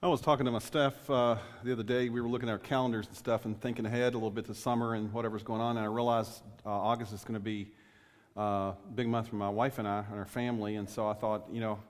I 0.00 0.06
was 0.06 0.20
talking 0.20 0.46
to 0.46 0.52
my 0.52 0.60
staff 0.60 1.10
uh, 1.10 1.38
the 1.64 1.72
other 1.72 1.82
day. 1.82 2.08
We 2.08 2.20
were 2.20 2.28
looking 2.28 2.48
at 2.48 2.52
our 2.52 2.58
calendars 2.60 3.08
and 3.08 3.16
stuff 3.16 3.46
and 3.46 3.60
thinking 3.60 3.84
ahead 3.84 4.14
a 4.14 4.16
little 4.16 4.30
bit 4.30 4.44
to 4.44 4.54
summer 4.54 4.94
and 4.94 5.12
whatever's 5.12 5.42
going 5.42 5.60
on. 5.60 5.76
And 5.76 5.84
I 5.84 5.88
realized 5.88 6.40
uh, 6.64 6.68
August 6.68 7.12
is 7.12 7.24
going 7.24 7.34
to 7.34 7.40
be 7.40 7.72
uh, 8.36 8.40
a 8.40 8.76
big 8.94 9.08
month 9.08 9.26
for 9.26 9.34
my 9.34 9.48
wife 9.48 9.80
and 9.80 9.88
I 9.88 10.04
and 10.08 10.16
our 10.16 10.24
family. 10.24 10.76
And 10.76 10.88
so 10.88 11.08
I 11.08 11.14
thought, 11.14 11.48
you 11.50 11.60
know, 11.60 11.80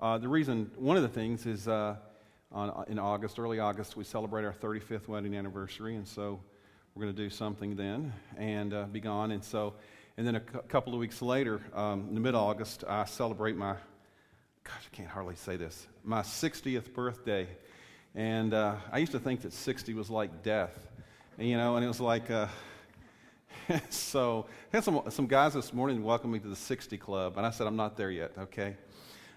uh, 0.00 0.18
the 0.18 0.28
reason, 0.28 0.70
one 0.76 0.98
of 0.98 1.02
the 1.02 1.08
things 1.08 1.46
is 1.46 1.66
uh, 1.66 1.96
on, 2.52 2.84
in 2.88 2.98
August, 2.98 3.38
early 3.38 3.58
August, 3.58 3.96
we 3.96 4.04
celebrate 4.04 4.44
our 4.44 4.52
35th 4.52 5.08
wedding 5.08 5.34
anniversary. 5.34 5.96
And 5.96 6.06
so 6.06 6.38
we're 6.94 7.04
going 7.04 7.16
to 7.16 7.22
do 7.22 7.30
something 7.30 7.74
then 7.74 8.12
and 8.36 8.74
uh, 8.74 8.84
be 8.84 9.00
gone. 9.00 9.30
And 9.30 9.42
so, 9.42 9.72
and 10.18 10.26
then 10.26 10.36
a 10.36 10.40
couple 10.40 10.92
of 10.92 11.00
weeks 11.00 11.22
later, 11.22 11.62
um, 11.74 12.08
in 12.10 12.20
mid 12.20 12.34
August, 12.34 12.84
I 12.86 13.06
celebrate 13.06 13.56
my 13.56 13.76
gosh, 14.66 14.88
I 14.92 14.96
can't 14.96 15.08
hardly 15.08 15.36
say 15.36 15.56
this, 15.56 15.86
my 16.02 16.22
60th 16.22 16.92
birthday. 16.92 17.46
And 18.16 18.52
uh, 18.52 18.74
I 18.90 18.98
used 18.98 19.12
to 19.12 19.20
think 19.20 19.42
that 19.42 19.52
60 19.52 19.94
was 19.94 20.10
like 20.10 20.42
death, 20.42 20.88
you 21.38 21.56
know, 21.56 21.76
and 21.76 21.84
it 21.84 21.88
was 21.88 22.00
like, 22.00 22.30
uh, 22.30 22.48
so 23.90 24.46
I 24.72 24.78
had 24.78 24.84
some, 24.84 25.02
some 25.10 25.28
guys 25.28 25.54
this 25.54 25.72
morning 25.72 26.02
welcome 26.02 26.32
me 26.32 26.40
to 26.40 26.48
the 26.48 26.56
60 26.56 26.98
Club, 26.98 27.36
and 27.36 27.46
I 27.46 27.50
said, 27.50 27.68
I'm 27.68 27.76
not 27.76 27.96
there 27.96 28.10
yet, 28.10 28.32
okay? 28.36 28.76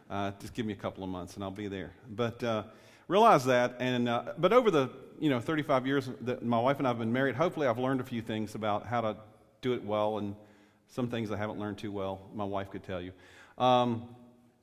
Uh, 0.09 0.31
just 0.39 0.55
give 0.55 0.65
me 0.65 0.73
a 0.73 0.77
couple 0.77 1.03
of 1.03 1.11
months 1.11 1.35
and 1.35 1.43
I'll 1.43 1.51
be 1.51 1.67
there. 1.67 1.91
But 2.09 2.43
uh, 2.43 2.63
realize 3.07 3.45
that, 3.45 3.75
and, 3.79 4.09
uh, 4.09 4.33
but 4.39 4.51
over 4.51 4.71
the, 4.71 4.89
you 5.19 5.29
know, 5.29 5.39
35 5.39 5.85
years 5.85 6.09
that 6.21 6.43
my 6.43 6.59
wife 6.59 6.79
and 6.79 6.87
I 6.87 6.89
have 6.89 6.97
been 6.97 7.13
married, 7.13 7.35
hopefully 7.35 7.67
I've 7.67 7.77
learned 7.77 8.01
a 8.01 8.05
few 8.05 8.23
things 8.23 8.55
about 8.55 8.87
how 8.87 9.01
to 9.01 9.17
do 9.61 9.73
it 9.73 9.83
well 9.83 10.17
and 10.17 10.35
some 10.87 11.07
things 11.07 11.29
I 11.29 11.37
haven't 11.37 11.59
learned 11.59 11.77
too 11.77 11.91
well, 11.91 12.19
my 12.33 12.45
wife 12.45 12.71
could 12.71 12.83
tell 12.83 12.99
you. 12.99 13.11
Um, 13.59 14.07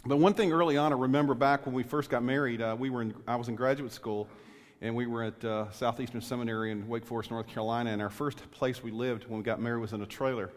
but 0.06 0.18
one 0.18 0.34
thing 0.34 0.52
early 0.52 0.76
on, 0.76 0.92
I 0.92 0.96
remember 0.96 1.34
back 1.34 1.66
when 1.66 1.74
we 1.74 1.82
first 1.82 2.10
got 2.10 2.22
married, 2.22 2.62
uh, 2.62 2.76
we 2.78 2.90
were 2.90 3.02
in, 3.02 3.14
I 3.26 3.34
was 3.34 3.48
in 3.48 3.56
graduate 3.56 3.92
school, 3.92 4.28
and 4.80 4.94
we 4.94 5.06
were 5.06 5.24
at 5.24 5.44
uh, 5.44 5.70
Southeastern 5.72 6.20
Seminary 6.20 6.70
in 6.70 6.86
Wake 6.86 7.04
Forest, 7.04 7.32
North 7.32 7.48
Carolina. 7.48 7.90
And 7.90 8.00
our 8.00 8.10
first 8.10 8.48
place 8.52 8.82
we 8.82 8.92
lived 8.92 9.24
when 9.26 9.38
we 9.38 9.42
got 9.42 9.60
married 9.60 9.80
was 9.80 9.92
in 9.92 10.02
a 10.02 10.06
trailer. 10.06 10.52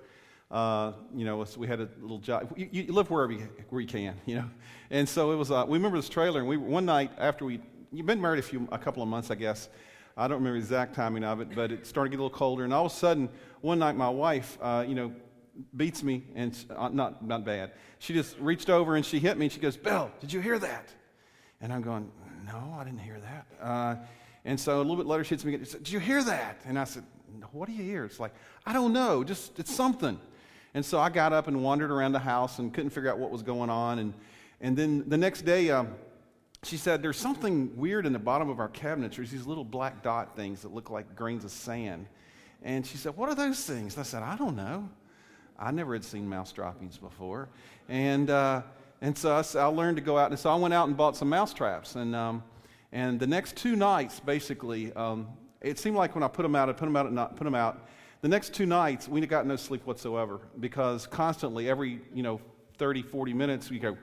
Uh, 0.52 0.94
you 1.16 1.25
know, 1.25 1.44
we 1.58 1.67
had 1.67 1.80
a 1.80 1.89
little 2.00 2.19
job. 2.19 2.53
You, 2.56 2.69
you, 2.72 2.94
live 2.94 3.09
wherever 3.09 3.31
you, 3.31 3.50
where 3.69 3.81
you 3.81 3.88
can, 3.88 4.16
you 4.25 4.36
know. 4.36 4.50
And 4.91 5.09
so 5.09 5.31
it 5.31 5.36
was. 5.36 5.50
Uh, 5.50 5.66
we 5.67 5.78
remember 5.78 5.97
this 5.97 6.09
trailer, 6.09 6.39
and 6.39 6.47
we 6.47 6.58
one 6.58 6.86
night 6.86 7.11
after 7.17 7.45
we 7.45 7.59
you've 7.91 8.06
been 8.06 8.22
married 8.22 8.39
a 8.39 8.44
few 8.44 8.67
a 8.72 8.78
couple 8.78 9.02
of 9.02 9.09
months, 9.09 9.31
I 9.31 9.36
guess. 9.36 9.69
I 10.17 10.28
don't 10.28 10.39
remember 10.39 10.59
the 10.59 10.66
exact 10.66 10.95
timing 10.95 11.23
of 11.23 11.39
it, 11.39 11.56
but 11.56 11.72
it 11.72 11.88
started 11.88 12.09
to 12.09 12.17
get 12.17 12.22
a 12.22 12.23
little 12.23 12.38
colder. 12.38 12.66
And 12.66 12.73
all 12.73 12.86
of 12.86 12.91
a 12.91 12.95
sudden, 12.95 13.30
one 13.61 13.80
night, 13.80 13.95
my 13.95 14.09
wife, 14.09 14.58
uh, 14.61 14.84
you 14.88 14.95
know, 14.95 15.13
beats 15.75 16.03
me, 16.03 16.23
and 16.35 16.57
uh, 16.75 16.89
not, 16.89 17.25
not 17.25 17.45
bad. 17.45 17.71
She 17.99 18.13
just 18.13 18.38
reached 18.39 18.69
over 18.69 18.95
and 18.95 19.05
she 19.05 19.19
hit 19.19 19.38
me, 19.38 19.45
and 19.45 19.52
she 19.53 19.59
goes, 19.59 19.77
Bill, 19.77 20.11
did 20.19 20.31
you 20.31 20.39
hear 20.39 20.59
that? 20.59 20.89
And 21.61 21.73
I'm 21.73 21.81
going, 21.81 22.11
No, 22.45 22.75
I 22.79 22.83
didn't 22.83 22.99
hear 22.99 23.19
that. 23.19 23.47
Uh, 23.61 23.95
and 24.45 24.59
so 24.59 24.77
a 24.77 24.81
little 24.81 24.95
bit 24.95 25.05
later, 25.05 25.23
she 25.23 25.29
hits 25.31 25.45
me 25.45 25.53
again. 25.53 25.66
She 25.66 25.71
said, 25.71 25.83
Did 25.83 25.93
you 25.93 25.99
hear 25.99 26.23
that? 26.23 26.61
And 26.66 26.79
I 26.79 26.83
said, 26.85 27.03
What 27.51 27.67
do 27.67 27.73
you 27.73 27.83
hear? 27.83 28.05
It's 28.05 28.19
like, 28.19 28.33
I 28.66 28.73
don't 28.73 28.93
know, 28.93 29.23
just 29.23 29.59
it's 29.59 29.73
something. 29.73 30.19
And 30.73 30.85
so 30.85 30.99
I 30.99 31.09
got 31.09 31.33
up 31.33 31.47
and 31.47 31.63
wandered 31.63 31.91
around 31.91 32.11
the 32.11 32.19
house 32.19 32.59
and 32.59 32.73
couldn't 32.73 32.91
figure 32.91 33.09
out 33.09 33.17
what 33.17 33.31
was 33.31 33.41
going 33.41 33.69
on. 33.69 33.99
And, 33.99 34.13
and 34.61 34.77
then 34.77 35.03
the 35.07 35.17
next 35.17 35.41
day, 35.41 35.71
um, 35.71 35.95
she 36.63 36.77
said, 36.77 37.01
There's 37.01 37.17
something 37.17 37.75
weird 37.75 38.05
in 38.05 38.13
the 38.13 38.19
bottom 38.19 38.49
of 38.49 38.59
our 38.59 38.69
cabinets. 38.69 39.16
There's 39.16 39.31
these 39.31 39.45
little 39.45 39.63
black 39.63 40.03
dot 40.03 40.35
things 40.35 40.61
that 40.61 40.73
look 40.73 40.89
like 40.89 41.16
grains 41.16 41.44
of 41.44 41.51
sand. 41.51 42.07
And 42.61 42.85
she 42.85 42.97
said, 42.97 43.16
What 43.16 43.29
are 43.29 43.35
those 43.35 43.63
things? 43.63 43.95
And 43.95 44.01
I 44.01 44.03
said, 44.03 44.23
I 44.23 44.35
don't 44.35 44.55
know. 44.55 44.89
I 45.59 45.71
never 45.71 45.93
had 45.93 46.03
seen 46.03 46.27
mouse 46.27 46.52
droppings 46.52 46.97
before. 46.97 47.49
And, 47.89 48.29
uh, 48.29 48.61
and 49.02 49.17
so 49.17 49.31
I, 49.35 49.59
I, 49.59 49.66
learned 49.66 49.97
to 49.97 50.03
go 50.03 50.17
out. 50.17 50.31
And 50.31 50.39
so 50.39 50.49
I 50.49 50.55
went 50.55 50.73
out 50.73 50.88
and 50.88 50.95
bought 50.95 51.17
some 51.17 51.29
mouse 51.29 51.53
traps. 51.53 51.95
And, 51.95 52.16
um, 52.16 52.43
and 52.91 53.19
the 53.19 53.27
next 53.27 53.57
two 53.57 53.75
nights, 53.75 54.19
basically, 54.19 54.93
um, 54.93 55.27
it 55.61 55.77
seemed 55.77 55.97
like 55.97 56.16
when 56.16 56.23
I 56.23 56.29
put 56.29 56.43
them 56.43 56.55
out, 56.55 56.69
I 56.69 56.73
put 56.73 56.85
them 56.85 56.95
out, 56.95 57.11
not 57.11 57.35
put 57.35 57.43
them 57.43 57.55
out. 57.55 57.88
The 58.21 58.27
next 58.29 58.53
two 58.53 58.66
nights, 58.66 59.07
we 59.07 59.25
got 59.25 59.45
no 59.45 59.55
sleep 59.55 59.85
whatsoever 59.85 60.39
because 60.59 61.07
constantly, 61.07 61.69
every 61.69 62.00
you 62.13 62.23
know, 62.23 62.39
30, 62.78 63.01
40 63.01 63.34
minutes, 63.34 63.69
we 63.69 63.79
go 63.79 63.97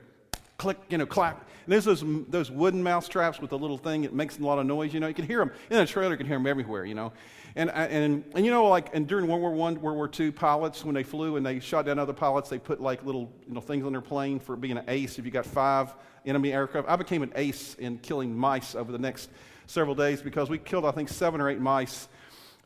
click, 0.57 0.77
you 0.89 0.97
know, 0.97 1.05
clap. 1.05 1.47
And 1.65 1.73
there's 1.73 1.85
those, 1.85 2.03
those 2.29 2.49
wooden 2.49 2.81
mouse 2.81 3.07
traps 3.07 3.39
with 3.39 3.49
the 3.49 3.57
little 3.57 3.77
thing. 3.77 4.03
It 4.03 4.13
makes 4.13 4.39
a 4.39 4.41
lot 4.43 4.59
of 4.59 4.65
noise, 4.65 4.93
you 4.93 4.99
know. 4.99 5.07
You 5.07 5.13
can 5.13 5.25
hear 5.25 5.39
them 5.39 5.51
in 5.69 5.77
a 5.79 5.85
trailer. 5.85 6.11
You 6.11 6.17
can 6.17 6.27
hear 6.27 6.37
them 6.37 6.47
everywhere, 6.47 6.85
you 6.85 6.95
know. 6.95 7.11
And, 7.57 7.71
and, 7.71 8.23
and 8.35 8.45
you 8.45 8.51
know, 8.51 8.67
like, 8.67 8.95
and 8.95 9.07
during 9.07 9.27
World 9.27 9.41
War 9.41 9.51
One, 9.51 9.81
World 9.81 9.97
War 9.97 10.07
Two, 10.07 10.31
pilots 10.31 10.85
when 10.85 10.93
they 10.93 11.01
flew 11.01 11.37
and 11.37 11.45
they 11.45 11.59
shot 11.59 11.87
down 11.87 11.97
other 11.97 12.13
pilots, 12.13 12.49
they 12.49 12.59
put 12.59 12.79
like 12.79 13.03
little 13.03 13.33
you 13.47 13.55
know 13.55 13.61
things 13.61 13.83
on 13.83 13.91
their 13.91 14.01
plane 14.01 14.39
for 14.39 14.55
being 14.55 14.77
an 14.77 14.85
ace. 14.87 15.17
If 15.17 15.25
you 15.25 15.31
got 15.31 15.43
five 15.43 15.91
enemy 16.23 16.53
aircraft, 16.53 16.87
I 16.87 16.95
became 16.95 17.23
an 17.23 17.33
ace 17.35 17.73
in 17.79 17.97
killing 17.97 18.37
mice 18.37 18.75
over 18.75 18.91
the 18.91 18.99
next 18.99 19.31
several 19.65 19.95
days 19.95 20.21
because 20.21 20.51
we 20.51 20.59
killed 20.59 20.85
I 20.85 20.91
think 20.91 21.09
seven 21.09 21.41
or 21.41 21.49
eight 21.49 21.59
mice 21.59 22.07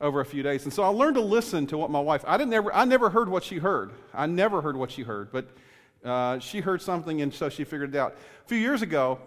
over 0.02 0.20
a 0.20 0.26
few 0.26 0.44
days. 0.44 0.66
And 0.66 0.74
so 0.74 0.84
I 0.84 0.90
learned 0.90 1.16
to 1.16 1.22
listen 1.22 1.68
to 1.68 1.78
what 1.78 1.90
my 1.90 2.02
wife. 2.02 2.26
I 2.28 2.38
didn't 2.38 2.54
ever. 2.54 2.76
I 2.76 2.84
never 2.84 3.10
heard 3.10 3.30
what 3.30 3.46
she 3.46 3.60
heard. 3.60 3.92
I 4.14 4.26
never 4.26 4.62
heard 4.62 4.76
what 4.76 4.92
she 4.92 5.04
heard, 5.04 5.32
but. 5.32 5.48
Uh, 6.04 6.40
she 6.40 6.62
heard 6.62 6.82
something, 6.82 7.22
and 7.22 7.32
so 7.32 7.48
she 7.48 7.64
figured 7.64 7.94
it 7.94 7.98
out. 8.00 8.16
A 8.44 8.48
few 8.48 8.58
years 8.58 8.82
ago, 8.82 9.20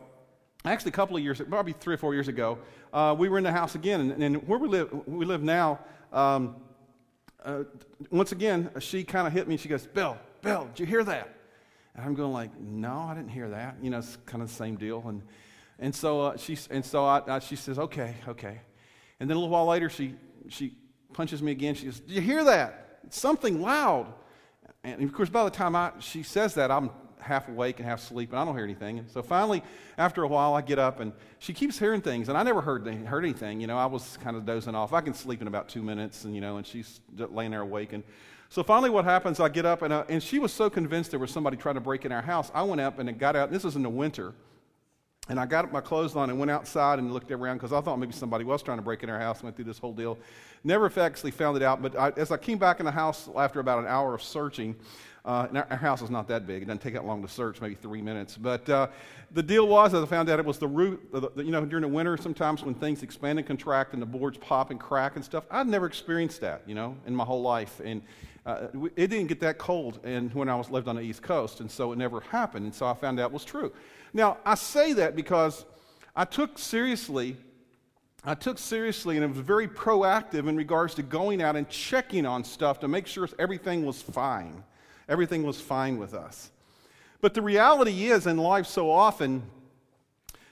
actually 0.65 0.89
a 0.89 0.93
couple 0.93 1.17
of 1.17 1.23
years, 1.23 1.41
probably 1.49 1.73
three 1.73 1.95
or 1.95 1.99
four 1.99 2.15
years 2.15 2.27
ago, 2.27 2.59
uh, 2.95 3.13
we 3.13 3.29
were 3.29 3.39
in 3.39 3.45
the 3.45 3.53
house 3.53 3.75
again, 3.75 4.13
and, 4.13 4.23
and 4.23 4.49
where 4.49 4.59
we 4.59 4.69
live, 4.69 4.89
we 5.07 5.25
live 5.25 5.43
now. 5.43 5.81
Um, 6.13 6.57
uh, 7.45 7.65
once 8.11 8.31
again, 8.31 8.71
she 8.79 9.03
kind 9.03 9.27
of 9.27 9.33
hit 9.33 9.49
me. 9.49 9.57
She 9.57 9.69
goes, 9.69 9.85
"Bill, 9.85 10.17
Bill, 10.43 10.67
did 10.67 10.81
you 10.81 10.87
hear 10.87 11.03
that?" 11.03 11.29
And 11.97 12.05
I'm 12.05 12.15
going 12.15 12.33
like, 12.33 12.59
"No, 12.59 13.01
I 13.01 13.15
didn't 13.15 13.31
hear 13.31 13.51
that." 13.51 13.77
You 13.83 13.91
know, 13.91 13.99
it's 13.99 14.17
kind 14.27 14.43
of 14.43 14.49
the 14.49 14.55
same 14.55 14.77
deal. 14.77 15.03
And 15.09 15.23
and 15.81 15.93
so 15.93 16.21
uh, 16.21 16.37
she 16.37 16.57
and 16.71 16.85
so 16.85 17.05
I, 17.05 17.23
I, 17.27 17.39
she 17.41 17.57
says, 17.57 17.81
"Okay, 17.81 18.15
okay." 18.29 18.61
And 19.19 19.29
then 19.29 19.37
a 19.37 19.41
little 19.41 19.53
while 19.53 19.67
later, 19.67 19.91
she 19.91 20.15
she 20.49 20.77
punches 21.13 21.43
me 21.43 21.51
again. 21.51 21.75
She 21.75 21.87
goes, 21.87 21.99
"Did 21.99 22.13
you 22.13 22.23
hear 22.23 22.45
that? 22.45 23.01
Something 23.11 23.61
loud." 23.61 24.15
And 24.85 25.03
of 25.03 25.13
course, 25.13 25.31
by 25.31 25.43
the 25.43 25.51
time 25.51 25.75
I, 25.75 25.91
she 25.99 26.23
says 26.23 26.55
that, 26.55 26.71
I'm 26.71 26.91
half 27.25 27.49
awake 27.49 27.79
and 27.79 27.89
half 27.89 28.01
asleep, 28.01 28.31
and 28.31 28.39
I 28.39 28.45
don't 28.45 28.55
hear 28.55 28.65
anything. 28.65 28.99
And 28.99 29.11
so 29.11 29.23
finally, 29.23 29.63
after 29.99 30.23
a 30.23 30.29
while, 30.29 30.55
I 30.55 30.63
get 30.63 30.79
up, 30.79 31.01
and 31.01 31.13
she 31.39 31.53
keeps 31.53 31.79
hearing 31.79 32.01
things, 32.01 32.29
and 32.29 32.39
I 32.39 32.43
never 32.43 32.61
heard, 32.61 32.87
heard 32.87 33.25
anything. 33.25 33.61
You 33.61 33.67
know, 33.67 33.79
I 33.79 33.87
was 33.87 34.19
kind 34.23 34.37
of 34.37 34.47
dozing 34.47 34.75
off. 34.75 34.93
I 34.93 35.01
can 35.01 35.15
sleep 35.15 35.41
in 35.41 35.49
about 35.49 35.69
two 35.69 35.83
minutes, 35.83 36.25
and, 36.25 36.35
you 36.35 36.41
know, 36.41 36.59
and 36.59 36.67
she's 36.67 37.01
laying 37.17 37.51
there 37.51 37.63
awake. 37.63 37.93
And 37.93 38.05
so 38.49 38.63
finally, 38.63 38.91
what 38.91 39.05
happens, 39.05 39.41
I 39.41 39.49
get 39.49 39.67
up, 39.67 39.83
and, 39.83 39.93
uh, 39.93 40.05
and 40.09 40.23
she 40.23 40.39
was 40.39 40.53
so 40.53 40.71
convinced 40.71 41.11
there 41.11 41.21
was 41.21 41.31
somebody 41.31 41.57
trying 41.57 41.75
to 41.75 41.81
break 41.81 42.05
in 42.05 42.13
our 42.13 42.23
house. 42.23 42.51
I 42.55 42.63
went 42.63 42.81
up 42.81 42.99
and 42.99 43.19
got 43.19 43.35
out, 43.37 43.49
and 43.49 43.57
this 43.57 43.65
was 43.65 43.77
in 43.77 43.83
the 43.83 43.91
winter. 43.91 44.35
And 45.29 45.41
I 45.41 45.47
got 45.47 45.73
my 45.73 45.81
clothes 45.81 46.17
on 46.17 46.29
and 46.29 46.39
went 46.39 46.51
outside 46.51 46.99
and 46.99 47.11
looked 47.11 47.31
around 47.31 47.57
because 47.57 47.73
I 47.73 47.81
thought 47.81 47.99
maybe 47.99 48.13
somebody 48.13 48.45
was 48.45 48.63
trying 48.63 48.77
to 48.77 48.83
break 48.83 49.03
in 49.03 49.09
our 49.09 49.19
house. 49.19 49.43
Went 49.43 49.57
through 49.57 49.65
this 49.65 49.79
whole 49.79 49.95
deal. 49.95 50.19
Never 50.65 50.93
actually 51.01 51.31
found 51.31 51.57
it 51.57 51.63
out. 51.63 51.81
But 51.81 51.97
I, 51.99 52.13
as 52.19 52.31
I 52.31 52.37
came 52.37 52.59
back 52.59 52.79
in 52.79 52.85
the 52.85 52.93
house 52.93 53.31
after 53.35 53.59
about 53.61 53.79
an 53.79 53.87
hour 53.87 54.15
of 54.15 54.23
searching, 54.23 54.77
uh, 55.25 55.49
our, 55.55 55.67
our, 55.71 55.77
house 55.77 56.03
is 56.03 56.11
not 56.11 56.29
that 56.29 56.47
big. 56.47 56.63
It 56.63 56.67
doesn't 56.67 56.83
take 56.83 56.93
that 56.95 57.07
long 57.07 57.23
to 57.23 57.29
search, 57.29 57.61
maybe 57.61 57.75
three 57.75 58.03
minutes. 58.03 58.37
But 58.37 58.69
uh, 58.69 58.89
the 59.31 59.43
deal 59.43 59.67
was, 59.67 59.95
as 59.95 60.03
I 60.03 60.07
found 60.07 60.29
out, 60.29 60.39
it 60.39 60.45
was 60.45 60.59
the 60.59 60.69
root. 60.69 61.01
The, 61.13 61.43
you 61.43 61.51
know, 61.51 61.65
during 61.65 61.83
the 61.83 61.89
winter, 61.89 62.17
sometimes 62.17 62.63
when 62.63 62.75
things 62.75 63.03
expand 63.03 63.39
and 63.39 63.49
contract 63.49 63.95
and 63.95 64.03
the 64.03 64.07
boards 64.07 64.37
pop 64.37 64.71
and 64.71 64.79
crack 64.79 65.17
and 65.17 65.25
stuff, 65.25 65.45
I'd 65.51 65.67
never 65.67 65.87
experienced 65.87 66.43
that, 66.43 66.63
you 66.67 66.75
know, 66.75 66.97
in 67.07 67.15
my 67.15 67.25
whole 67.25 67.41
life. 67.41 67.81
And 67.83 68.03
uh, 68.45 68.67
it 68.97 69.09
didn't 69.09 69.29
get 69.29 69.41
that 69.41 69.57
cold 69.57 70.01
and 70.05 70.33
when 70.35 70.51
I 70.51 70.57
was 70.57 70.69
lived 70.69 70.89
on 70.89 70.97
the 70.97 71.03
East 71.03 71.23
Coast, 71.23 71.61
and 71.61 71.71
so 71.71 71.93
it 71.93 71.97
never 71.97 72.21
happened. 72.21 72.67
And 72.67 72.75
so 72.75 72.87
I 72.87 72.93
found 72.93 73.19
out 73.19 73.33
was 73.33 73.45
true. 73.45 73.73
Now 74.13 74.37
I 74.45 74.57
say 74.57 74.93
that 74.93 75.17
because 75.17 75.65
I 76.15 76.25
took 76.25 76.59
seriously 76.59 77.37
I 78.27 78.35
took 78.35 78.59
seriously 78.59 79.17
and 79.17 79.25
it 79.25 79.29
was 79.29 79.39
very 79.39 79.69
proactive 79.69 80.49
in 80.49 80.57
regards 80.57 80.95
to 80.95 81.03
going 81.03 81.43
out 81.43 81.57
and 81.57 81.69
checking 81.69 82.25
on 82.25 82.43
stuff 82.43 82.81
to 82.81 82.89
make 82.89 83.07
sure 83.07 83.29
everything 83.39 83.85
was 83.85 84.01
fine 84.01 84.65
everything 85.09 85.43
was 85.43 85.61
fine 85.61 85.99
with 85.99 86.15
us. 86.15 86.51
But 87.21 87.35
the 87.35 87.43
reality 87.43 88.07
is, 88.07 88.27
in 88.27 88.37
life, 88.37 88.67
so 88.67 88.91
often, 88.91 89.43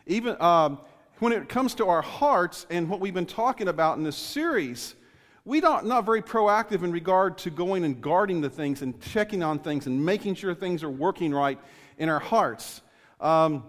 even 0.06 0.40
um, 0.40 0.78
when 1.18 1.32
it 1.32 1.48
comes 1.48 1.74
to 1.76 1.86
our 1.86 2.02
hearts 2.02 2.66
and 2.70 2.88
what 2.88 2.98
we've 2.98 3.14
been 3.14 3.26
talking 3.26 3.68
about 3.68 3.98
in 3.98 4.04
this 4.04 4.16
series, 4.16 4.94
we 5.44 5.60
don't 5.60 5.86
not 5.86 6.04
very 6.04 6.22
proactive 6.22 6.82
in 6.82 6.92
regard 6.92 7.36
to 7.38 7.50
going 7.50 7.84
and 7.84 8.00
guarding 8.00 8.40
the 8.40 8.50
things 8.50 8.82
and 8.82 9.00
checking 9.00 9.42
on 9.42 9.58
things 9.58 9.86
and 9.86 10.04
making 10.04 10.34
sure 10.34 10.54
things 10.54 10.82
are 10.82 10.90
working 10.90 11.34
right 11.34 11.58
in 11.98 12.08
our 12.08 12.20
hearts. 12.20 12.80
Um, 13.20 13.64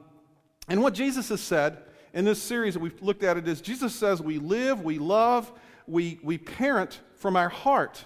and 0.67 0.81
what 0.81 0.93
Jesus 0.93 1.29
has 1.29 1.41
said 1.41 1.77
in 2.13 2.25
this 2.25 2.41
series 2.41 2.75
that 2.75 2.79
we've 2.79 3.01
looked 3.01 3.23
at 3.23 3.37
it 3.37 3.47
is 3.47 3.59
Jesus 3.59 3.93
says 3.93 4.21
we 4.21 4.37
live, 4.37 4.81
we 4.81 4.97
love, 4.97 5.51
we, 5.87 6.19
we 6.23 6.37
parent 6.37 7.01
from 7.15 7.35
our 7.35 7.49
heart. 7.49 8.05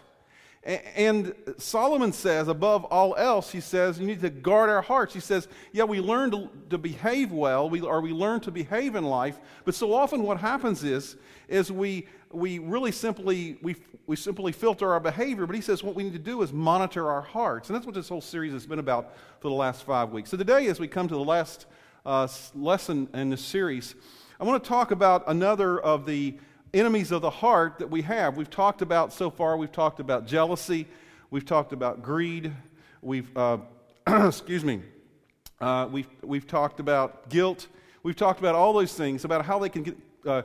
And 0.67 1.33
Solomon 1.57 2.11
says, 2.11 2.49
above 2.49 2.83
all 2.83 3.15
else, 3.15 3.53
he 3.53 3.61
says, 3.61 3.97
you 4.01 4.05
need 4.05 4.19
to 4.19 4.29
guard 4.29 4.69
our 4.69 4.81
hearts. 4.81 5.13
He 5.13 5.21
says, 5.21 5.47
yeah, 5.71 5.85
we 5.85 6.01
learn 6.01 6.29
to, 6.31 6.49
to 6.71 6.77
behave 6.77 7.31
well, 7.31 7.69
we, 7.69 7.79
or 7.79 8.01
we 8.01 8.11
learn 8.11 8.41
to 8.41 8.51
behave 8.51 8.95
in 8.95 9.05
life, 9.05 9.39
but 9.63 9.75
so 9.75 9.93
often 9.93 10.23
what 10.23 10.37
happens 10.37 10.83
is, 10.83 11.15
is 11.47 11.71
we, 11.71 12.05
we 12.33 12.59
really 12.59 12.91
simply, 12.91 13.57
we, 13.61 13.77
we 14.07 14.17
simply 14.17 14.51
filter 14.51 14.91
our 14.91 14.99
behavior, 14.99 15.45
but 15.45 15.55
he 15.55 15.61
says 15.61 15.83
what 15.83 15.95
we 15.95 16.03
need 16.03 16.11
to 16.13 16.19
do 16.19 16.41
is 16.41 16.51
monitor 16.51 17.09
our 17.09 17.21
hearts. 17.21 17.69
And 17.69 17.75
that's 17.77 17.85
what 17.85 17.95
this 17.95 18.09
whole 18.09 18.19
series 18.19 18.51
has 18.51 18.65
been 18.65 18.79
about 18.79 19.13
for 19.39 19.47
the 19.47 19.55
last 19.55 19.83
five 19.83 20.11
weeks. 20.11 20.31
So 20.31 20.35
today, 20.35 20.67
as 20.67 20.81
we 20.81 20.89
come 20.89 21.07
to 21.07 21.15
the 21.15 21.23
last 21.23 21.65
uh, 22.05 22.27
lesson 22.53 23.07
in 23.13 23.29
this 23.29 23.41
series, 23.41 23.95
I 24.37 24.43
want 24.43 24.61
to 24.61 24.67
talk 24.67 24.91
about 24.91 25.23
another 25.27 25.79
of 25.79 26.05
the 26.05 26.37
enemies 26.73 27.11
of 27.11 27.21
the 27.21 27.29
heart 27.29 27.79
that 27.79 27.89
we 27.89 28.01
have. 28.03 28.37
We've 28.37 28.49
talked 28.49 28.81
about 28.81 29.13
so 29.13 29.29
far, 29.29 29.57
we've 29.57 29.71
talked 29.71 29.99
about 29.99 30.27
jealousy, 30.27 30.87
we've 31.29 31.45
talked 31.45 31.73
about 31.73 32.01
greed, 32.01 32.53
we've, 33.01 33.35
uh, 33.37 33.57
excuse 34.07 34.63
me, 34.63 34.81
uh, 35.59 35.87
we've, 35.91 36.07
we've 36.21 36.47
talked 36.47 36.79
about 36.79 37.29
guilt, 37.29 37.67
we've 38.03 38.15
talked 38.15 38.39
about 38.39 38.55
all 38.55 38.73
those 38.73 38.93
things, 38.93 39.25
about 39.25 39.45
how 39.45 39.59
they 39.59 39.69
can 39.69 39.83
get 39.83 39.97
uh, 40.25 40.41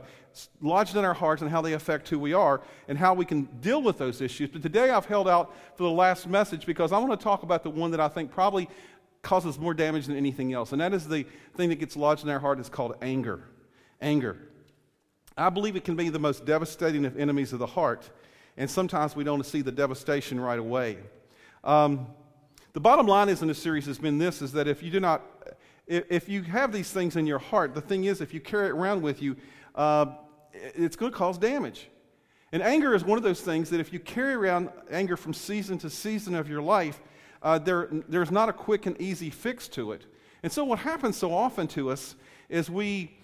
lodged 0.61 0.95
in 0.95 1.03
our 1.03 1.13
hearts 1.13 1.41
and 1.41 1.51
how 1.51 1.61
they 1.61 1.73
affect 1.73 2.07
who 2.09 2.17
we 2.17 2.33
are 2.33 2.61
and 2.87 2.97
how 2.97 3.13
we 3.13 3.25
can 3.25 3.43
deal 3.61 3.81
with 3.81 3.97
those 3.97 4.21
issues. 4.21 4.49
But 4.49 4.61
today 4.61 4.89
I've 4.89 5.05
held 5.05 5.27
out 5.27 5.53
for 5.75 5.83
the 5.83 5.91
last 5.91 6.27
message 6.27 6.65
because 6.65 6.91
I 6.91 6.97
want 6.97 7.11
to 7.11 7.23
talk 7.23 7.43
about 7.43 7.63
the 7.63 7.69
one 7.69 7.91
that 7.91 7.99
I 7.99 8.07
think 8.07 8.31
probably 8.31 8.69
causes 9.21 9.59
more 9.59 9.73
damage 9.73 10.07
than 10.07 10.15
anything 10.15 10.53
else, 10.53 10.71
and 10.71 10.81
that 10.81 10.93
is 10.93 11.07
the 11.07 11.25
thing 11.55 11.69
that 11.69 11.79
gets 11.79 11.95
lodged 11.95 12.23
in 12.23 12.29
our 12.29 12.39
heart 12.39 12.59
is 12.59 12.69
called 12.69 12.95
anger 13.01 13.43
anger. 14.03 14.37
I 15.37 15.49
believe 15.49 15.75
it 15.75 15.83
can 15.83 15.95
be 15.95 16.09
the 16.09 16.19
most 16.19 16.45
devastating 16.45 17.05
of 17.05 17.17
enemies 17.17 17.53
of 17.53 17.59
the 17.59 17.65
heart, 17.65 18.09
and 18.57 18.69
sometimes 18.69 19.15
we 19.15 19.23
don't 19.23 19.43
see 19.45 19.61
the 19.61 19.71
devastation 19.71 20.39
right 20.39 20.59
away. 20.59 20.97
Um, 21.63 22.07
the 22.73 22.79
bottom 22.79 23.07
line 23.07 23.29
is 23.29 23.41
in 23.41 23.47
this 23.47 23.61
series 23.61 23.85
has 23.87 23.97
been 23.97 24.19
this: 24.19 24.41
is 24.41 24.51
that 24.51 24.67
if 24.67 24.83
you 24.83 24.91
do 24.91 24.99
not, 24.99 25.23
if, 25.87 26.03
if 26.09 26.29
you 26.29 26.43
have 26.43 26.71
these 26.71 26.91
things 26.91 27.15
in 27.15 27.25
your 27.25 27.39
heart, 27.39 27.73
the 27.73 27.81
thing 27.81 28.03
is, 28.03 28.21
if 28.21 28.33
you 28.33 28.39
carry 28.39 28.67
it 28.67 28.71
around 28.71 29.01
with 29.01 29.21
you, 29.21 29.35
uh, 29.75 30.05
it's 30.53 30.95
going 30.95 31.11
to 31.11 31.17
cause 31.17 31.37
damage. 31.37 31.89
And 32.51 32.61
anger 32.61 32.93
is 32.93 33.03
one 33.03 33.17
of 33.17 33.23
those 33.23 33.41
things 33.41 33.71
that 33.71 33.79
if 33.79 33.91
you 33.91 33.99
carry 33.99 34.35
around 34.35 34.69
anger 34.91 35.17
from 35.17 35.33
season 35.33 35.79
to 35.79 35.89
season 35.89 36.35
of 36.35 36.47
your 36.47 36.61
life, 36.61 37.01
uh, 37.41 37.57
there, 37.57 37.89
there's 38.07 38.29
not 38.29 38.47
a 38.47 38.53
quick 38.53 38.85
and 38.85 38.99
easy 39.01 39.31
fix 39.31 39.67
to 39.69 39.91
it. 39.93 40.05
And 40.43 40.51
so, 40.51 40.63
what 40.63 40.79
happens 40.79 41.17
so 41.17 41.33
often 41.33 41.67
to 41.69 41.89
us 41.89 42.15
is 42.49 42.69
we 42.69 43.17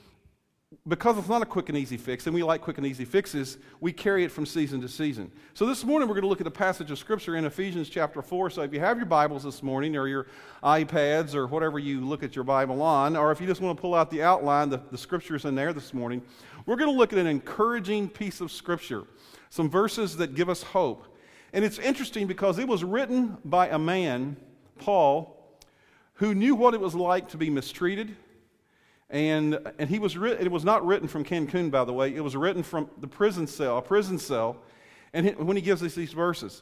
because 0.90 1.20
it's 1.20 1.30
not 1.30 1.44
a 1.44 1.46
quick 1.46 1.70
and 1.70 1.78
easy 1.78 1.98
fix, 1.98 2.26
and 2.26 2.34
we 2.34 2.42
like 2.42 2.62
quick 2.62 2.78
and 2.78 2.86
easy 2.86 3.06
fixes, 3.06 3.60
we 3.80 3.94
carry 3.94 4.24
it 4.24 4.32
from 4.32 4.46
season 4.46 4.82
to 4.82 4.90
season. 4.90 5.32
So 5.54 5.68
this 5.68 5.86
morning 5.86 6.10
we're 6.10 6.16
going 6.16 6.24
to 6.24 6.28
look 6.28 6.42
at 6.42 6.48
a 6.48 6.52
passage 6.52 6.90
of 6.90 6.98
Scripture 6.98 7.36
in 7.36 7.46
Ephesians 7.46 7.90
chapter 7.90 8.24
4. 8.24 8.50
So 8.50 8.64
if 8.64 8.74
you 8.74 8.80
have 8.80 8.98
your 8.98 9.06
Bibles 9.06 9.44
this 9.44 9.62
morning, 9.62 9.96
or 9.96 10.08
your 10.08 10.26
iPads, 10.64 11.36
or 11.36 11.46
whatever 11.46 11.78
you 11.78 12.02
look 12.02 12.24
at 12.24 12.36
your 12.36 12.44
Bible 12.44 12.82
on, 12.82 13.16
or 13.16 13.32
if 13.32 13.40
you 13.40 13.46
just 13.46 13.62
want 13.62 13.78
to 13.78 13.82
pull 13.82 13.94
out 13.94 14.10
the 14.10 14.24
outline, 14.24 14.70
the, 14.70 14.82
the 14.92 14.98
Scripture's 14.98 15.46
in 15.46 15.54
there 15.54 15.74
this 15.74 15.94
morning, 15.94 16.24
we're 16.66 16.76
going 16.76 16.92
to 16.92 16.98
look 16.98 17.14
at 17.14 17.20
an 17.20 17.28
encouraging 17.28 18.10
piece 18.10 18.42
of 18.42 18.52
Scripture, 18.52 19.04
some 19.52 19.70
verses 19.70 20.18
that 20.18 20.34
give 20.34 20.50
us 20.50 20.64
hope. 20.64 21.16
And 21.54 21.64
it's 21.64 21.78
interesting 21.78 22.26
because 22.26 22.58
it 22.58 22.68
was 22.68 22.84
written 22.84 23.38
by 23.46 23.68
a 23.68 23.78
man, 23.78 24.38
Paul, 24.80 25.36
who 26.16 26.34
knew 26.34 26.56
what 26.56 26.74
it 26.74 26.82
was 26.82 26.96
like 26.96 27.30
to 27.30 27.38
be 27.38 27.52
mistreated 27.52 28.16
and, 29.10 29.60
and 29.80 29.90
he 29.90 30.00
was 30.00 30.16
writ- 30.18 30.40
it 30.40 30.52
was 30.52 30.64
not 30.64 30.86
written 30.86 31.08
from 31.08 31.26
Cancun, 31.26 31.72
by 31.72 31.84
the 31.84 31.94
way. 31.94 32.14
It 32.16 32.24
was 32.24 32.36
written 32.36 32.64
from 32.64 32.90
the 33.00 33.08
prison 33.08 33.48
cell, 33.48 33.78
a 33.78 33.82
prison 33.82 34.20
cell, 34.20 34.58
and 35.14 35.26
he, 35.26 35.32
when 35.34 35.58
he 35.58 35.62
gives 35.62 35.82
us 35.82 35.96
these 35.96 36.14
verses. 36.14 36.62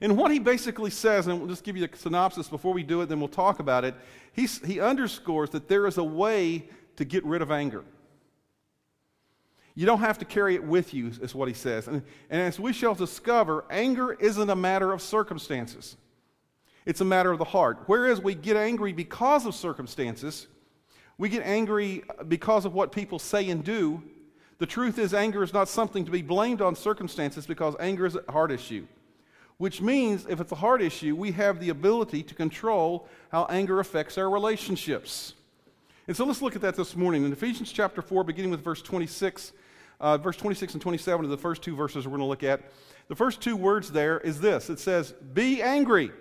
And 0.00 0.16
what 0.16 0.30
he 0.30 0.38
basically 0.38 0.90
says, 0.90 1.26
and 1.26 1.38
we'll 1.38 1.48
just 1.48 1.64
give 1.64 1.76
you 1.76 1.88
a 1.90 1.96
synopsis 1.96 2.48
before 2.48 2.74
we 2.74 2.82
do 2.82 3.00
it, 3.00 3.08
then 3.08 3.18
we'll 3.18 3.28
talk 3.28 3.60
about 3.60 3.84
it. 3.84 3.94
He's, 4.32 4.64
he 4.64 4.80
underscores 4.80 5.50
that 5.50 5.68
there 5.68 5.86
is 5.86 5.98
a 5.98 6.04
way 6.04 6.68
to 6.96 7.04
get 7.04 7.24
rid 7.24 7.42
of 7.42 7.50
anger. 7.50 7.84
You 9.74 9.84
don't 9.84 10.00
have 10.00 10.18
to 10.18 10.24
carry 10.24 10.54
it 10.54 10.64
with 10.64 10.94
you, 10.94 11.12
is 11.20 11.34
what 11.34 11.48
he 11.48 11.54
says. 11.54 11.86
And, 11.86 12.02
and 12.30 12.40
as 12.40 12.58
we 12.58 12.72
shall 12.72 12.94
discover, 12.94 13.64
anger 13.70 14.14
isn't 14.14 14.48
a 14.48 14.56
matter 14.56 14.92
of 14.92 15.02
circumstances, 15.02 15.96
it's 16.86 17.00
a 17.00 17.04
matter 17.04 17.30
of 17.32 17.38
the 17.38 17.44
heart. 17.44 17.80
Whereas 17.86 18.20
we 18.20 18.34
get 18.34 18.56
angry 18.56 18.92
because 18.92 19.44
of 19.44 19.54
circumstances, 19.54 20.46
we 21.18 21.28
get 21.28 21.42
angry 21.44 22.04
because 22.28 22.64
of 22.64 22.74
what 22.74 22.92
people 22.92 23.18
say 23.18 23.48
and 23.48 23.64
do. 23.64 24.02
The 24.58 24.66
truth 24.66 24.98
is, 24.98 25.14
anger 25.14 25.42
is 25.42 25.52
not 25.52 25.68
something 25.68 26.04
to 26.04 26.10
be 26.10 26.22
blamed 26.22 26.60
on 26.60 26.74
circumstances 26.74 27.46
because 27.46 27.74
anger 27.78 28.06
is 28.06 28.16
a 28.16 28.32
heart 28.32 28.50
issue. 28.50 28.86
Which 29.58 29.80
means, 29.80 30.26
if 30.28 30.40
it's 30.40 30.52
a 30.52 30.56
heart 30.56 30.82
issue, 30.82 31.16
we 31.16 31.32
have 31.32 31.60
the 31.60 31.70
ability 31.70 32.22
to 32.24 32.34
control 32.34 33.08
how 33.30 33.46
anger 33.48 33.80
affects 33.80 34.18
our 34.18 34.28
relationships. 34.28 35.34
And 36.06 36.16
so 36.16 36.24
let's 36.24 36.42
look 36.42 36.54
at 36.54 36.62
that 36.62 36.76
this 36.76 36.94
morning. 36.94 37.24
In 37.24 37.32
Ephesians 37.32 37.72
chapter 37.72 38.02
4, 38.02 38.22
beginning 38.24 38.50
with 38.50 38.62
verse 38.62 38.82
26, 38.82 39.52
uh, 39.98 40.18
verse 40.18 40.36
26 40.36 40.74
and 40.74 40.82
27 40.82 41.24
are 41.24 41.28
the 41.28 41.38
first 41.38 41.62
two 41.62 41.74
verses 41.74 42.06
we're 42.06 42.10
going 42.10 42.20
to 42.20 42.26
look 42.26 42.42
at. 42.42 42.60
The 43.08 43.16
first 43.16 43.40
two 43.40 43.56
words 43.56 43.90
there 43.90 44.20
is 44.20 44.40
this 44.40 44.68
it 44.68 44.78
says, 44.78 45.12
Be 45.12 45.62
angry. 45.62 46.12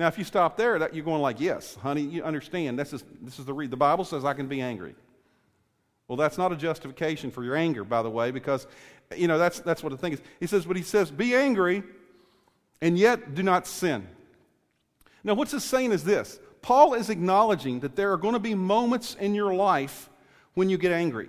Now, 0.00 0.06
if 0.06 0.16
you 0.16 0.24
stop 0.24 0.56
there, 0.56 0.78
that, 0.78 0.94
you're 0.94 1.04
going 1.04 1.20
like, 1.20 1.40
yes, 1.40 1.74
honey, 1.74 2.00
you 2.00 2.24
understand. 2.24 2.78
This 2.78 2.94
is, 2.94 3.04
this 3.20 3.38
is 3.38 3.44
the 3.44 3.52
read. 3.52 3.70
The 3.70 3.76
Bible 3.76 4.06
says 4.06 4.24
I 4.24 4.32
can 4.32 4.46
be 4.46 4.62
angry. 4.62 4.94
Well, 6.08 6.16
that's 6.16 6.38
not 6.38 6.52
a 6.52 6.56
justification 6.56 7.30
for 7.30 7.44
your 7.44 7.54
anger, 7.54 7.84
by 7.84 8.00
the 8.00 8.08
way, 8.08 8.30
because, 8.30 8.66
you 9.14 9.28
know, 9.28 9.36
that's, 9.36 9.60
that's 9.60 9.82
what 9.82 9.90
the 9.90 9.98
thing 9.98 10.14
is. 10.14 10.22
He 10.40 10.46
says, 10.46 10.64
but 10.64 10.78
he 10.78 10.82
says, 10.82 11.10
be 11.10 11.34
angry 11.34 11.82
and 12.80 12.98
yet 12.98 13.34
do 13.34 13.42
not 13.42 13.66
sin. 13.66 14.08
Now, 15.22 15.34
what's 15.34 15.52
this 15.52 15.64
saying 15.64 15.92
is 15.92 16.02
this 16.02 16.40
Paul 16.62 16.94
is 16.94 17.10
acknowledging 17.10 17.80
that 17.80 17.94
there 17.94 18.10
are 18.14 18.16
going 18.16 18.32
to 18.32 18.40
be 18.40 18.54
moments 18.54 19.18
in 19.20 19.34
your 19.34 19.52
life 19.52 20.08
when 20.54 20.70
you 20.70 20.78
get 20.78 20.92
angry. 20.92 21.28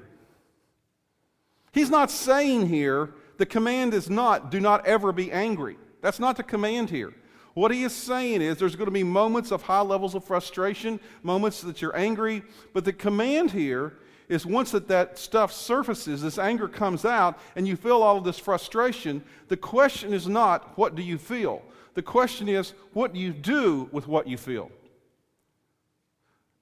He's 1.74 1.90
not 1.90 2.10
saying 2.10 2.68
here 2.68 3.10
the 3.38 3.46
command 3.46 3.94
is 3.94 4.10
not, 4.10 4.50
do 4.50 4.62
not 4.62 4.86
ever 4.86 5.12
be 5.12 5.30
angry. 5.30 5.76
That's 6.02 6.22
not 6.22 6.38
the 6.38 6.44
command 6.44 6.90
here. 6.90 7.14
What 7.54 7.72
he 7.72 7.84
is 7.84 7.94
saying 7.94 8.42
is 8.42 8.58
there's 8.58 8.76
going 8.76 8.88
to 8.88 8.92
be 8.92 9.04
moments 9.04 9.52
of 9.52 9.64
high 9.64 9.82
levels 9.82 10.16
of 10.16 10.24
frustration, 10.24 11.00
moments 11.22 11.62
that 11.62 11.82
you're 11.82 11.96
angry, 11.96 12.44
but 12.74 12.86
the 12.86 12.94
command 12.94 13.52
here 13.52 13.94
is 14.30 14.46
once 14.46 14.72
that 14.72 14.88
that 14.88 15.18
stuff 15.18 15.52
surfaces, 15.52 16.22
this 16.22 16.38
anger 16.38 16.70
comes 16.70 17.04
out, 17.04 17.38
and 17.58 17.68
you 17.68 17.76
feel 17.76 18.02
all 18.02 18.18
of 18.18 18.24
this 18.24 18.40
frustration, 18.40 19.22
the 19.50 19.58
question 19.58 20.14
is 20.14 20.28
not, 20.28 20.78
what 20.78 20.96
do 20.96 21.02
you 21.02 21.18
feel? 21.18 21.62
The 21.96 22.02
question 22.02 22.48
is, 22.48 22.74
what 22.94 23.14
do 23.14 23.20
you 23.20 23.34
do 23.34 23.90
with 23.92 24.08
what 24.08 24.28
you 24.28 24.38
feel? 24.38 24.72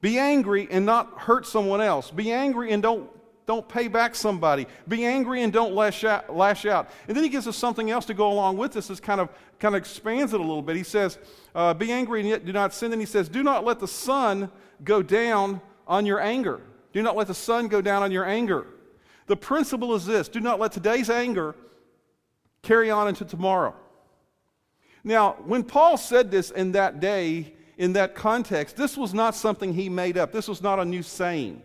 Be 0.01 0.18
angry 0.18 0.68
and 0.71 0.86
not 0.86 1.19
hurt 1.19 1.45
someone 1.45 1.81
else. 1.81 2.09
Be 2.09 2.31
angry 2.31 2.71
and 2.71 2.81
don't 2.81 3.09
don't 3.50 3.68
pay 3.68 3.88
back 3.88 4.13
somebody. 4.13 4.68
Be 4.88 5.04
angry 5.06 5.42
and 5.42 5.51
don't 5.51 5.74
lash 5.74 6.04
out, 6.04 6.36
lash 6.36 6.68
out. 6.68 6.88
And 7.07 7.18
then 7.18 7.24
he 7.24 7.31
gives 7.31 7.48
us 7.48 7.57
something 7.57 7.90
else 7.90 8.06
to 8.06 8.13
go 8.13 8.31
along 8.31 8.57
with 8.57 8.74
this. 8.74 8.90
This 8.90 9.00
kind 9.00 9.19
of, 9.19 9.30
kind 9.57 9.74
of 9.74 9.80
expands 9.81 10.36
it 10.36 10.40
a 10.40 10.44
little 10.44 10.62
bit. 10.62 10.75
He 10.75 10.84
says, 10.84 11.18
uh, 11.56 11.74
Be 11.74 11.92
angry 11.92 12.19
and 12.19 12.30
yet 12.30 12.46
do 12.46 12.54
not 12.54 12.75
sin. 12.75 12.94
And 12.94 13.01
he 13.01 13.07
says, 13.07 13.28
Do 13.28 13.42
not 13.42 13.66
let 13.66 13.80
the 13.80 13.88
sun 13.88 14.51
go 14.84 15.01
down 15.01 15.62
on 15.88 16.06
your 16.06 16.19
anger. 16.19 16.62
Do 16.94 17.01
not 17.01 17.16
let 17.16 17.25
the 17.25 17.34
sun 17.34 17.69
go 17.69 17.81
down 17.81 18.04
on 18.04 18.12
your 18.12 18.24
anger. 18.24 18.68
The 19.25 19.36
principle 19.36 19.96
is 19.96 20.06
this 20.06 20.29
do 20.29 20.39
not 20.39 20.60
let 20.60 20.72
today's 20.72 21.10
anger 21.10 21.56
carry 22.62 22.91
on 22.91 23.08
into 23.08 23.25
tomorrow. 23.25 23.74
Now, 25.03 25.38
when 25.44 25.63
Paul 25.63 25.98
said 25.98 26.29
this 26.29 26.51
in 26.51 26.74
that 26.74 27.00
day, 27.00 27.56
in 27.79 27.94
that 27.94 28.13
context, 28.13 28.75
this 28.75 28.96
was 28.96 29.12
not 29.12 29.34
something 29.34 29.74
he 29.74 29.89
made 29.89 30.20
up. 30.20 30.32
This 30.32 30.48
was 30.48 30.62
not 30.62 30.77
a 30.77 30.86
new 30.86 31.01
saying. 31.01 31.63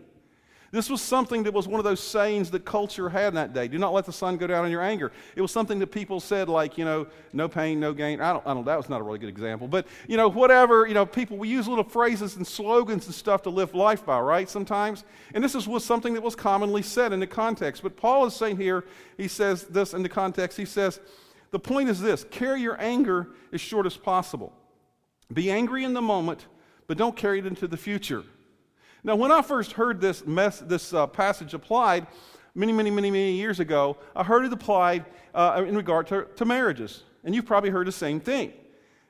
This 0.71 0.89
was 0.89 1.01
something 1.01 1.43
that 1.43 1.53
was 1.53 1.67
one 1.67 1.79
of 1.79 1.83
those 1.83 2.01
sayings 2.01 2.51
that 2.51 2.65
culture 2.65 3.07
had 3.07 3.29
in 3.29 3.35
that 3.35 3.53
day. 3.53 3.67
Do 3.67 3.77
not 3.77 3.93
let 3.93 4.05
the 4.05 4.11
sun 4.11 4.37
go 4.37 4.47
down 4.47 4.65
on 4.65 4.71
your 4.71 4.81
anger. 4.81 5.11
It 5.35 5.41
was 5.41 5.51
something 5.51 5.79
that 5.79 5.87
people 5.87 6.19
said, 6.19 6.49
like, 6.49 6.77
you 6.77 6.83
know, 6.83 7.07
no 7.33 7.47
pain, 7.47 7.79
no 7.79 7.93
gain. 7.93 8.19
I 8.19 8.33
don't, 8.33 8.45
I 8.45 8.53
don't, 8.53 8.65
that 8.65 8.77
was 8.77 8.89
not 8.89 8.99
a 8.99 9.03
really 9.03 9.19
good 9.19 9.29
example. 9.29 9.67
But, 9.67 9.87
you 10.07 10.17
know, 10.17 10.27
whatever, 10.27 10.85
you 10.85 10.93
know, 10.93 11.05
people, 11.05 11.37
we 11.37 11.47
use 11.47 11.67
little 11.67 11.83
phrases 11.83 12.35
and 12.35 12.45
slogans 12.45 13.05
and 13.05 13.15
stuff 13.15 13.43
to 13.43 13.49
live 13.49 13.73
life 13.73 14.05
by, 14.05 14.19
right, 14.19 14.49
sometimes? 14.49 15.05
And 15.33 15.43
this 15.43 15.55
is, 15.55 15.67
was 15.67 15.85
something 15.85 16.13
that 16.13 16.23
was 16.23 16.35
commonly 16.35 16.81
said 16.81 17.13
in 17.13 17.19
the 17.19 17.27
context. 17.27 17.81
But 17.81 17.95
Paul 17.95 18.25
is 18.25 18.35
saying 18.35 18.57
here, 18.57 18.85
he 19.17 19.27
says 19.27 19.63
this 19.63 19.93
in 19.93 20.03
the 20.03 20.09
context, 20.09 20.57
he 20.57 20.65
says, 20.65 20.99
the 21.51 21.59
point 21.59 21.87
is 21.87 22.01
this 22.01 22.25
carry 22.25 22.61
your 22.61 22.79
anger 22.81 23.29
as 23.53 23.61
short 23.61 23.85
as 23.85 23.95
possible. 23.95 24.51
Be 25.31 25.49
angry 25.49 25.83
in 25.83 25.93
the 25.93 26.01
moment, 26.01 26.47
but 26.87 26.97
don't 26.97 27.15
carry 27.15 27.39
it 27.39 27.45
into 27.45 27.67
the 27.67 27.77
future. 27.77 28.23
Now, 29.05 29.15
when 29.15 29.31
I 29.31 29.43
first 29.43 29.73
heard 29.73 30.01
this, 30.01 30.25
mess, 30.25 30.59
this 30.61 30.91
uh, 30.91 31.05
passage 31.05 31.53
applied 31.53 32.07
many, 32.55 32.73
many, 32.73 32.89
many, 32.89 33.11
many 33.11 33.33
years 33.33 33.59
ago, 33.59 33.97
I 34.15 34.23
heard 34.23 34.45
it 34.45 34.51
applied 34.51 35.05
uh, 35.35 35.63
in 35.65 35.77
regard 35.77 36.07
to, 36.07 36.25
to 36.37 36.43
marriages. 36.43 37.03
And 37.23 37.35
you've 37.35 37.45
probably 37.45 37.69
heard 37.69 37.85
the 37.85 37.91
same 37.91 38.19
thing. 38.19 38.51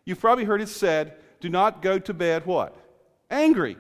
You've 0.04 0.20
probably 0.20 0.44
heard 0.44 0.62
it 0.62 0.68
said, 0.68 1.16
do 1.40 1.48
not 1.48 1.82
go 1.82 1.98
to 1.98 2.14
bed 2.14 2.46
what? 2.46 2.76
Angry. 3.32 3.78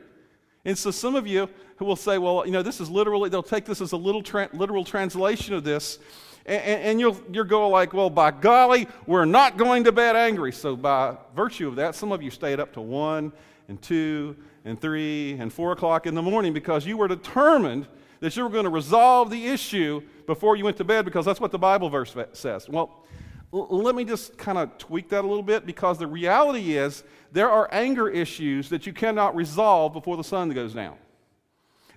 And 0.63 0.77
so 0.77 0.89
some 0.89 1.15
of 1.15 1.27
you 1.27 1.49
who 1.75 1.83
will 1.83 1.97
say, 1.97 2.17
well, 2.17 2.45
you 2.45 2.53
know, 2.53 2.63
this 2.63 2.79
is 2.79 2.89
literally, 2.89 3.29
they'll 3.29 3.43
take 3.43 3.65
this 3.65 3.81
as 3.81 3.91
a 3.91 3.97
little 3.97 4.23
tra- 4.23 4.49
literal 4.53 4.85
translation 4.85 5.53
of 5.53 5.65
this. 5.65 5.99
And, 6.45 6.61
and 6.61 6.99
you'll, 7.01 7.19
you'll 7.29 7.43
go 7.43 7.67
like, 7.67 7.91
well, 7.91 8.09
by 8.09 8.31
golly, 8.31 8.87
we're 9.05 9.25
not 9.25 9.57
going 9.57 9.83
to 9.83 9.91
bed 9.91 10.15
angry. 10.15 10.53
So 10.53 10.77
by 10.77 11.17
virtue 11.35 11.67
of 11.67 11.75
that, 11.75 11.93
some 11.93 12.13
of 12.13 12.23
you 12.23 12.31
stayed 12.31 12.61
up 12.61 12.71
to 12.75 12.81
one 12.81 13.33
and 13.67 13.81
two 13.81 14.35
and 14.63 14.79
three 14.79 15.33
and 15.33 15.51
four 15.51 15.71
o'clock 15.71 16.07
in 16.07 16.15
the 16.15 16.21
morning 16.21 16.53
because 16.53 16.85
you 16.85 16.97
were 16.97 17.07
determined 17.07 17.87
that 18.19 18.35
you 18.35 18.43
were 18.43 18.49
going 18.49 18.63
to 18.63 18.69
resolve 18.69 19.29
the 19.29 19.47
issue 19.47 20.01
before 20.25 20.55
you 20.55 20.63
went 20.63 20.77
to 20.77 20.83
bed 20.83 21.05
because 21.05 21.25
that's 21.25 21.39
what 21.39 21.51
the 21.51 21.59
Bible 21.59 21.89
verse 21.89 22.15
says. 22.33 22.67
Well, 22.69 23.03
let 23.51 23.95
me 23.95 24.03
just 24.03 24.37
kind 24.37 24.57
of 24.57 24.77
tweak 24.77 25.09
that 25.09 25.23
a 25.23 25.27
little 25.27 25.43
bit 25.43 25.65
because 25.65 25.97
the 25.97 26.07
reality 26.07 26.77
is 26.77 27.03
there 27.31 27.49
are 27.49 27.69
anger 27.71 28.09
issues 28.09 28.69
that 28.69 28.85
you 28.85 28.93
cannot 28.93 29.35
resolve 29.35 29.93
before 29.93 30.17
the 30.17 30.23
sun 30.23 30.49
goes 30.49 30.73
down. 30.73 30.97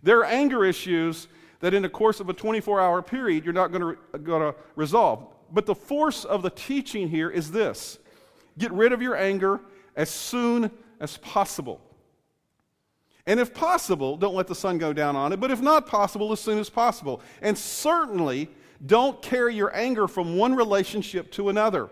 There 0.02 0.18
are 0.20 0.24
anger 0.24 0.64
issues 0.64 1.28
that 1.60 1.74
in 1.74 1.82
the 1.82 1.88
course 1.88 2.20
of 2.20 2.28
a 2.28 2.32
24 2.32 2.80
hour 2.80 3.02
period 3.02 3.44
you're 3.44 3.54
not 3.54 3.72
going 3.72 3.96
to 4.12 4.54
resolve. 4.76 5.26
But 5.52 5.66
the 5.66 5.74
force 5.74 6.24
of 6.24 6.42
the 6.42 6.50
teaching 6.50 7.08
here 7.08 7.30
is 7.30 7.50
this 7.50 7.98
get 8.58 8.72
rid 8.72 8.92
of 8.92 9.00
your 9.00 9.16
anger 9.16 9.60
as 9.96 10.10
soon 10.10 10.70
as 11.00 11.16
possible. 11.18 11.80
And 13.26 13.38
if 13.38 13.52
possible, 13.52 14.16
don't 14.16 14.34
let 14.34 14.46
the 14.46 14.54
sun 14.54 14.78
go 14.78 14.92
down 14.92 15.14
on 15.14 15.32
it, 15.32 15.40
but 15.40 15.50
if 15.50 15.60
not 15.60 15.86
possible, 15.86 16.32
as 16.32 16.40
soon 16.40 16.58
as 16.58 16.70
possible. 16.70 17.20
And 17.42 17.58
certainly 17.58 18.48
don't 18.84 19.20
carry 19.20 19.54
your 19.54 19.74
anger 19.76 20.08
from 20.08 20.36
one 20.36 20.54
relationship 20.54 21.30
to 21.32 21.50
another. 21.50 21.90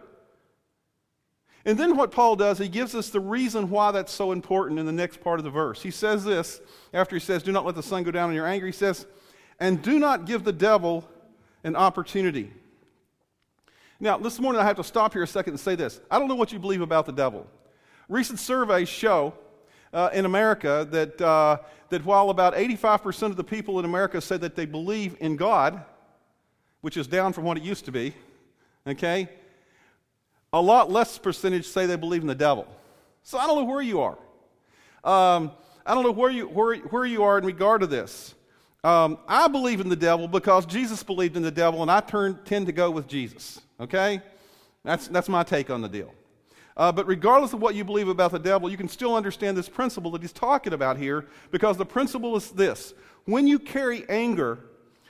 And 1.66 1.76
then 1.76 1.96
what 1.96 2.12
Paul 2.12 2.36
does, 2.36 2.58
he 2.58 2.68
gives 2.68 2.94
us 2.94 3.10
the 3.10 3.20
reason 3.20 3.68
why 3.70 3.90
that's 3.90 4.12
so 4.12 4.30
important 4.30 4.78
in 4.78 4.86
the 4.86 4.92
next 4.92 5.20
part 5.20 5.40
of 5.40 5.44
the 5.44 5.50
verse. 5.50 5.82
He 5.82 5.90
says 5.90 6.24
this 6.24 6.60
after 6.94 7.16
he 7.16 7.20
says, 7.20 7.42
Do 7.42 7.50
not 7.52 7.66
let 7.66 7.74
the 7.74 7.82
sun 7.82 8.04
go 8.04 8.12
down 8.12 8.30
on 8.30 8.34
your 8.36 8.46
anger. 8.46 8.66
He 8.66 8.72
says, 8.72 9.04
And 9.58 9.82
do 9.82 9.98
not 9.98 10.26
give 10.26 10.44
the 10.44 10.52
devil 10.52 11.06
an 11.64 11.74
opportunity. 11.74 12.52
Now, 13.98 14.16
this 14.16 14.38
morning 14.38 14.62
I 14.62 14.64
have 14.64 14.76
to 14.76 14.84
stop 14.84 15.12
here 15.12 15.24
a 15.24 15.26
second 15.26 15.54
and 15.54 15.60
say 15.60 15.74
this. 15.74 16.00
I 16.08 16.18
don't 16.18 16.28
know 16.28 16.34
what 16.36 16.52
you 16.52 16.60
believe 16.60 16.82
about 16.82 17.04
the 17.04 17.12
devil. 17.12 17.46
Recent 18.08 18.38
surveys 18.38 18.88
show 18.88 19.34
uh, 19.92 20.10
in 20.12 20.24
America 20.24 20.86
that, 20.90 21.20
uh, 21.20 21.58
that 21.88 22.04
while 22.04 22.30
about 22.30 22.54
85% 22.54 23.22
of 23.24 23.36
the 23.36 23.44
people 23.44 23.78
in 23.78 23.84
America 23.84 24.20
say 24.20 24.36
that 24.36 24.54
they 24.54 24.66
believe 24.66 25.16
in 25.20 25.36
God, 25.36 25.82
which 26.82 26.96
is 26.96 27.06
down 27.06 27.32
from 27.32 27.44
what 27.44 27.56
it 27.56 27.62
used 27.62 27.84
to 27.86 27.92
be, 27.92 28.14
okay, 28.86 29.28
a 30.52 30.60
lot 30.60 30.90
less 30.90 31.18
percentage 31.18 31.66
say 31.66 31.86
they 31.86 31.96
believe 31.96 32.22
in 32.22 32.28
the 32.28 32.34
devil. 32.34 32.66
So 33.22 33.38
I 33.38 33.46
don't 33.46 33.58
know 33.58 33.64
where 33.64 33.82
you 33.82 34.00
are. 34.00 34.16
Um, 35.02 35.50
I 35.84 35.94
don't 35.94 36.04
know 36.04 36.12
where 36.12 36.30
you, 36.30 36.46
where, 36.46 36.76
where 36.76 37.04
you 37.04 37.24
are 37.24 37.38
in 37.38 37.44
regard 37.44 37.80
to 37.80 37.86
this. 37.86 38.34
Um, 38.84 39.18
I 39.26 39.48
believe 39.48 39.80
in 39.80 39.88
the 39.88 39.96
devil 39.96 40.28
because 40.28 40.64
Jesus 40.64 41.02
believed 41.02 41.36
in 41.36 41.42
the 41.42 41.50
devil, 41.50 41.82
and 41.82 41.90
I 41.90 42.00
turn, 42.00 42.38
tend 42.44 42.66
to 42.66 42.72
go 42.72 42.90
with 42.90 43.08
Jesus. 43.08 43.60
Okay? 43.80 44.20
That's, 44.84 45.08
that's 45.08 45.28
my 45.28 45.42
take 45.42 45.70
on 45.70 45.80
the 45.80 45.88
deal. 45.88 46.14
Uh, 46.76 46.92
but 46.92 47.06
regardless 47.06 47.52
of 47.52 47.60
what 47.60 47.74
you 47.74 47.84
believe 47.84 48.08
about 48.08 48.32
the 48.32 48.38
devil, 48.38 48.70
you 48.70 48.76
can 48.76 48.88
still 48.88 49.14
understand 49.14 49.56
this 49.56 49.68
principle 49.68 50.10
that 50.10 50.20
he's 50.20 50.32
talking 50.32 50.74
about 50.74 50.98
here 50.98 51.26
because 51.50 51.76
the 51.76 51.86
principle 51.86 52.36
is 52.36 52.50
this 52.50 52.92
when 53.24 53.46
you 53.46 53.58
carry 53.58 54.08
anger, 54.08 54.58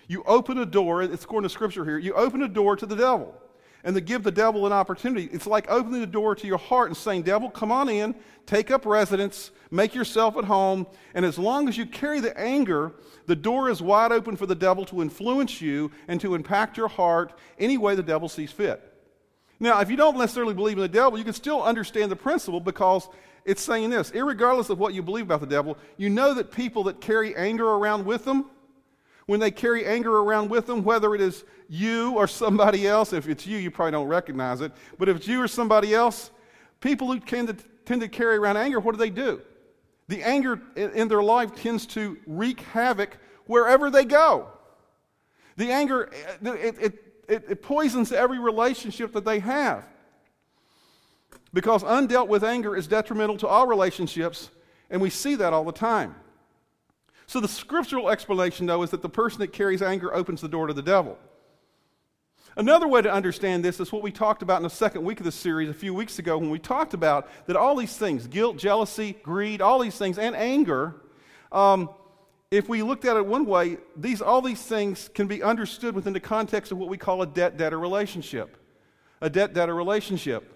you 0.09 0.23
open 0.27 0.59
a 0.59 0.67
door, 0.67 1.03
it's 1.03 1.25
according 1.25 1.49
to 1.49 1.53
scripture 1.53 1.85
here, 1.85 1.99
you 1.99 2.15
open 2.15 2.43
a 2.43 2.49
door 2.49 2.77
to 2.77 2.87
the 2.87 2.97
devil 2.97 3.35
and 3.87 3.95
to 3.95 4.01
give 4.01 4.23
the 4.23 4.33
devil 4.33 4.67
an 4.67 4.73
opportunity. 4.73 5.29
It's 5.33 5.47
like 5.47 5.71
opening 5.71 6.01
the 6.01 6.07
door 6.09 6.35
to 6.35 6.47
your 6.47 6.59
heart 6.59 6.89
and 6.89 6.97
saying, 6.97 7.23
Devil, 7.23 7.51
come 7.51 7.71
on 7.71 7.89
in, 7.89 8.17
take 8.45 8.73
up 8.73 8.85
residence, 8.85 9.53
make 9.71 9.95
yourself 9.95 10.37
at 10.37 10.45
home. 10.45 10.89
And 11.15 11.25
as 11.25 11.39
long 11.39 11.69
as 11.69 11.79
you 11.79 11.87
carry 11.87 12.19
the 12.19 12.37
anger, 12.39 12.93
the 13.27 13.37
door 13.37 13.71
is 13.71 13.81
wide 13.81 14.11
open 14.11 14.37
for 14.37 14.47
the 14.47 14.57
devil 14.57 14.85
to 14.87 15.03
influence 15.03 15.61
you 15.61 15.93
and 16.09 16.21
to 16.21 16.35
impact 16.35 16.77
your 16.77 16.89
heart 16.89 17.39
any 17.61 17.79
way 17.79 17.95
the 17.95 18.03
devil 18.03 18.29
sees 18.29 18.51
fit. 18.51 18.96
Now, 19.59 19.81
if 19.81 19.91
you 19.91 19.97
don't 19.97 20.19
necessarily 20.19 20.55
believe 20.55 20.77
in 20.77 20.83
the 20.83 20.89
devil, 20.89 21.19
you 21.19 21.25
can 21.25 21.33
still 21.33 21.63
understand 21.63 22.11
the 22.11 22.17
principle 22.17 22.61
because 22.61 23.09
it's 23.45 23.63
saying 23.63 23.91
this 23.91 24.13
regardless 24.13 24.71
of 24.71 24.79
what 24.79 24.93
you 24.93 25.03
believe 25.03 25.25
about 25.25 25.41
the 25.41 25.47
devil, 25.47 25.79
you 25.97 26.11
know 26.11 26.35
that 26.35 26.51
people 26.51 26.85
that 26.85 27.01
carry 27.01 27.35
anger 27.37 27.67
around 27.67 28.05
with 28.05 28.25
them, 28.25 28.47
when 29.27 29.41
they 29.41 29.51
carry 29.51 29.87
anger 29.87 30.19
around 30.19 30.51
with 30.51 30.67
them, 30.67 30.85
whether 30.85 31.15
it 31.15 31.21
is 31.21 31.45
you 31.69 32.13
or 32.13 32.27
somebody 32.27 32.87
else, 32.87 33.13
if 33.13 33.29
it's 33.29 33.47
you, 33.47 33.59
you 33.59 33.71
probably 33.71 33.93
don't 33.93 34.09
recognize 34.09 34.61
it, 34.61 34.73
but 34.99 35.09
if 35.09 35.17
it's 35.17 35.27
you 35.27 35.43
or 35.43 35.49
somebody 35.49 35.95
else, 35.95 36.31
people 36.81 37.09
who 37.09 37.19
tend 37.19 37.49
to, 37.49 37.57
tend 37.85 38.01
to 38.03 38.09
carry 38.09 38.37
around 38.37 38.57
anger, 38.57 38.79
what 38.79 38.93
do 38.93 38.99
they 38.99 39.11
do? 39.11 39.41
The 40.09 40.23
anger 40.23 40.61
in 40.77 41.09
their 41.09 41.23
life 41.23 41.55
tends 41.57 41.87
to 41.87 42.17
wreak 42.27 42.61
havoc 42.61 43.19
wherever 43.47 43.91
they 43.91 44.05
go. 44.05 44.49
The 45.57 45.73
anger, 45.73 46.11
eh, 46.45 46.53
it, 46.53 46.77
it, 46.81 47.06
it, 47.28 47.45
it 47.49 47.62
poisons 47.62 48.12
every 48.12 48.38
relationship 48.38 49.12
that 49.12 49.25
they 49.25 49.38
have. 49.40 49.85
Because 51.52 51.83
undealt 51.83 52.28
with 52.28 52.45
anger 52.45 52.76
is 52.76 52.87
detrimental 52.87 53.37
to 53.38 53.47
all 53.49 53.66
relationships, 53.66 54.50
and 54.90 55.00
we 55.00 55.11
see 55.11 55.35
that 55.37 55.52
all 55.52 55.64
the 55.64 55.73
time. 55.73 56.14
So, 57.26 57.40
the 57.40 57.49
scriptural 57.49 58.11
explanation, 58.11 58.66
though, 58.66 58.83
is 58.83 58.90
that 58.90 59.02
the 59.02 59.09
person 59.09 59.40
that 59.40 59.52
carries 59.52 59.83
anger 59.83 60.14
opens 60.14 60.40
the 60.40 60.49
door 60.49 60.66
to 60.66 60.73
the 60.73 60.83
devil. 60.83 61.18
Another 62.59 62.88
way 62.88 63.02
to 63.02 63.12
understand 63.12 63.64
this 63.64 63.80
is 63.80 63.92
what 63.92 64.02
we 64.02 64.11
talked 64.11 64.42
about 64.42 64.59
in 64.59 64.62
the 64.62 64.71
second 64.71 65.04
week 65.04 65.21
of 65.21 65.25
the 65.25 65.33
series 65.33 65.68
a 65.68 65.75
few 65.75 65.92
weeks 65.92 66.18
ago 66.18 66.38
when 66.38 66.49
we 66.49 66.59
talked 66.59 66.95
about 66.95 67.28
that 67.47 67.56
all 67.56 67.76
these 67.76 67.97
things 67.97 68.26
guilt, 68.26 68.56
jealousy, 68.56 69.14
greed, 69.23 69.61
all 69.61 69.78
these 69.78 69.99
things, 69.99 70.18
and 70.18 70.35
anger 70.35 70.95
um, 71.52 71.90
if 72.50 72.69
we 72.69 72.83
looked 72.83 73.05
at 73.05 73.17
it 73.17 73.26
one 73.26 73.45
way, 73.45 73.79
these, 73.97 74.23
all 74.23 74.41
these 74.41 74.62
things 74.62 75.11
can 75.15 75.26
be 75.26 75.43
understood 75.43 75.95
within 75.95 76.12
the 76.12 76.21
context 76.21 76.71
of 76.71 76.79
what 76.79 76.88
we 76.88 76.97
call 76.97 77.23
a 77.23 77.26
debt 77.26 77.57
debtor 77.57 77.79
relationship. 77.79 78.57
A 79.21 79.29
debt 79.29 79.53
debtor 79.55 79.75
relationship. 79.75 80.53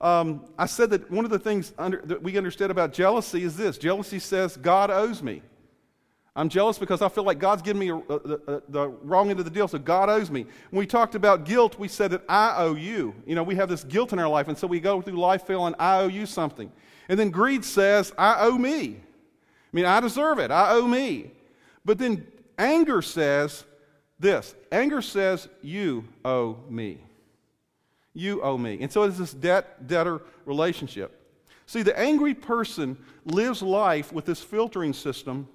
Um, 0.00 0.44
I 0.58 0.66
said 0.66 0.90
that 0.90 1.10
one 1.10 1.24
of 1.24 1.30
the 1.30 1.38
things 1.38 1.72
under, 1.78 2.02
that 2.04 2.22
we 2.22 2.36
understood 2.36 2.70
about 2.70 2.92
jealousy 2.92 3.42
is 3.42 3.56
this 3.56 3.78
jealousy 3.78 4.18
says, 4.18 4.56
God 4.56 4.90
owes 4.90 5.22
me. 5.22 5.42
I'm 6.36 6.50
jealous 6.50 6.78
because 6.78 7.00
I 7.00 7.08
feel 7.08 7.24
like 7.24 7.38
God's 7.38 7.62
giving 7.62 7.80
me 7.80 7.88
a, 7.88 7.96
a, 7.96 8.56
a, 8.56 8.62
the 8.68 8.88
wrong 9.02 9.30
end 9.30 9.38
of 9.38 9.46
the 9.46 9.50
deal, 9.50 9.66
so 9.66 9.78
God 9.78 10.10
owes 10.10 10.30
me. 10.30 10.44
When 10.68 10.78
we 10.78 10.86
talked 10.86 11.14
about 11.14 11.46
guilt, 11.46 11.78
we 11.78 11.88
said 11.88 12.10
that 12.10 12.24
I 12.28 12.56
owe 12.58 12.74
you. 12.74 13.14
You 13.24 13.34
know, 13.34 13.42
we 13.42 13.54
have 13.54 13.70
this 13.70 13.84
guilt 13.84 14.12
in 14.12 14.18
our 14.18 14.28
life, 14.28 14.46
and 14.48 14.56
so 14.56 14.66
we 14.66 14.78
go 14.78 15.00
through 15.00 15.18
life 15.18 15.46
feeling 15.46 15.74
I 15.78 16.00
owe 16.00 16.08
you 16.08 16.26
something. 16.26 16.70
And 17.08 17.18
then 17.18 17.30
greed 17.30 17.64
says, 17.64 18.12
I 18.18 18.36
owe 18.40 18.58
me. 18.58 19.00
I 19.72 19.76
mean, 19.76 19.84
I 19.84 20.00
deserve 20.00 20.38
it. 20.38 20.50
I 20.50 20.72
owe 20.72 20.86
me. 20.86 21.32
But 21.84 21.98
then 21.98 22.26
anger 22.58 23.02
says 23.02 23.64
this 24.18 24.54
anger 24.72 25.02
says, 25.02 25.48
You 25.62 26.04
owe 26.24 26.58
me. 26.68 27.00
You 28.14 28.42
owe 28.42 28.56
me. 28.56 28.78
And 28.80 28.90
so 28.90 29.02
it's 29.02 29.18
this 29.18 29.32
debt 29.32 29.86
debtor 29.86 30.22
relationship. 30.44 31.22
See, 31.66 31.82
the 31.82 31.98
angry 31.98 32.34
person 32.34 32.96
lives 33.24 33.60
life 33.60 34.12
with 34.12 34.24
this 34.24 34.40
filtering 34.40 34.92
system 34.92 35.48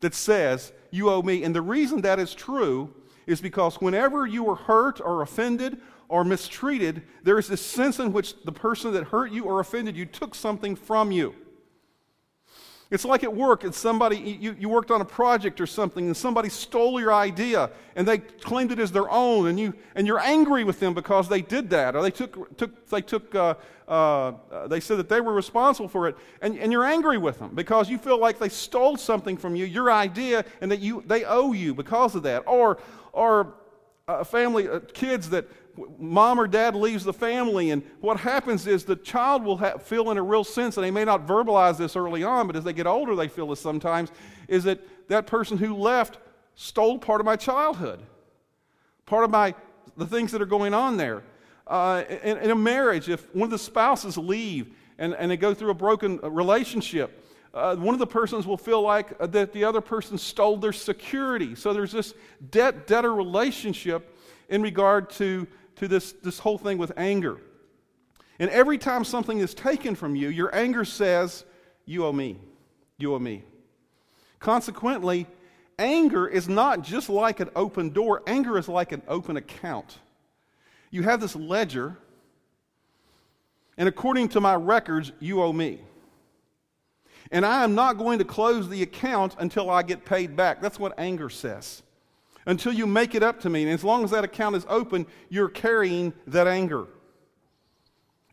that 0.00 0.14
says, 0.14 0.72
You 0.90 1.10
owe 1.10 1.22
me. 1.22 1.44
And 1.44 1.54
the 1.54 1.62
reason 1.62 2.00
that 2.02 2.18
is 2.18 2.34
true 2.34 2.94
is 3.26 3.40
because 3.40 3.76
whenever 3.76 4.26
you 4.26 4.48
are 4.48 4.56
hurt 4.56 5.00
or 5.00 5.22
offended 5.22 5.78
or 6.08 6.24
mistreated, 6.24 7.02
there 7.22 7.38
is 7.38 7.48
this 7.48 7.64
sense 7.64 8.00
in 8.00 8.12
which 8.12 8.42
the 8.44 8.52
person 8.52 8.92
that 8.92 9.04
hurt 9.04 9.30
you 9.30 9.44
or 9.44 9.60
offended 9.60 9.96
you 9.96 10.06
took 10.06 10.34
something 10.34 10.74
from 10.74 11.12
you. 11.12 11.34
It's 12.90 13.04
like 13.04 13.22
at 13.22 13.32
work, 13.32 13.62
it's 13.62 13.78
somebody, 13.78 14.16
you, 14.16 14.56
you 14.58 14.68
worked 14.68 14.90
on 14.90 15.00
a 15.00 15.04
project 15.04 15.60
or 15.60 15.66
something, 15.66 16.06
and 16.06 16.16
somebody 16.16 16.48
stole 16.48 17.00
your 17.00 17.14
idea 17.14 17.70
and 17.94 18.06
they 18.06 18.18
claimed 18.18 18.72
it 18.72 18.80
as 18.80 18.90
their 18.90 19.08
own, 19.08 19.46
and, 19.46 19.60
you, 19.60 19.74
and 19.94 20.08
you're 20.08 20.18
angry 20.18 20.64
with 20.64 20.80
them 20.80 20.92
because 20.92 21.28
they 21.28 21.40
did 21.40 21.70
that, 21.70 21.94
or 21.94 22.02
they 22.02 22.10
took, 22.10 22.56
took, 22.56 22.88
they, 22.88 23.00
took 23.00 23.32
uh, 23.34 23.54
uh, 23.86 24.32
they 24.66 24.80
said 24.80 24.98
that 24.98 25.08
they 25.08 25.20
were 25.20 25.32
responsible 25.32 25.88
for 25.88 26.08
it, 26.08 26.16
and, 26.42 26.58
and 26.58 26.72
you're 26.72 26.84
angry 26.84 27.16
with 27.16 27.38
them 27.38 27.54
because 27.54 27.88
you 27.88 27.96
feel 27.96 28.18
like 28.18 28.40
they 28.40 28.48
stole 28.48 28.96
something 28.96 29.36
from 29.36 29.54
you, 29.54 29.66
your 29.66 29.92
idea, 29.92 30.44
and 30.60 30.68
that 30.72 30.80
you, 30.80 31.04
they 31.06 31.24
owe 31.24 31.52
you 31.52 31.74
because 31.74 32.16
of 32.16 32.24
that. 32.24 32.42
Or, 32.48 32.78
or 33.12 33.54
a 34.08 34.24
family, 34.24 34.68
uh, 34.68 34.80
kids 34.92 35.30
that 35.30 35.46
mom 35.98 36.40
or 36.40 36.46
dad 36.46 36.74
leaves 36.74 37.04
the 37.04 37.12
family, 37.12 37.70
and 37.70 37.82
what 38.00 38.18
happens 38.18 38.66
is 38.66 38.84
the 38.84 38.96
child 38.96 39.44
will 39.44 39.56
have, 39.58 39.82
feel 39.82 40.10
in 40.10 40.18
a 40.18 40.22
real 40.22 40.44
sense, 40.44 40.76
and 40.76 40.84
they 40.84 40.90
may 40.90 41.04
not 41.04 41.26
verbalize 41.26 41.76
this 41.76 41.96
early 41.96 42.22
on, 42.22 42.46
but 42.46 42.56
as 42.56 42.64
they 42.64 42.72
get 42.72 42.86
older, 42.86 43.14
they 43.14 43.28
feel 43.28 43.48
this 43.48 43.60
sometimes, 43.60 44.10
is 44.48 44.64
that 44.64 44.80
that 45.08 45.26
person 45.26 45.58
who 45.58 45.74
left 45.74 46.18
stole 46.54 46.98
part 46.98 47.20
of 47.20 47.24
my 47.24 47.36
childhood, 47.36 48.00
part 49.06 49.24
of 49.24 49.30
my 49.30 49.54
the 49.96 50.06
things 50.06 50.32
that 50.32 50.40
are 50.40 50.46
going 50.46 50.74
on 50.74 50.96
there. 50.96 51.22
Uh, 51.66 52.02
in, 52.22 52.38
in, 52.38 52.50
a 52.50 52.54
marriage, 52.54 53.08
if 53.08 53.32
one 53.34 53.44
of 53.44 53.50
the 53.50 53.58
spouses 53.58 54.16
leave 54.16 54.74
and, 54.98 55.14
and 55.14 55.30
they 55.30 55.36
go 55.36 55.54
through 55.54 55.70
a 55.70 55.74
broken 55.74 56.18
relationship, 56.18 57.24
uh, 57.52 57.76
one 57.76 57.94
of 57.94 57.98
the 57.98 58.06
persons 58.06 58.46
will 58.46 58.56
feel 58.56 58.80
like 58.82 59.12
uh, 59.20 59.26
that 59.26 59.52
the 59.52 59.64
other 59.64 59.80
person 59.80 60.16
stole 60.18 60.56
their 60.56 60.72
security. 60.72 61.54
So 61.54 61.72
there's 61.72 61.92
this 61.92 62.14
debt 62.50 62.86
debtor 62.86 63.14
relationship 63.14 64.16
in 64.48 64.62
regard 64.62 65.10
to 65.10 65.46
to 65.80 65.88
this, 65.88 66.12
this 66.12 66.38
whole 66.38 66.58
thing 66.58 66.76
with 66.76 66.92
anger. 66.98 67.38
And 68.38 68.50
every 68.50 68.76
time 68.76 69.02
something 69.02 69.38
is 69.38 69.54
taken 69.54 69.94
from 69.94 70.14
you, 70.14 70.28
your 70.28 70.54
anger 70.54 70.84
says, 70.84 71.44
You 71.86 72.04
owe 72.04 72.12
me. 72.12 72.38
You 72.98 73.14
owe 73.14 73.18
me. 73.18 73.44
Consequently, 74.40 75.26
anger 75.78 76.28
is 76.28 76.50
not 76.50 76.82
just 76.82 77.08
like 77.08 77.40
an 77.40 77.48
open 77.56 77.90
door, 77.90 78.22
anger 78.26 78.58
is 78.58 78.68
like 78.68 78.92
an 78.92 79.00
open 79.08 79.38
account. 79.38 79.98
You 80.90 81.02
have 81.04 81.18
this 81.18 81.34
ledger, 81.34 81.96
and 83.78 83.88
according 83.88 84.28
to 84.30 84.40
my 84.40 84.54
records, 84.56 85.12
you 85.18 85.42
owe 85.42 85.52
me. 85.52 85.80
And 87.30 87.46
I 87.46 87.64
am 87.64 87.74
not 87.74 87.96
going 87.96 88.18
to 88.18 88.24
close 88.26 88.68
the 88.68 88.82
account 88.82 89.34
until 89.38 89.70
I 89.70 89.82
get 89.82 90.04
paid 90.04 90.36
back. 90.36 90.60
That's 90.60 90.78
what 90.78 90.92
anger 90.98 91.30
says 91.30 91.82
until 92.46 92.72
you 92.72 92.86
make 92.86 93.14
it 93.14 93.22
up 93.22 93.40
to 93.40 93.50
me. 93.50 93.62
And 93.62 93.72
as 93.72 93.84
long 93.84 94.04
as 94.04 94.10
that 94.10 94.24
account 94.24 94.56
is 94.56 94.66
open, 94.68 95.06
you're 95.28 95.48
carrying 95.48 96.12
that 96.26 96.46
anger. 96.46 96.86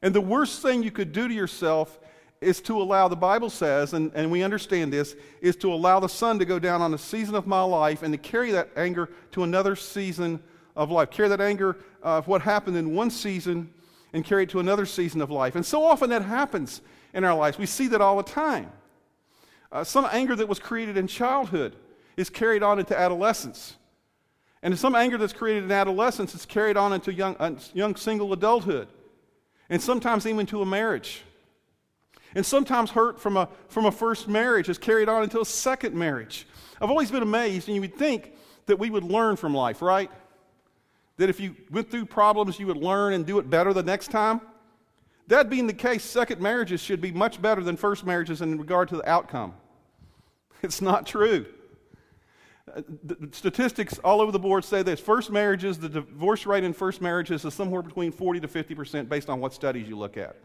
And 0.02 0.14
the 0.14 0.22
worst 0.22 0.62
thing 0.62 0.84
you 0.84 0.92
could 0.92 1.12
do 1.12 1.28
to 1.28 1.34
yourself 1.34 2.00
is 2.40 2.62
to 2.62 2.80
allow, 2.80 3.08
the 3.08 3.16
Bible 3.16 3.50
says, 3.50 3.94
and, 3.94 4.12
and 4.14 4.32
we 4.32 4.44
understand 4.44 4.94
this, 4.94 5.16
is 5.42 5.56
to 5.58 5.74
allow 5.74 6.00
the 6.00 6.08
sun 6.08 6.38
to 6.40 6.46
go 6.46 6.60
down 6.60 6.82
on 6.82 6.94
a 6.94 6.98
season 6.98 7.36
of 7.36 7.48
my 7.48 7.62
life 7.62 8.04
and 8.04 8.14
to 8.14 8.18
carry 8.18 8.52
that 8.52 8.70
anger 8.76 9.10
to 9.32 9.44
another 9.44 9.76
season 9.76 10.42
of 10.76 10.92
life. 10.92 11.10
Carry 11.10 11.30
that 11.30 11.42
anger 11.42 11.78
of 12.04 12.28
what 12.28 12.42
happened 12.42 12.78
in 12.78 12.94
one 12.94 13.10
season 13.10 13.74
and 14.14 14.24
carry 14.24 14.44
it 14.44 14.50
to 14.50 14.60
another 14.60 14.86
season 14.86 15.22
of 15.22 15.32
life. 15.32 15.56
And 15.56 15.66
so 15.66 15.84
often 15.84 16.12
that 16.12 16.22
happens 16.22 16.82
in 17.14 17.24
our 17.24 17.36
lives. 17.36 17.58
We 17.58 17.66
see 17.66 17.88
that 17.88 18.02
all 18.02 18.18
the 18.18 18.24
time. 18.24 18.72
Uh, 19.72 19.84
some 19.84 20.08
anger 20.12 20.36
that 20.36 20.48
was 20.48 20.60
created 20.60 20.96
in 20.96 21.08
childhood 21.08 21.76
is 22.16 22.30
carried 22.30 22.64
on 22.64 22.80
into 22.80 22.98
adolescence. 22.98 23.76
And 24.64 24.78
some 24.78 24.96
anger 24.96 25.18
that's 25.18 25.34
created 25.34 25.66
in 25.66 25.72
adolescence 25.72 26.34
is 26.34 26.46
carried 26.46 26.78
on 26.78 26.94
into 26.94 27.14
young, 27.14 27.36
uh, 27.38 27.56
young 27.74 27.96
single 27.96 28.34
adulthood. 28.34 28.88
And 29.70 29.82
sometimes 29.82 30.26
even 30.26 30.46
to 30.48 30.62
a 30.62 30.66
marriage. 30.66 31.24
And 32.36 32.46
sometimes 32.46 32.92
hurt 32.92 33.20
from 33.20 33.38
a, 33.38 33.50
from 33.68 33.86
a 33.86 33.92
first 33.92 34.28
marriage 34.28 34.70
is 34.70 34.78
carried 34.78 35.10
on 35.10 35.24
into 35.24 35.40
a 35.40 35.46
second 35.46 35.96
marriage. 35.96 36.48
I've 36.82 36.90
always 36.90 37.12
been 37.12 37.24
amazed, 37.24 37.68
and 37.68 37.76
you 37.76 37.82
would 37.82 37.96
think 37.96 38.34
that 38.66 38.78
we 38.78 38.90
would 38.90 39.04
learn 39.04 39.36
from 39.36 39.54
life, 39.54 39.82
right? 39.82 40.12
That 41.18 41.30
if 41.30 41.40
you 41.40 41.56
went 41.72 41.90
through 41.90 42.06
problems, 42.06 42.60
you 42.60 42.68
would 42.68 42.78
learn 42.78 43.14
and 43.14 43.26
do 43.26 43.40
it 43.40 43.50
better 43.50 43.74
the 43.74 43.84
next 43.84 44.12
time. 44.12 44.42
That 45.28 45.50
being 45.50 45.68
the 45.68 45.74
case, 45.74 46.04
second 46.04 46.42
marriages 46.42 46.80
should 46.80 47.02
be 47.02 47.12
much 47.12 47.42
better 47.42 47.62
than 47.62 47.76
first 47.76 48.06
marriages 48.06 48.42
in 48.42 48.58
regard 48.58 48.90
to 48.90 48.98
the 48.98 49.10
outcome. 49.10 49.54
It's 50.62 50.82
not 50.82 51.06
true. 51.06 51.46
Statistics 53.32 53.98
all 54.04 54.22
over 54.22 54.32
the 54.32 54.40
board 54.40 54.64
say 54.64 54.84
this 54.84 55.00
first 55.00 55.32
marriages, 55.32 55.80
the 55.80 55.90
divorce 55.90 56.46
rate 56.46 56.64
in 56.64 56.74
first 56.74 57.02
marriages 57.02 57.44
is 57.46 57.54
somewhere 57.54 57.82
between 57.82 58.12
40 58.12 58.42
to 58.42 58.48
50% 58.48 59.10
based 59.10 59.30
on 59.30 59.40
what 59.40 59.54
studies 59.54 59.88
you 59.88 59.98
look 59.98 60.18
at. 60.18 60.36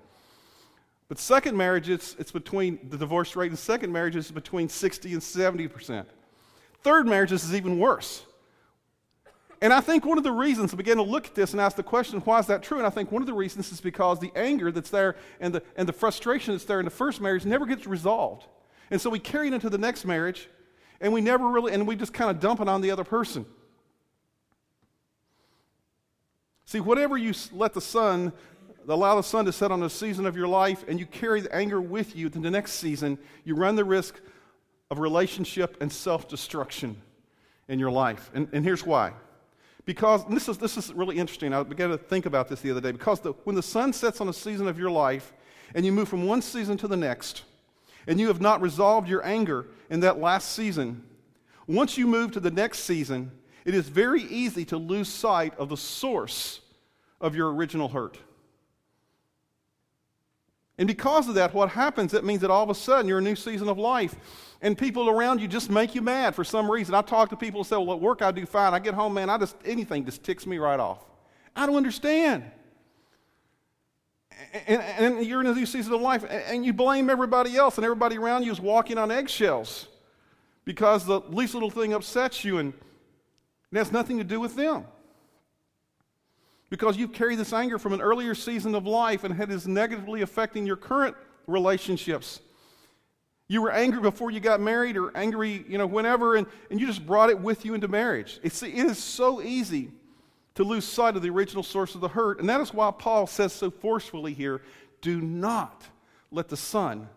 But 1.08 1.18
second 1.18 1.56
marriages, 1.56 2.16
it's 2.18 2.32
between 2.32 2.78
the 2.88 2.96
divorce 2.96 3.36
rate 3.36 3.50
in 3.50 3.56
second 3.56 3.92
marriages 3.92 4.26
is 4.26 4.32
between 4.32 4.68
60 4.68 5.12
and 5.12 5.20
70%. 5.20 6.06
Third 6.82 7.06
marriages 7.06 7.44
is 7.44 7.54
even 7.54 7.78
worse. 7.78 8.24
And 9.60 9.72
I 9.72 9.80
think 9.80 10.04
one 10.04 10.18
of 10.18 10.24
the 10.24 10.32
reasons, 10.32 10.74
I 10.74 10.76
began 10.76 10.96
to 10.96 11.02
look 11.02 11.26
at 11.26 11.34
this 11.36 11.52
and 11.52 11.60
ask 11.60 11.76
the 11.76 11.84
question, 11.84 12.18
why 12.20 12.40
is 12.40 12.46
that 12.46 12.62
true? 12.62 12.78
And 12.78 12.86
I 12.86 12.90
think 12.90 13.12
one 13.12 13.22
of 13.22 13.26
the 13.26 13.34
reasons 13.34 13.70
is 13.70 13.80
because 13.80 14.18
the 14.18 14.32
anger 14.34 14.72
that's 14.72 14.90
there 14.90 15.14
and 15.38 15.54
the, 15.54 15.62
and 15.76 15.88
the 15.88 15.92
frustration 15.92 16.54
that's 16.54 16.64
there 16.64 16.80
in 16.80 16.84
the 16.84 16.90
first 16.90 17.20
marriage 17.20 17.44
never 17.44 17.64
gets 17.66 17.86
resolved. 17.86 18.46
And 18.90 19.00
so 19.00 19.08
we 19.08 19.20
carry 19.20 19.46
it 19.46 19.52
into 19.52 19.70
the 19.70 19.78
next 19.78 20.04
marriage, 20.04 20.48
and 21.02 21.12
we 21.12 21.20
never 21.20 21.48
really, 21.48 21.74
and 21.74 21.86
we 21.86 21.96
just 21.96 22.14
kind 22.14 22.30
of 22.30 22.40
dump 22.40 22.60
it 22.60 22.68
on 22.68 22.80
the 22.80 22.92
other 22.92 23.04
person. 23.04 23.44
See, 26.64 26.80
whatever 26.80 27.18
you 27.18 27.34
let 27.52 27.74
the 27.74 27.80
sun, 27.80 28.32
allow 28.88 29.16
the 29.16 29.22
sun 29.22 29.44
to 29.44 29.52
set 29.52 29.70
on 29.72 29.80
the 29.80 29.90
season 29.90 30.24
of 30.24 30.36
your 30.36 30.46
life, 30.46 30.84
and 30.88 30.98
you 30.98 31.04
carry 31.04 31.40
the 31.40 31.54
anger 31.54 31.80
with 31.80 32.16
you 32.16 32.30
to 32.30 32.38
the 32.38 32.50
next 32.50 32.74
season, 32.74 33.18
you 33.44 33.56
run 33.56 33.74
the 33.74 33.84
risk 33.84 34.20
of 34.90 35.00
relationship 35.00 35.76
and 35.80 35.92
self 35.92 36.28
destruction 36.28 36.96
in 37.68 37.80
your 37.80 37.90
life. 37.90 38.30
And, 38.32 38.48
and 38.52 38.64
here's 38.64 38.86
why. 38.86 39.12
Because 39.84 40.24
this 40.26 40.48
is, 40.48 40.56
this 40.58 40.76
is 40.76 40.92
really 40.92 41.18
interesting. 41.18 41.52
I 41.52 41.64
began 41.64 41.90
to 41.90 41.98
think 41.98 42.26
about 42.26 42.48
this 42.48 42.60
the 42.60 42.70
other 42.70 42.80
day. 42.80 42.92
Because 42.92 43.18
the, 43.18 43.32
when 43.42 43.56
the 43.56 43.62
sun 43.62 43.92
sets 43.92 44.20
on 44.20 44.28
a 44.28 44.32
season 44.32 44.68
of 44.68 44.78
your 44.78 44.90
life 44.90 45.32
and 45.74 45.84
you 45.84 45.90
move 45.90 46.08
from 46.08 46.24
one 46.26 46.40
season 46.40 46.76
to 46.76 46.86
the 46.86 46.96
next, 46.96 47.42
and 48.06 48.20
you 48.20 48.28
have 48.28 48.40
not 48.40 48.60
resolved 48.60 49.08
your 49.08 49.24
anger 49.24 49.66
in 49.90 50.00
that 50.00 50.18
last 50.18 50.52
season, 50.52 51.04
once 51.66 51.96
you 51.96 52.06
move 52.06 52.32
to 52.32 52.40
the 52.40 52.50
next 52.50 52.80
season, 52.80 53.30
it 53.64 53.74
is 53.74 53.88
very 53.88 54.22
easy 54.22 54.64
to 54.66 54.76
lose 54.76 55.08
sight 55.08 55.56
of 55.58 55.68
the 55.68 55.76
source 55.76 56.60
of 57.20 57.36
your 57.36 57.52
original 57.52 57.88
hurt. 57.88 58.18
And 60.78 60.88
because 60.88 61.28
of 61.28 61.34
that, 61.34 61.54
what 61.54 61.68
happens, 61.68 62.14
it 62.14 62.24
means 62.24 62.40
that 62.40 62.50
all 62.50 62.64
of 62.64 62.70
a 62.70 62.74
sudden 62.74 63.06
you're 63.06 63.18
a 63.18 63.22
new 63.22 63.36
season 63.36 63.68
of 63.68 63.78
life. 63.78 64.16
And 64.62 64.76
people 64.76 65.08
around 65.08 65.40
you 65.40 65.46
just 65.46 65.70
make 65.70 65.94
you 65.94 66.02
mad 66.02 66.34
for 66.34 66.44
some 66.44 66.70
reason. 66.70 66.94
I 66.94 67.02
talk 67.02 67.30
to 67.30 67.36
people 67.36 67.60
and 67.60 67.66
say, 67.66 67.76
Well, 67.76 67.92
at 67.92 68.00
work 68.00 68.22
I 68.22 68.30
do 68.32 68.46
fine. 68.46 68.74
I 68.74 68.78
get 68.78 68.94
home, 68.94 69.14
man, 69.14 69.28
I 69.28 69.38
just 69.38 69.56
anything 69.64 70.04
just 70.04 70.24
ticks 70.24 70.46
me 70.46 70.58
right 70.58 70.80
off. 70.80 71.04
I 71.54 71.66
don't 71.66 71.76
understand. 71.76 72.44
And, 74.66 74.82
and 74.82 75.26
you're 75.26 75.40
in 75.40 75.46
a 75.46 75.54
new 75.54 75.66
season 75.66 75.92
of 75.94 76.00
life, 76.00 76.24
and 76.28 76.64
you 76.64 76.72
blame 76.72 77.08
everybody 77.08 77.56
else, 77.56 77.78
and 77.78 77.84
everybody 77.84 78.18
around 78.18 78.44
you 78.44 78.52
is 78.52 78.60
walking 78.60 78.98
on 78.98 79.10
eggshells 79.10 79.88
because 80.64 81.04
the 81.04 81.20
least 81.20 81.54
little 81.54 81.70
thing 81.70 81.92
upsets 81.92 82.44
you, 82.44 82.58
and 82.58 82.72
it 83.72 83.78
has 83.78 83.90
nothing 83.90 84.18
to 84.18 84.24
do 84.24 84.38
with 84.40 84.54
them 84.54 84.84
because 86.72 86.96
you've 86.96 87.12
carried 87.12 87.38
this 87.38 87.52
anger 87.52 87.78
from 87.78 87.92
an 87.92 88.00
earlier 88.00 88.34
season 88.34 88.74
of 88.74 88.86
life 88.86 89.24
and 89.24 89.38
it 89.38 89.50
is 89.50 89.68
negatively 89.68 90.22
affecting 90.22 90.64
your 90.64 90.74
current 90.74 91.14
relationships. 91.46 92.40
You 93.46 93.60
were 93.60 93.70
angry 93.70 94.00
before 94.00 94.30
you 94.30 94.40
got 94.40 94.58
married 94.58 94.96
or 94.96 95.14
angry, 95.14 95.66
you 95.68 95.76
know, 95.76 95.86
whenever, 95.86 96.36
and, 96.36 96.46
and 96.70 96.80
you 96.80 96.86
just 96.86 97.06
brought 97.06 97.28
it 97.28 97.38
with 97.38 97.66
you 97.66 97.74
into 97.74 97.88
marriage. 97.88 98.40
It's, 98.42 98.62
it 98.62 98.72
is 98.72 98.96
so 98.96 99.42
easy 99.42 99.90
to 100.54 100.64
lose 100.64 100.84
sight 100.84 101.16
of 101.16 101.22
the 101.22 101.30
original 101.30 101.62
source 101.62 101.94
of 101.94 102.00
the 102.00 102.08
hurt. 102.08 102.40
And 102.40 102.48
that 102.48 102.60
is 102.60 102.74
why 102.74 102.90
Paul 102.90 103.26
says 103.26 103.52
so 103.52 103.70
forcefully 103.70 104.34
here 104.34 104.62
do 105.00 105.20
not 105.20 105.84
let 106.30 106.48
the 106.48 106.56
sun 106.56 107.08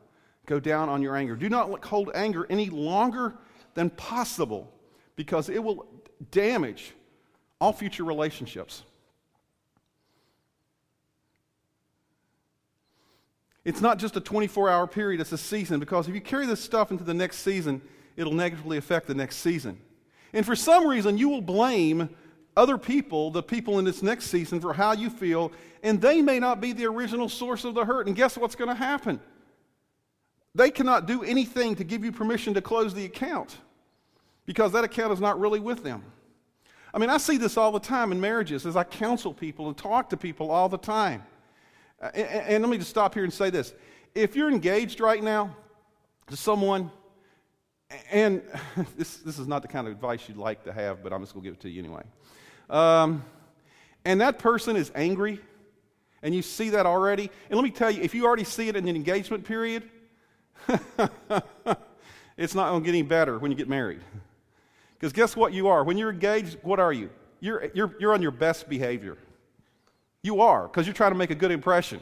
go 0.45 0.59
down 0.59 0.89
on 0.89 1.01
your 1.01 1.15
anger. 1.15 1.35
Do 1.35 1.49
not 1.49 1.85
hold 1.85 2.11
anger 2.15 2.45
any 2.49 2.69
longer 2.69 3.35
than 3.73 3.89
possible 3.91 4.71
because 5.15 5.49
it 5.49 5.63
will 5.63 5.87
damage 6.31 6.93
all 7.59 7.73
future 7.73 8.03
relationships. 8.03 8.83
It's 13.63 13.81
not 13.81 13.97
just 13.97 14.15
a 14.15 14.21
24 14.21 14.69
hour 14.69 14.85
period, 14.87 15.21
it's 15.21 15.31
a 15.31 15.37
season 15.37 15.79
because 15.79 16.07
if 16.07 16.13
you 16.13 16.21
carry 16.21 16.45
this 16.45 16.61
stuff 16.61 16.91
into 16.91 17.03
the 17.03 17.13
next 17.13 17.37
season, 17.39 17.81
it'll 18.15 18.33
negatively 18.33 18.77
affect 18.77 19.07
the 19.07 19.15
next 19.15 19.37
season. 19.37 19.79
And 20.33 20.45
for 20.45 20.55
some 20.55 20.87
reason, 20.87 21.17
you 21.17 21.29
will 21.29 21.41
blame 21.41 22.09
other 22.57 22.77
people, 22.77 23.31
the 23.31 23.43
people 23.43 23.79
in 23.79 23.85
this 23.85 24.01
next 24.01 24.25
season, 24.25 24.59
for 24.61 24.73
how 24.73 24.93
you 24.93 25.09
feel, 25.09 25.51
and 25.83 26.01
they 26.01 26.21
may 26.21 26.39
not 26.39 26.61
be 26.61 26.71
the 26.71 26.85
original 26.85 27.29
source 27.29 27.63
of 27.63 27.75
the 27.75 27.85
hurt. 27.85 28.07
And 28.07 28.15
guess 28.15 28.37
what's 28.37 28.55
going 28.55 28.69
to 28.69 28.75
happen? 28.75 29.19
They 30.53 30.71
cannot 30.71 31.05
do 31.05 31.23
anything 31.23 31.75
to 31.75 31.83
give 31.83 32.05
you 32.05 32.11
permission 32.11 32.53
to 32.53 32.61
close 32.61 32.93
the 32.93 33.05
account 33.05 33.57
because 34.45 34.71
that 34.71 34.83
account 34.83 35.11
is 35.11 35.19
not 35.19 35.39
really 35.39 35.59
with 35.59 35.83
them. 35.83 36.03
I 36.93 36.97
mean, 36.97 37.09
I 37.09 37.17
see 37.17 37.35
this 37.35 37.57
all 37.57 37.73
the 37.73 37.79
time 37.79 38.13
in 38.13 38.21
marriages 38.21 38.65
as 38.65 38.77
I 38.77 38.85
counsel 38.85 39.33
people 39.33 39.67
and 39.67 39.75
talk 39.75 40.09
to 40.11 40.17
people 40.17 40.49
all 40.49 40.69
the 40.69 40.77
time. 40.77 41.23
And, 41.99 42.15
and 42.15 42.63
let 42.63 42.69
me 42.69 42.77
just 42.77 42.89
stop 42.89 43.13
here 43.13 43.25
and 43.25 43.33
say 43.33 43.49
this. 43.49 43.73
If 44.13 44.33
you're 44.33 44.49
engaged 44.49 45.01
right 45.01 45.21
now 45.21 45.53
to 46.27 46.37
someone, 46.37 46.89
and 48.09 48.41
this, 48.97 49.17
this 49.17 49.39
is 49.39 49.47
not 49.47 49.61
the 49.61 49.67
kind 49.67 49.87
of 49.87 49.93
advice 49.93 50.29
you'd 50.29 50.37
like 50.37 50.63
to 50.63 50.71
have, 50.71 51.03
but 51.03 51.11
I'm 51.11 51.21
just 51.21 51.33
going 51.33 51.43
to 51.43 51.49
give 51.49 51.55
it 51.55 51.61
to 51.63 51.69
you 51.69 51.79
anyway. 51.79 52.03
Um, 52.69 53.23
and 54.03 54.21
that 54.21 54.39
person 54.39 54.75
is 54.75 54.91
angry, 54.95 55.39
and 56.21 56.33
you 56.33 56.41
see 56.41 56.71
that 56.71 56.85
already. 56.85 57.29
And 57.49 57.57
let 57.57 57.63
me 57.63 57.71
tell 57.71 57.89
you, 57.89 58.01
if 58.01 58.13
you 58.13 58.25
already 58.25 58.43
see 58.43 58.67
it 58.69 58.75
in 58.75 58.87
an 58.87 58.95
engagement 58.95 59.45
period, 59.45 59.83
it's 62.37 62.55
not 62.55 62.69
going 62.69 62.81
to 62.81 62.85
get 62.85 62.89
any 62.89 63.01
better 63.01 63.39
when 63.39 63.51
you 63.51 63.57
get 63.57 63.69
married. 63.69 64.01
Because 64.93 65.11
guess 65.11 65.35
what 65.35 65.53
you 65.53 65.67
are? 65.67 65.83
When 65.83 65.97
you're 65.97 66.11
engaged, 66.11 66.57
what 66.63 66.79
are 66.79 66.93
you? 66.93 67.09
You're, 67.39 67.69
you're, 67.73 67.95
you're 67.99 68.13
on 68.13 68.21
your 68.21 68.31
best 68.31 68.69
behavior. 68.69 69.17
You 70.21 70.41
are, 70.41 70.67
because 70.67 70.87
you're 70.87 70.95
trying 70.95 71.11
to 71.11 71.17
make 71.17 71.29
a 71.29 71.35
good 71.35 71.51
impression. 71.51 72.01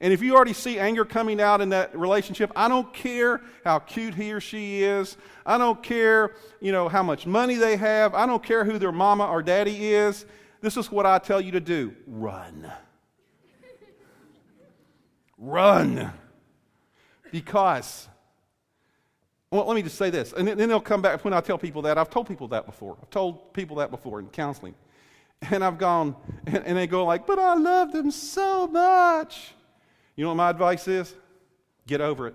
And 0.00 0.12
if 0.12 0.22
you 0.22 0.34
already 0.34 0.52
see 0.52 0.78
anger 0.78 1.04
coming 1.04 1.40
out 1.40 1.60
in 1.60 1.70
that 1.70 1.96
relationship, 1.96 2.52
I 2.54 2.68
don't 2.68 2.92
care 2.92 3.40
how 3.64 3.78
cute 3.78 4.14
he 4.14 4.32
or 4.32 4.40
she 4.40 4.82
is. 4.82 5.16
I 5.44 5.56
don't 5.56 5.82
care, 5.82 6.34
you 6.60 6.72
know, 6.72 6.88
how 6.88 7.02
much 7.02 7.26
money 7.26 7.54
they 7.54 7.76
have. 7.76 8.14
I 8.14 8.26
don't 8.26 8.42
care 8.42 8.64
who 8.64 8.78
their 8.78 8.92
mama 8.92 9.26
or 9.26 9.42
daddy 9.42 9.94
is. 9.94 10.26
This 10.60 10.76
is 10.76 10.90
what 10.90 11.06
I 11.06 11.18
tell 11.18 11.40
you 11.40 11.52
to 11.52 11.60
do. 11.60 11.94
Run. 12.06 12.70
Run. 15.38 16.12
Because 17.30 18.08
well, 19.50 19.64
let 19.66 19.76
me 19.76 19.82
just 19.82 19.96
say 19.96 20.10
this, 20.10 20.32
and 20.32 20.48
then 20.48 20.68
they'll 20.68 20.80
come 20.80 21.00
back 21.00 21.24
when 21.24 21.32
I 21.32 21.40
tell 21.40 21.56
people 21.56 21.82
that. 21.82 21.98
I've 21.98 22.10
told 22.10 22.26
people 22.28 22.48
that 22.48 22.66
before. 22.66 22.96
I've 23.00 23.10
told 23.10 23.54
people 23.54 23.76
that 23.76 23.90
before 23.90 24.18
in 24.18 24.26
counseling. 24.26 24.74
And 25.50 25.62
I've 25.62 25.78
gone, 25.78 26.16
and, 26.46 26.64
and 26.64 26.76
they 26.76 26.86
go 26.86 27.04
like, 27.04 27.26
but 27.26 27.38
I 27.38 27.54
love 27.54 27.92
them 27.92 28.10
so 28.10 28.66
much. 28.66 29.54
You 30.16 30.24
know 30.24 30.30
what 30.30 30.36
my 30.36 30.50
advice 30.50 30.88
is? 30.88 31.14
Get 31.86 32.00
over 32.00 32.26
it. 32.28 32.34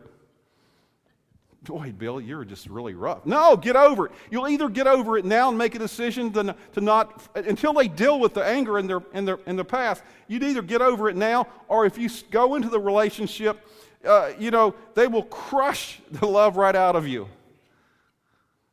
Boy, 1.63 1.93
Bill, 1.95 2.19
you're 2.19 2.43
just 2.43 2.67
really 2.67 2.95
rough. 2.95 3.25
No, 3.25 3.55
get 3.55 3.75
over 3.75 4.07
it. 4.07 4.11
You'll 4.31 4.47
either 4.47 4.67
get 4.67 4.87
over 4.87 5.17
it 5.17 5.25
now 5.25 5.49
and 5.49 5.57
make 5.57 5.75
a 5.75 5.79
decision 5.79 6.33
to, 6.33 6.55
to 6.73 6.81
not, 6.81 7.27
until 7.35 7.73
they 7.73 7.87
deal 7.87 8.19
with 8.19 8.33
the 8.33 8.43
anger 8.43 8.79
in 8.79 8.87
their, 8.87 9.01
in, 9.13 9.25
their, 9.25 9.39
in 9.45 9.55
their 9.57 9.65
past, 9.65 10.01
you'd 10.27 10.41
either 10.41 10.63
get 10.63 10.81
over 10.81 11.07
it 11.07 11.15
now, 11.15 11.47
or 11.67 11.85
if 11.85 11.99
you 11.99 12.09
go 12.31 12.55
into 12.55 12.67
the 12.67 12.79
relationship, 12.79 13.67
uh, 14.03 14.31
you 14.39 14.49
know, 14.49 14.73
they 14.95 15.05
will 15.05 15.23
crush 15.23 15.99
the 16.09 16.25
love 16.25 16.57
right 16.57 16.75
out 16.75 16.95
of 16.95 17.07
you. 17.07 17.27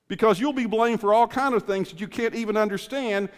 Because 0.06 0.40
you'll 0.40 0.54
be 0.54 0.64
blamed 0.64 1.02
for 1.02 1.12
all 1.12 1.26
kind 1.26 1.54
of 1.54 1.64
things 1.64 1.90
that 1.90 2.00
you 2.00 2.08
can't 2.08 2.34
even 2.34 2.56
understand, 2.56 3.28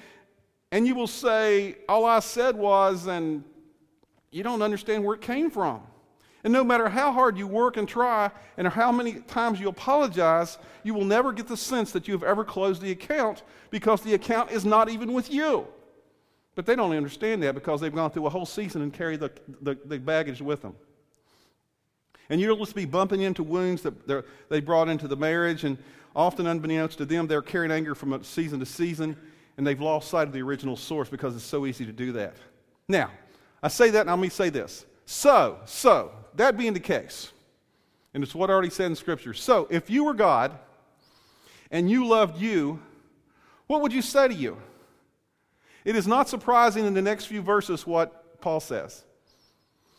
and 0.70 0.86
you 0.86 0.94
will 0.94 1.08
say, 1.08 1.76
All 1.88 2.04
I 2.04 2.20
said 2.20 2.54
was, 2.54 3.08
and 3.08 3.42
you 4.30 4.42
don't 4.42 4.62
understand 4.62 5.04
where 5.04 5.14
it 5.14 5.20
came 5.20 5.50
from. 5.50 5.82
And 6.42 6.52
no 6.52 6.64
matter 6.64 6.88
how 6.88 7.12
hard 7.12 7.36
you 7.36 7.46
work 7.46 7.76
and 7.76 7.86
try, 7.86 8.30
and 8.56 8.66
how 8.66 8.90
many 8.90 9.14
times 9.20 9.60
you 9.60 9.68
apologize, 9.68 10.56
you 10.84 10.94
will 10.94 11.04
never 11.04 11.32
get 11.32 11.46
the 11.46 11.56
sense 11.56 11.92
that 11.92 12.08
you 12.08 12.14
have 12.14 12.22
ever 12.22 12.44
closed 12.44 12.80
the 12.80 12.92
account 12.92 13.42
because 13.70 14.00
the 14.00 14.14
account 14.14 14.50
is 14.50 14.64
not 14.64 14.88
even 14.88 15.12
with 15.12 15.30
you. 15.30 15.66
But 16.54 16.64
they 16.66 16.74
don't 16.74 16.92
understand 16.92 17.42
that 17.42 17.54
because 17.54 17.80
they've 17.80 17.94
gone 17.94 18.10
through 18.10 18.26
a 18.26 18.30
whole 18.30 18.46
season 18.46 18.82
and 18.82 18.92
carry 18.92 19.16
the, 19.16 19.30
the, 19.60 19.76
the 19.84 19.98
baggage 19.98 20.40
with 20.40 20.62
them. 20.62 20.74
And 22.30 22.40
you'll 22.40 22.56
just 22.56 22.74
be 22.74 22.84
bumping 22.86 23.20
into 23.20 23.42
wounds 23.42 23.82
that 23.82 24.24
they 24.48 24.60
brought 24.60 24.88
into 24.88 25.08
the 25.08 25.16
marriage, 25.16 25.64
and 25.64 25.76
often 26.14 26.46
unbeknownst 26.46 26.98
to 26.98 27.04
them, 27.04 27.26
they're 27.26 27.42
carrying 27.42 27.72
anger 27.72 27.94
from 27.94 28.22
season 28.24 28.60
to 28.60 28.66
season, 28.66 29.16
and 29.56 29.66
they've 29.66 29.80
lost 29.80 30.08
sight 30.08 30.26
of 30.26 30.32
the 30.32 30.40
original 30.40 30.76
source 30.76 31.08
because 31.08 31.34
it's 31.36 31.44
so 31.44 31.66
easy 31.66 31.84
to 31.84 31.92
do 31.92 32.12
that. 32.12 32.36
Now, 32.88 33.10
I 33.62 33.68
say 33.68 33.90
that, 33.90 34.02
and 34.02 34.10
let 34.10 34.18
me 34.18 34.28
say 34.28 34.48
this. 34.50 34.86
So, 35.04 35.58
so, 35.64 36.12
that 36.34 36.56
being 36.56 36.72
the 36.72 36.80
case, 36.80 37.32
and 38.14 38.22
it's 38.22 38.34
what 38.34 38.50
I 38.50 38.52
already 38.52 38.70
said 38.70 38.86
in 38.86 38.96
Scripture. 38.96 39.34
So, 39.34 39.66
if 39.70 39.90
you 39.90 40.04
were 40.04 40.14
God 40.14 40.52
and 41.70 41.90
you 41.90 42.06
loved 42.06 42.40
you, 42.40 42.80
what 43.66 43.82
would 43.82 43.92
you 43.92 44.02
say 44.02 44.28
to 44.28 44.34
you? 44.34 44.56
It 45.84 45.96
is 45.96 46.06
not 46.06 46.28
surprising 46.28 46.86
in 46.86 46.94
the 46.94 47.02
next 47.02 47.26
few 47.26 47.42
verses 47.42 47.86
what 47.86 48.40
Paul 48.40 48.60
says. 48.60 49.04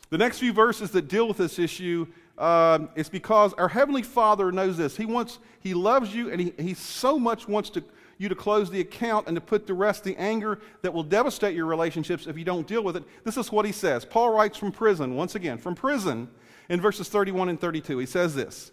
The 0.09 0.17
next 0.17 0.39
few 0.39 0.53
verses 0.53 0.91
that 0.91 1.07
deal 1.07 1.27
with 1.27 1.37
this 1.37 1.57
issue 1.57 2.05
um, 2.37 2.89
is 2.95 3.07
because 3.07 3.53
our 3.53 3.69
Heavenly 3.69 4.03
Father 4.03 4.51
knows 4.51 4.77
this. 4.77 4.97
He 4.97 5.05
wants, 5.05 5.39
He 5.61 5.73
loves 5.73 6.13
you, 6.13 6.31
and 6.31 6.41
He, 6.41 6.53
he 6.59 6.73
so 6.73 7.17
much 7.17 7.47
wants 7.47 7.69
to, 7.71 7.83
you 8.21 8.29
to 8.29 8.35
close 8.35 8.69
the 8.69 8.79
account 8.79 9.27
and 9.27 9.35
to 9.35 9.41
put 9.41 9.65
to 9.67 9.73
rest 9.73 10.03
the 10.03 10.15
anger 10.17 10.59
that 10.83 10.93
will 10.93 11.03
devastate 11.03 11.55
your 11.55 11.65
relationships 11.65 12.27
if 12.27 12.37
you 12.37 12.45
don't 12.45 12.67
deal 12.67 12.83
with 12.83 12.95
it. 12.95 13.03
This 13.23 13.35
is 13.35 13.51
what 13.51 13.65
he 13.65 13.71
says. 13.71 14.05
Paul 14.05 14.29
writes 14.29 14.57
from 14.57 14.71
prison, 14.71 15.15
once 15.15 15.33
again, 15.33 15.57
from 15.57 15.73
prison 15.73 16.29
in 16.69 16.79
verses 16.79 17.09
31 17.09 17.49
and 17.49 17.59
32. 17.59 17.97
He 17.97 18.05
says 18.05 18.35
this 18.35 18.71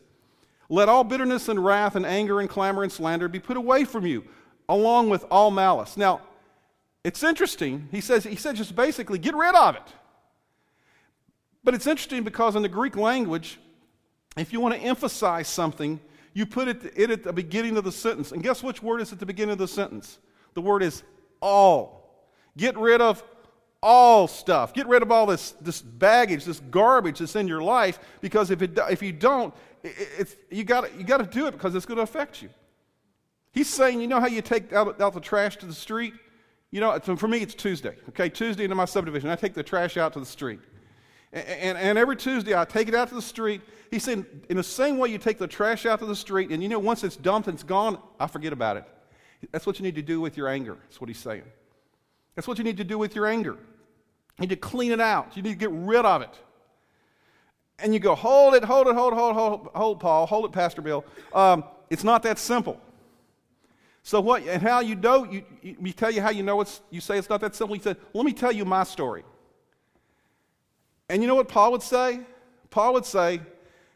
Let 0.69 0.89
all 0.89 1.03
bitterness 1.03 1.49
and 1.49 1.65
wrath 1.65 1.97
and 1.97 2.05
anger 2.05 2.41
and 2.41 2.49
clamor 2.49 2.83
and 2.83 2.93
slander 2.93 3.27
be 3.27 3.41
put 3.41 3.57
away 3.57 3.85
from 3.85 4.05
you, 4.05 4.25
along 4.69 5.09
with 5.09 5.25
all 5.31 5.51
malice. 5.51 5.97
Now, 5.97 6.21
it's 7.03 7.23
interesting. 7.23 7.89
He 7.91 8.03
says, 8.03 8.25
he 8.25 8.37
said 8.37 8.57
just 8.57 8.77
basically, 8.77 9.19
get 9.19 9.35
rid 9.35 9.55
of 9.55 9.77
it. 9.77 9.95
But 11.65 11.73
it's 11.75 11.87
interesting 11.87 12.23
because 12.23 12.55
in 12.55 12.63
the 12.63 12.69
Greek 12.69 12.97
language, 12.97 13.59
if 14.37 14.53
you 14.53 14.61
want 14.61 14.75
to 14.75 14.81
emphasize 14.81 15.49
something, 15.49 16.01
you 16.35 16.47
put 16.47 16.69
it, 16.69 16.93
it 16.97 17.11
at 17.11 17.23
the 17.23 17.33
beginning 17.33 17.77
of 17.77 17.85
the 17.85 17.93
sentence. 17.93 18.33
And 18.33 18.43
guess 18.43 18.62
which 18.62 18.83
word 18.83 19.01
is 19.01 19.12
at 19.12 19.19
the 19.19 19.27
beginning 19.27 19.53
of 19.53 19.59
the 19.59 19.69
sentence? 19.69 20.19
The 20.55 20.61
word 20.61 20.83
is 20.83 21.03
all. 21.41 22.29
Get 22.57 22.77
rid 22.77 23.01
of 23.01 23.23
all 23.83 24.27
stuff. 24.27 24.73
Get 24.75 24.87
rid 24.88 25.03
of 25.03 25.12
all 25.12 25.27
this, 25.27 25.53
this 25.61 25.81
baggage, 25.81 26.45
this 26.45 26.61
garbage 26.71 27.21
that's 27.21 27.37
in 27.37 27.47
your 27.47 27.62
life, 27.62 27.99
because 28.21 28.51
if, 28.51 28.62
it, 28.62 28.79
if 28.91 29.03
you 29.03 29.12
don't, 29.12 29.55
it, 29.83 29.95
it's, 30.19 30.37
you 30.51 30.64
got 30.64 30.99
you 30.99 31.05
to 31.05 31.23
do 31.25 31.47
it 31.47 31.53
because 31.53 31.75
it's 31.75 31.87
going 31.87 31.97
to 31.97 32.03
affect 32.03 32.43
you. 32.43 32.51
He's 33.53 33.69
saying, 33.69 34.01
you 34.01 34.07
know 34.07 34.21
how 34.21 34.27
you 34.27 34.43
take 34.43 34.73
out, 34.73 35.01
out 35.01 35.14
the 35.14 35.21
trash 35.21 35.57
to 35.59 35.67
the 35.67 35.75
street? 35.75 36.14
You 36.71 36.81
know, 36.81 36.99
for 36.99 37.29
me, 37.29 37.38
it's 37.38 37.55
Tuesday. 37.55 37.97
Okay, 38.11 38.29
Tuesday 38.29 38.64
into 38.64 38.77
my 38.77 38.85
subdivision, 38.85 39.31
I 39.31 39.37
take 39.37 39.55
the 39.55 39.62
trash 39.62 39.97
out 39.97 40.12
to 40.12 40.21
the 40.21 40.27
street. 40.27 40.61
And, 41.33 41.77
and, 41.77 41.99
every 41.99 42.17
Tuesday, 42.17 42.55
I 42.55 42.64
take 42.64 42.88
it 42.88 42.95
out 42.95 43.09
to 43.09 43.14
the 43.14 43.23
street. 43.23 43.61
He 43.91 43.99
said, 43.99 44.25
in 44.49 44.57
the 44.57 44.62
same 44.62 44.97
way 44.97 45.11
you 45.11 45.19
take 45.19 45.38
the 45.38 45.47
trash 45.47 45.85
out 45.85 45.99
to 45.99 46.07
the 46.07 46.17
street, 46.17 46.51
and 46.51 46.62
you 46.62 46.71
know, 46.71 46.79
once 46.79 47.05
it's 47.05 47.17
dumped 47.17 47.49
and 47.49 47.55
it's 47.55 47.64
gone, 47.64 47.99
I 48.19 48.27
forget 48.27 48.53
about 48.53 48.79
it. 48.79 48.85
That's 49.53 49.67
what 49.67 49.79
you 49.79 49.83
need 49.83 49.95
to 49.97 50.03
do 50.03 50.21
with 50.21 50.37
your 50.37 50.49
anger. 50.49 50.79
That's 50.85 51.01
what 51.01 51.09
he's 51.09 51.19
saying. 51.19 51.45
That's 52.35 52.49
what 52.49 52.57
you 52.57 52.64
need 52.64 52.79
to 52.79 52.85
do 52.85 52.97
with 52.97 53.14
your 53.14 53.27
anger. 53.27 53.53
You 53.53 54.43
need 54.43 54.51
to 54.51 54.57
clean 54.57 54.91
it 54.91 55.01
out. 55.01 55.37
You 55.37 55.43
need 55.43 55.53
to 55.53 55.59
get 55.59 55.71
rid 55.71 56.05
of 56.05 56.23
it. 56.23 56.35
And 57.79 57.93
you 57.93 58.01
go, 58.01 58.14
hold 58.14 58.55
it, 58.55 58.64
hold 58.64 58.87
it, 58.87 58.95
hold 58.95 59.12
it, 59.12 59.17
hold 59.17 59.31
it, 59.31 59.38
hold, 59.38 59.67
it, 59.67 59.73
hold 59.75 60.01
Paul, 60.01 60.27
hold 60.27 60.45
it, 60.47 60.53
Pastor 60.53 60.83
Bill. 60.83 61.05
Um, 61.33 61.62
it's 61.91 62.05
not 62.05 62.23
that 62.25 62.38
simple. 62.38 62.81
So 64.03 64.21
what, 64.21 64.43
and 64.45 64.62
how 64.62 64.81
you 64.81 64.95
know, 64.95 65.25
you, 65.25 65.45
you, 65.62 65.77
you 65.81 65.93
tell 65.93 66.11
you 66.11 66.23
how 66.23 66.31
you 66.31 66.43
know 66.43 66.61
it's, 66.61 66.81
you 66.91 67.01
say 67.01 67.19
it's 67.19 67.29
not 67.29 67.41
that 67.43 67.55
simple. 67.55 67.75
He 67.75 67.83
said, 67.83 67.99
let 68.14 68.25
me 68.25 68.33
tell 68.33 68.51
you 68.51 68.64
my 68.64 68.85
story. 68.85 69.25
And 71.09 71.23
you 71.23 71.29
know 71.29 71.35
what 71.35 71.49
Paul 71.49 71.73
would 71.73 71.83
say? 71.83 72.21
Paul 72.71 72.92
would 72.94 73.07
say, 73.07 73.40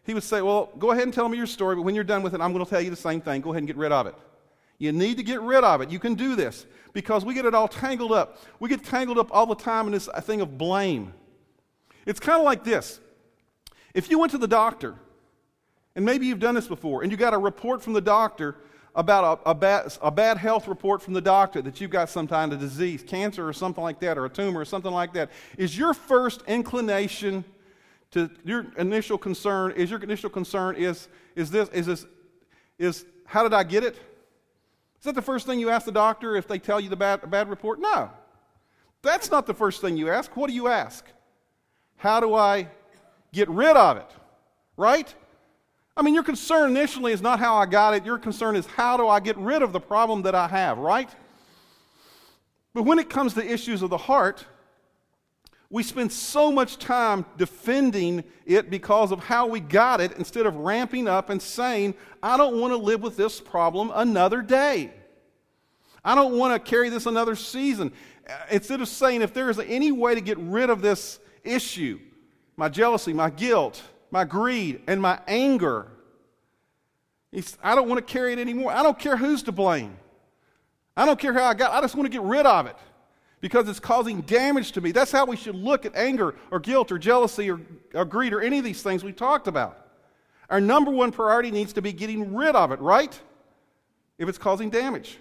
he 0.05 0.15
would 0.15 0.23
say, 0.23 0.43
Well, 0.43 0.71
go 0.79 0.91
ahead 0.91 1.05
and 1.05 1.13
tell 1.13 1.29
me 1.29 1.37
your 1.37 1.47
story, 1.47 1.77
but 1.77 1.83
when 1.83 1.95
you're 1.95 2.05
done 2.05 2.23
with 2.23 2.35
it, 2.35 2.41
I'm 2.41 2.53
going 2.53 2.65
to 2.65 2.71
tell 2.71 2.81
you 2.81 2.91
the 2.91 2.97
same 2.97 3.21
thing. 3.21 3.41
Go 3.41 3.51
ahead 3.51 3.59
and 3.59 3.67
get 3.67 3.77
rid 3.77 3.93
of 3.93 4.07
it. 4.07 4.15
You 4.79 4.93
need 4.93 5.17
to 5.19 5.23
get 5.23 5.41
rid 5.41 5.63
of 5.63 5.81
it. 5.81 5.91
You 5.91 5.99
can 5.99 6.15
do 6.15 6.35
this 6.35 6.67
because 6.93 7.25
we 7.25 7.35
get 7.35 7.45
it 7.45 7.55
all 7.55 7.69
tangled 7.69 8.13
up. 8.13 8.39
We 8.59 8.69
get 8.69 8.85
tangled 8.85 9.19
up 9.19 9.29
all 9.31 9.47
the 9.47 9.55
time 9.55 9.87
in 9.87 9.93
this 9.93 10.09
thing 10.23 10.41
of 10.41 10.59
blame. 10.59 11.13
It's 12.07 12.19
kind 12.19 12.39
of 12.39 12.45
like 12.45 12.65
this 12.65 12.99
if 13.95 14.11
you 14.11 14.19
went 14.19 14.33
to 14.33 14.39
the 14.39 14.49
doctor, 14.49 14.97
and 15.95 16.05
maybe 16.05 16.27
you've 16.27 16.41
done 16.41 16.55
this 16.55 16.67
before, 16.67 17.03
and 17.03 17.13
you 17.13 17.19
got 17.19 17.35
a 17.35 17.39
report 17.39 17.83
from 17.83 17.93
the 17.93 18.01
doctor 18.01 18.57
about 18.95 19.41
a, 19.45 19.51
a, 19.51 19.55
bad, 19.55 19.93
a 20.03 20.11
bad 20.11 20.37
health 20.37 20.69
report 20.69 21.01
from 21.01 21.15
the 21.15 21.21
doctor 21.21 21.63
that 21.63 21.81
you've 21.81 21.91
got 21.91 22.09
some 22.09 22.27
kind 22.27 22.53
of 22.53 22.61
disease, 22.61 23.03
cancer 23.03 23.49
or 23.49 23.53
something 23.53 23.83
like 23.83 23.99
that, 24.01 24.19
or 24.19 24.27
a 24.27 24.29
tumor 24.29 24.61
or 24.61 24.65
something 24.65 24.93
like 24.93 25.13
that, 25.15 25.31
is 25.57 25.77
your 25.77 25.95
first 25.95 26.43
inclination 26.47 27.45
to 28.11 28.31
your 28.45 28.67
initial 28.77 29.17
concern, 29.17 29.73
is 29.73 29.91
your 29.91 30.03
initial 30.03 30.29
concern 30.29 30.77
is, 30.77 31.09
is 31.35 31.51
this, 31.51 31.69
is 31.71 31.87
this, 31.87 32.07
is 32.79 33.07
how 33.25 33.43
did 33.43 33.55
I 33.55 33.65
get 33.65 33.83
it? 33.83 33.95
Is 34.99 35.05
that 35.05 35.15
the 35.15 35.23
first 35.23 35.47
thing 35.47 35.59
you 35.59 35.71
ask 35.71 35.87
the 35.87 35.93
doctor 35.93 36.37
if 36.37 36.47
they 36.47 36.59
tell 36.59 36.79
you 36.79 36.89
the 36.89 36.97
bad, 36.97 37.29
bad 37.31 37.49
report? 37.49 37.81
No. 37.81 38.11
That's 39.01 39.31
not 39.31 39.47
the 39.47 39.55
first 39.55 39.81
thing 39.81 39.97
you 39.97 40.11
ask. 40.11 40.37
What 40.37 40.49
do 40.49 40.55
you 40.55 40.69
ask? 40.69 41.05
How 41.97 42.21
do 42.21 42.35
I 42.35 42.69
get 43.33 43.49
rid 43.49 43.77
of 43.77 43.97
it? 43.97 44.11
Right? 44.77 45.13
I 45.97 46.03
mean, 46.03 46.15
your 46.15 46.23
concern 46.23 46.71
initially 46.71 47.13
is 47.13 47.21
not 47.21 47.39
how 47.39 47.57
I 47.57 47.67
got 47.67 47.95
it. 47.95 48.05
Your 48.05 48.19
concern 48.19 48.57
is 48.57 48.67
how 48.67 48.97
do 48.97 49.09
I 49.09 49.21
get 49.21 49.37
rid 49.37 49.63
of 49.63 49.73
the 49.73 49.81
problem 49.81 50.23
that 50.23 50.35
I 50.35 50.49
have, 50.49 50.79
right? 50.79 51.11
But 52.75 52.85
when 52.85 52.99
it 52.99 53.11
comes 53.11 53.35
to 53.35 53.47
issues 53.47 53.83
of 53.83 53.91
the 53.91 53.99
heart, 53.99 54.47
we 55.69 55.83
spend 55.83 56.13
so 56.13 56.53
much 56.53 56.79
time 56.79 57.25
defending 57.37 58.25
it 58.47 58.71
because 58.71 59.11
of 59.11 59.21
how 59.21 59.47
we 59.47 59.61
got 59.61 60.01
it 60.01 60.13
instead 60.19 60.47
of 60.47 60.55
ramping 60.57 61.09
up 61.09 61.31
and 61.31 61.41
saying, 61.41 61.95
I 62.23 62.37
don't 62.37 62.61
want 62.61 62.73
to 62.73 62.77
live 62.77 63.03
with 63.03 63.17
this 63.17 63.41
problem 63.41 63.91
another 63.95 64.43
day. 64.43 64.93
I 66.05 66.15
don't 66.15 66.37
want 66.37 66.53
to 66.53 66.71
carry 66.71 66.89
this 66.89 67.07
another 67.07 67.37
season. 67.37 67.93
Uh, 68.29 68.35
instead 68.51 68.81
of 68.81 68.89
saying, 68.89 69.23
if 69.23 69.33
there 69.33 69.49
is 69.49 69.59
any 69.59 69.93
way 69.93 70.15
to 70.15 70.21
get 70.21 70.39
rid 70.39 70.69
of 70.69 70.83
this 70.83 71.21
issue, 71.45 71.99
my 72.57 72.69
jealousy, 72.69 73.13
my 73.13 73.31
guilt, 73.31 73.83
my 74.13 74.25
greed, 74.25 74.83
and 74.87 75.01
my 75.01 75.19
anger. 75.27 75.89
I 77.63 77.75
don't 77.75 77.89
want 77.89 78.07
to 78.07 78.13
carry 78.13 78.35
it 78.35 78.39
anymore. 78.39 78.71
I 78.71 78.83
don't 78.83 78.99
care 78.99 79.17
who's 79.17 79.43
to 79.45 79.53
blame. 79.53 79.97
I 80.95 81.07
don't 81.07 81.19
care 81.19 81.33
how 81.33 81.47
I 81.47 81.55
got 81.55 81.73
I 81.73 81.81
just 81.81 81.95
want 81.95 82.05
to 82.05 82.11
get 82.11 82.21
rid 82.21 82.45
of 82.45 82.67
it 82.67 82.77
because 83.41 83.67
it's 83.71 83.81
causing 83.81 84.21
damage 84.21 84.73
to 84.73 84.83
me. 84.83 84.93
That's 84.93 85.11
how 85.11 85.25
we 85.25 85.37
should 85.37 85.55
look 85.55 85.87
at 85.87 85.97
anger 85.97 86.35
or 86.51 86.61
guilt 86.61 86.93
or 86.93 86.99
jealousy 86.99 87.51
or, 87.51 87.59
or 87.95 88.05
greed 88.05 88.35
or 88.35 88.43
any 88.43 88.59
of 88.59 88.65
these 88.65 88.83
things 88.83 89.03
we 89.03 89.13
talked 89.13 89.49
about. 89.49 89.79
Our 90.51 90.61
number 90.61 90.91
one 90.91 91.11
priority 91.11 91.51
needs 91.51 91.73
to 91.73 91.81
be 91.81 91.95
getting 91.95 92.35
rid 92.35 92.55
of 92.55 92.71
it, 92.71 92.81
right? 92.81 93.19
If 94.19 94.29
it's 94.29 94.37
causing 94.37 94.69
damage. 94.69 95.17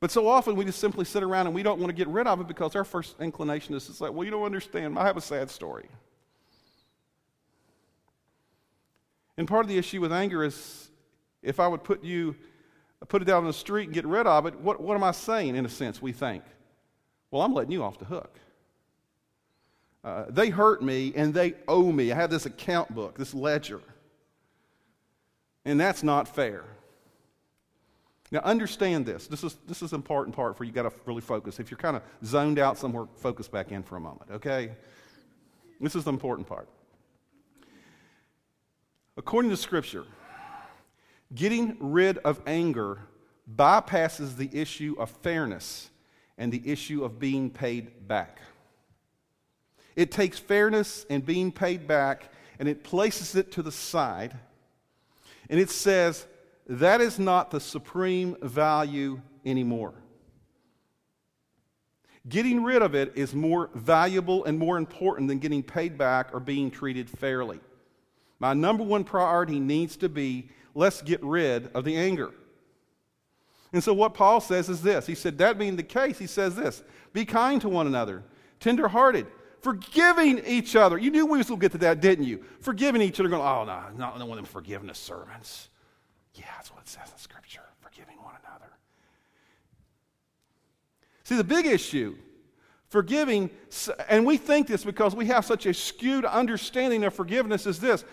But 0.00 0.10
so 0.10 0.26
often 0.26 0.56
we 0.56 0.64
just 0.64 0.80
simply 0.80 1.04
sit 1.04 1.22
around 1.22 1.46
and 1.46 1.54
we 1.54 1.62
don't 1.62 1.78
want 1.78 1.90
to 1.90 1.96
get 1.96 2.08
rid 2.08 2.26
of 2.26 2.40
it 2.40 2.48
because 2.48 2.74
our 2.74 2.84
first 2.84 3.14
inclination 3.20 3.76
is 3.76 3.86
to 3.86 3.92
say, 3.92 4.10
well, 4.10 4.24
you 4.24 4.32
don't 4.32 4.44
understand. 4.44 4.98
I 4.98 5.06
have 5.06 5.16
a 5.16 5.20
sad 5.20 5.48
story. 5.48 5.88
And 9.36 9.48
part 9.48 9.64
of 9.64 9.68
the 9.68 9.78
issue 9.78 10.00
with 10.00 10.12
anger 10.12 10.44
is 10.44 10.90
if 11.42 11.60
I 11.60 11.68
would 11.68 11.84
put 11.84 12.04
you, 12.04 12.36
put 13.08 13.22
it 13.22 13.24
down 13.24 13.38
on 13.38 13.46
the 13.46 13.52
street 13.52 13.84
and 13.84 13.94
get 13.94 14.06
rid 14.06 14.26
of 14.26 14.46
it, 14.46 14.58
what, 14.60 14.80
what 14.80 14.94
am 14.94 15.04
I 15.04 15.12
saying 15.12 15.56
in 15.56 15.66
a 15.66 15.68
sense, 15.68 16.00
we 16.00 16.12
think? 16.12 16.44
Well, 17.30 17.42
I'm 17.42 17.52
letting 17.52 17.72
you 17.72 17.82
off 17.82 17.98
the 17.98 18.04
hook. 18.04 18.38
Uh, 20.04 20.26
they 20.28 20.50
hurt 20.50 20.82
me 20.82 21.12
and 21.16 21.32
they 21.32 21.54
owe 21.66 21.90
me. 21.90 22.12
I 22.12 22.14
have 22.14 22.30
this 22.30 22.46
account 22.46 22.94
book, 22.94 23.16
this 23.16 23.34
ledger. 23.34 23.80
And 25.64 25.80
that's 25.80 26.02
not 26.02 26.28
fair. 26.28 26.64
Now, 28.30 28.40
understand 28.40 29.06
this. 29.06 29.26
This 29.26 29.44
is, 29.44 29.56
this 29.66 29.82
is 29.82 29.92
an 29.92 29.96
important 29.96 30.34
part 30.34 30.56
for 30.56 30.64
you 30.64 30.72
got 30.72 30.82
to 30.82 30.92
really 31.06 31.20
focus. 31.20 31.58
If 31.58 31.70
you're 31.70 31.78
kind 31.78 31.96
of 31.96 32.02
zoned 32.24 32.58
out 32.58 32.78
somewhere, 32.78 33.06
focus 33.16 33.48
back 33.48 33.72
in 33.72 33.82
for 33.82 33.96
a 33.96 34.00
moment, 34.00 34.30
okay? 34.30 34.72
This 35.80 35.94
is 35.94 36.04
the 36.04 36.10
important 36.10 36.46
part. 36.46 36.68
According 39.16 39.50
to 39.52 39.56
Scripture, 39.56 40.04
getting 41.34 41.76
rid 41.78 42.18
of 42.18 42.40
anger 42.46 42.98
bypasses 43.52 44.36
the 44.36 44.50
issue 44.52 44.96
of 44.98 45.10
fairness 45.10 45.90
and 46.36 46.52
the 46.52 46.62
issue 46.64 47.04
of 47.04 47.18
being 47.18 47.50
paid 47.50 48.08
back. 48.08 48.40
It 49.94 50.10
takes 50.10 50.38
fairness 50.38 51.06
and 51.08 51.24
being 51.24 51.52
paid 51.52 51.86
back 51.86 52.32
and 52.58 52.68
it 52.68 52.82
places 52.82 53.36
it 53.36 53.52
to 53.52 53.62
the 53.62 53.70
side 53.70 54.36
and 55.48 55.60
it 55.60 55.70
says 55.70 56.26
that 56.66 57.00
is 57.00 57.18
not 57.18 57.50
the 57.50 57.60
supreme 57.60 58.36
value 58.42 59.20
anymore. 59.44 59.94
Getting 62.28 62.64
rid 62.64 62.80
of 62.80 62.94
it 62.94 63.12
is 63.14 63.34
more 63.34 63.68
valuable 63.74 64.44
and 64.46 64.58
more 64.58 64.78
important 64.78 65.28
than 65.28 65.38
getting 65.38 65.62
paid 65.62 65.98
back 65.98 66.30
or 66.32 66.40
being 66.40 66.70
treated 66.70 67.08
fairly. 67.10 67.60
My 68.44 68.52
number 68.52 68.84
one 68.84 69.04
priority 69.04 69.58
needs 69.58 69.96
to 69.96 70.10
be 70.10 70.50
let's 70.74 71.00
get 71.00 71.22
rid 71.22 71.70
of 71.74 71.82
the 71.86 71.96
anger. 71.96 72.30
And 73.72 73.82
so, 73.82 73.94
what 73.94 74.12
Paul 74.12 74.38
says 74.38 74.68
is 74.68 74.82
this 74.82 75.06
He 75.06 75.14
said, 75.14 75.38
That 75.38 75.56
being 75.56 75.76
the 75.76 75.82
case, 75.82 76.18
he 76.18 76.26
says 76.26 76.54
this 76.54 76.82
be 77.14 77.24
kind 77.24 77.58
to 77.62 77.70
one 77.70 77.86
another, 77.86 78.22
tenderhearted, 78.60 79.28
forgiving 79.62 80.42
each 80.44 80.76
other. 80.76 80.98
You 80.98 81.10
knew 81.10 81.24
we 81.24 81.38
was 81.38 81.48
going 81.48 81.58
to 81.58 81.64
get 81.64 81.72
to 81.72 81.78
that, 81.78 82.02
didn't 82.02 82.26
you? 82.26 82.44
Forgiving 82.60 83.00
each 83.00 83.18
other, 83.18 83.30
going, 83.30 83.40
Oh, 83.40 83.64
no, 83.64 83.82
not 83.96 84.18
one 84.18 84.32
of 84.32 84.36
them 84.36 84.44
forgiveness 84.44 84.98
sermons. 84.98 85.70
Yeah, 86.34 86.44
that's 86.56 86.70
what 86.70 86.82
it 86.82 86.88
says 86.88 87.10
in 87.10 87.16
Scripture 87.16 87.62
forgiving 87.80 88.16
one 88.18 88.34
another. 88.46 88.70
See, 91.22 91.36
the 91.36 91.44
big 91.44 91.64
issue, 91.64 92.18
forgiving, 92.90 93.48
and 94.10 94.26
we 94.26 94.36
think 94.36 94.66
this 94.66 94.84
because 94.84 95.14
we 95.14 95.24
have 95.28 95.46
such 95.46 95.64
a 95.64 95.72
skewed 95.72 96.26
understanding 96.26 97.04
of 97.04 97.14
forgiveness, 97.14 97.66
is 97.66 97.80
this. 97.80 98.04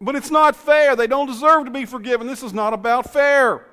But 0.00 0.14
it's 0.14 0.30
not 0.30 0.54
fair. 0.54 0.94
They 0.94 1.06
don't 1.06 1.26
deserve 1.26 1.64
to 1.64 1.70
be 1.70 1.84
forgiven. 1.84 2.26
This 2.26 2.42
is 2.42 2.52
not 2.52 2.72
about 2.72 3.12
fair. 3.12 3.66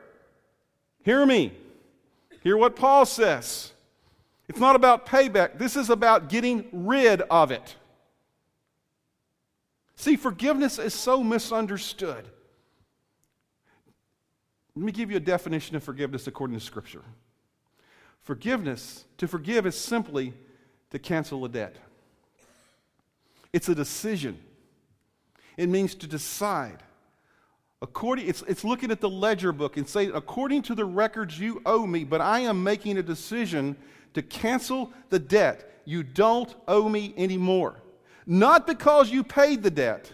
Hear 1.04 1.26
me. 1.26 1.54
Hear 2.42 2.58
what 2.58 2.76
Paul 2.76 3.06
says. 3.06 3.72
It's 4.48 4.60
not 4.60 4.76
about 4.76 5.06
payback. 5.06 5.58
This 5.58 5.76
is 5.76 5.90
about 5.90 6.30
getting 6.30 6.68
rid 6.72 7.22
of 7.22 7.52
it. 7.52 7.76
See, 9.96 10.16
forgiveness 10.16 10.78
is 10.78 10.94
so 10.94 11.24
misunderstood. 11.24 12.28
Let 14.76 14.86
me 14.86 14.92
give 14.92 15.10
you 15.10 15.18
a 15.18 15.22
definition 15.22 15.76
of 15.76 15.84
forgiveness 15.84 16.28
according 16.28 16.58
to 16.60 16.64
Scripture. 16.64 17.02
Forgiveness, 18.24 19.06
to 19.18 19.28
forgive, 19.28 19.66
is 19.66 19.76
simply 19.80 20.34
to 20.90 21.00
cancel 21.00 21.46
a 21.46 21.50
debt. 21.50 21.78
It's 23.54 23.70
a 23.70 23.76
decision. 23.76 24.38
It 25.58 25.70
means 25.70 25.96
to 25.96 26.08
decide. 26.08 26.84
According, 27.82 28.28
it's, 28.28 28.42
it's 28.48 28.64
looking 28.64 28.92
at 28.92 29.02
the 29.02 29.10
ledger 29.10 29.52
book 29.52 29.78
and 29.78 29.88
saying, 29.88 30.12
according 30.14 30.64
to 30.64 30.76
the 30.76 30.86
records 30.86 31.40
you 31.40 31.62
owe 31.66 31.86
me, 31.86 32.04
but 32.04 32.22
I 32.22 32.40
am 32.42 32.64
making 32.64 32.98
a 32.98 33.04
decision 33.04 33.76
to 34.14 34.22
cancel 34.22 34.92
the 35.10 35.20
debt. 35.20 35.82
You 35.86 36.04
don't 36.04 36.54
owe 36.68 36.90
me 36.90 37.14
anymore. 37.18 37.82
Not 38.26 38.66
because 38.66 39.12
you 39.12 39.24
paid 39.24 39.62
the 39.62 39.70
debt, 39.70 40.12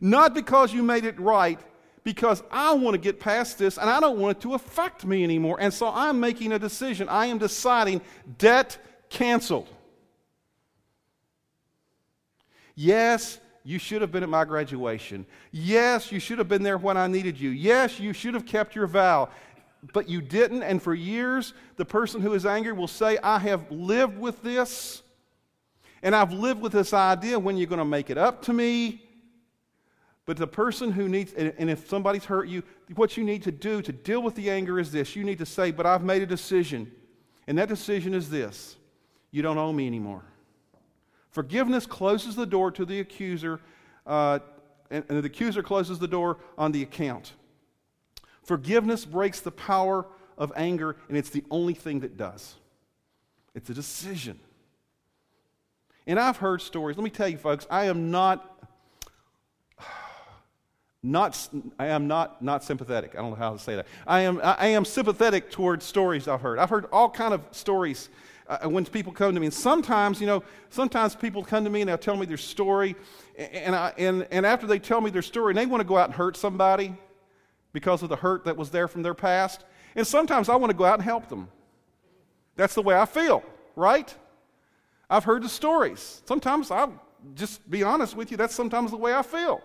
not 0.00 0.34
because 0.34 0.72
you 0.72 0.82
made 0.82 1.04
it 1.04 1.18
right, 1.20 1.60
because 2.02 2.42
I 2.50 2.72
want 2.72 2.94
to 2.94 2.98
get 2.98 3.20
past 3.20 3.58
this 3.58 3.78
and 3.78 3.88
I 3.88 4.00
don't 4.00 4.18
want 4.18 4.38
it 4.38 4.40
to 4.42 4.54
affect 4.54 5.04
me 5.04 5.22
anymore. 5.22 5.58
And 5.60 5.72
so 5.72 5.88
I'm 5.88 6.18
making 6.18 6.52
a 6.52 6.58
decision. 6.58 7.08
I 7.08 7.26
am 7.26 7.38
deciding 7.38 8.00
debt 8.38 8.78
canceled. 9.08 9.68
Yes, 12.74 13.38
you 13.64 13.78
should 13.78 14.00
have 14.00 14.10
been 14.10 14.22
at 14.22 14.28
my 14.28 14.44
graduation. 14.44 15.24
Yes, 15.50 16.10
you 16.10 16.18
should 16.18 16.38
have 16.38 16.48
been 16.48 16.62
there 16.62 16.78
when 16.78 16.96
I 16.96 17.06
needed 17.06 17.38
you. 17.38 17.50
Yes, 17.50 18.00
you 18.00 18.12
should 18.12 18.34
have 18.34 18.46
kept 18.46 18.74
your 18.74 18.86
vow. 18.86 19.28
But 19.92 20.08
you 20.08 20.20
didn't, 20.20 20.62
and 20.62 20.80
for 20.80 20.94
years, 20.94 21.54
the 21.76 21.84
person 21.84 22.20
who 22.20 22.34
is 22.34 22.46
angry 22.46 22.72
will 22.72 22.88
say, 22.88 23.18
I 23.22 23.38
have 23.40 23.70
lived 23.70 24.16
with 24.16 24.42
this, 24.42 25.02
and 26.02 26.14
I've 26.14 26.32
lived 26.32 26.60
with 26.60 26.72
this 26.72 26.92
idea 26.92 27.38
when 27.38 27.56
you're 27.56 27.66
going 27.66 27.78
to 27.78 27.84
make 27.84 28.10
it 28.10 28.18
up 28.18 28.42
to 28.42 28.52
me. 28.52 29.02
But 30.24 30.36
the 30.36 30.46
person 30.46 30.92
who 30.92 31.08
needs, 31.08 31.32
and 31.32 31.68
if 31.68 31.88
somebody's 31.88 32.24
hurt 32.24 32.46
you, 32.46 32.62
what 32.94 33.16
you 33.16 33.24
need 33.24 33.42
to 33.42 33.50
do 33.50 33.82
to 33.82 33.92
deal 33.92 34.22
with 34.22 34.36
the 34.36 34.50
anger 34.50 34.78
is 34.78 34.92
this. 34.92 35.16
You 35.16 35.24
need 35.24 35.38
to 35.38 35.46
say, 35.46 35.72
But 35.72 35.84
I've 35.84 36.04
made 36.04 36.22
a 36.22 36.26
decision. 36.26 36.90
And 37.48 37.58
that 37.58 37.68
decision 37.68 38.14
is 38.14 38.30
this 38.30 38.76
you 39.32 39.42
don't 39.42 39.58
owe 39.58 39.72
me 39.72 39.86
anymore. 39.86 40.22
Forgiveness 41.32 41.86
closes 41.86 42.36
the 42.36 42.46
door 42.46 42.70
to 42.70 42.84
the 42.84 43.00
accuser, 43.00 43.58
uh, 44.06 44.38
and, 44.90 45.04
and 45.08 45.22
the 45.22 45.26
accuser 45.26 45.62
closes 45.62 45.98
the 45.98 46.06
door 46.06 46.38
on 46.58 46.72
the 46.72 46.82
account. 46.82 47.32
Forgiveness 48.44 49.04
breaks 49.06 49.40
the 49.40 49.50
power 49.50 50.06
of 50.36 50.52
anger, 50.56 50.96
and 51.08 51.16
it's 51.16 51.30
the 51.30 51.42
only 51.50 51.74
thing 51.74 52.00
that 52.00 52.18
does. 52.18 52.54
It's 53.54 53.70
a 53.70 53.74
decision. 53.74 54.38
And 56.06 56.18
I've 56.18 56.36
heard 56.36 56.60
stories. 56.60 56.96
Let 56.96 57.04
me 57.04 57.10
tell 57.10 57.28
you, 57.28 57.38
folks, 57.38 57.66
I 57.70 57.86
am 57.86 58.10
not 58.10 58.48
not, 61.02 61.48
I 61.78 61.86
am 61.86 62.08
not, 62.08 62.42
not 62.42 62.62
sympathetic. 62.62 63.14
I 63.14 63.18
don't 63.18 63.30
know 63.30 63.36
how 63.36 63.52
to 63.52 63.58
say 63.58 63.76
that. 63.76 63.86
I 64.06 64.20
am, 64.20 64.40
I 64.42 64.68
am 64.68 64.84
sympathetic 64.84 65.50
towards 65.50 65.86
stories 65.86 66.28
I've 66.28 66.42
heard. 66.42 66.58
I've 66.58 66.70
heard 66.70 66.86
all 66.92 67.08
kind 67.08 67.32
of 67.32 67.42
stories 67.52 68.10
uh, 68.62 68.68
when 68.68 68.84
people 68.84 69.12
come 69.12 69.34
to 69.34 69.40
me. 69.40 69.46
And 69.46 69.54
sometimes, 69.54 70.20
you 70.20 70.26
know, 70.26 70.42
sometimes 70.70 71.14
people 71.14 71.42
come 71.44 71.64
to 71.64 71.70
me 71.70 71.80
and 71.80 71.88
they'll 71.88 71.98
tell 71.98 72.16
me 72.16 72.26
their 72.26 72.36
story. 72.36 72.96
And, 73.36 73.74
I, 73.74 73.92
and, 73.96 74.26
and 74.30 74.44
after 74.44 74.66
they 74.66 74.78
tell 74.78 75.00
me 75.00 75.10
their 75.10 75.22
story, 75.22 75.52
and 75.52 75.58
they 75.58 75.66
want 75.66 75.80
to 75.80 75.86
go 75.86 75.96
out 75.96 76.06
and 76.06 76.14
hurt 76.14 76.36
somebody 76.36 76.94
because 77.72 78.02
of 78.02 78.08
the 78.08 78.16
hurt 78.16 78.44
that 78.44 78.56
was 78.56 78.70
there 78.70 78.88
from 78.88 79.02
their 79.02 79.14
past. 79.14 79.64
And 79.96 80.06
sometimes 80.06 80.48
I 80.48 80.56
want 80.56 80.70
to 80.70 80.76
go 80.76 80.84
out 80.84 80.94
and 80.94 81.02
help 81.02 81.28
them. 81.28 81.48
That's 82.56 82.74
the 82.74 82.82
way 82.82 82.94
I 82.94 83.06
feel, 83.06 83.42
right? 83.76 84.14
I've 85.08 85.24
heard 85.24 85.42
the 85.42 85.48
stories. 85.48 86.22
Sometimes 86.26 86.70
I'll 86.70 87.00
just 87.34 87.68
be 87.70 87.82
honest 87.82 88.16
with 88.16 88.30
you, 88.30 88.36
that's 88.36 88.54
sometimes 88.54 88.90
the 88.90 88.96
way 88.96 89.14
I 89.14 89.22
feel 89.22 89.62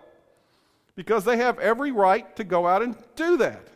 because 0.95 1.23
they 1.23 1.37
have 1.37 1.59
every 1.59 1.91
right 1.91 2.35
to 2.35 2.43
go 2.43 2.67
out 2.67 2.81
and 2.81 2.95
do 3.15 3.37
that. 3.37 3.67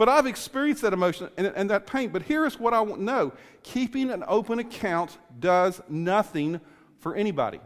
But 0.00 0.08
I've 0.08 0.24
experienced 0.24 0.80
that 0.80 0.94
emotion 0.94 1.28
and, 1.36 1.48
and 1.48 1.68
that 1.68 1.86
pain. 1.86 2.08
But 2.08 2.22
here's 2.22 2.58
what 2.58 2.72
I 2.72 2.80
want 2.80 3.02
to 3.02 3.04
know 3.04 3.32
keeping 3.62 4.08
an 4.08 4.24
open 4.26 4.58
account 4.58 5.18
does 5.38 5.82
nothing 5.90 6.58
for 7.00 7.14
anybody. 7.14 7.60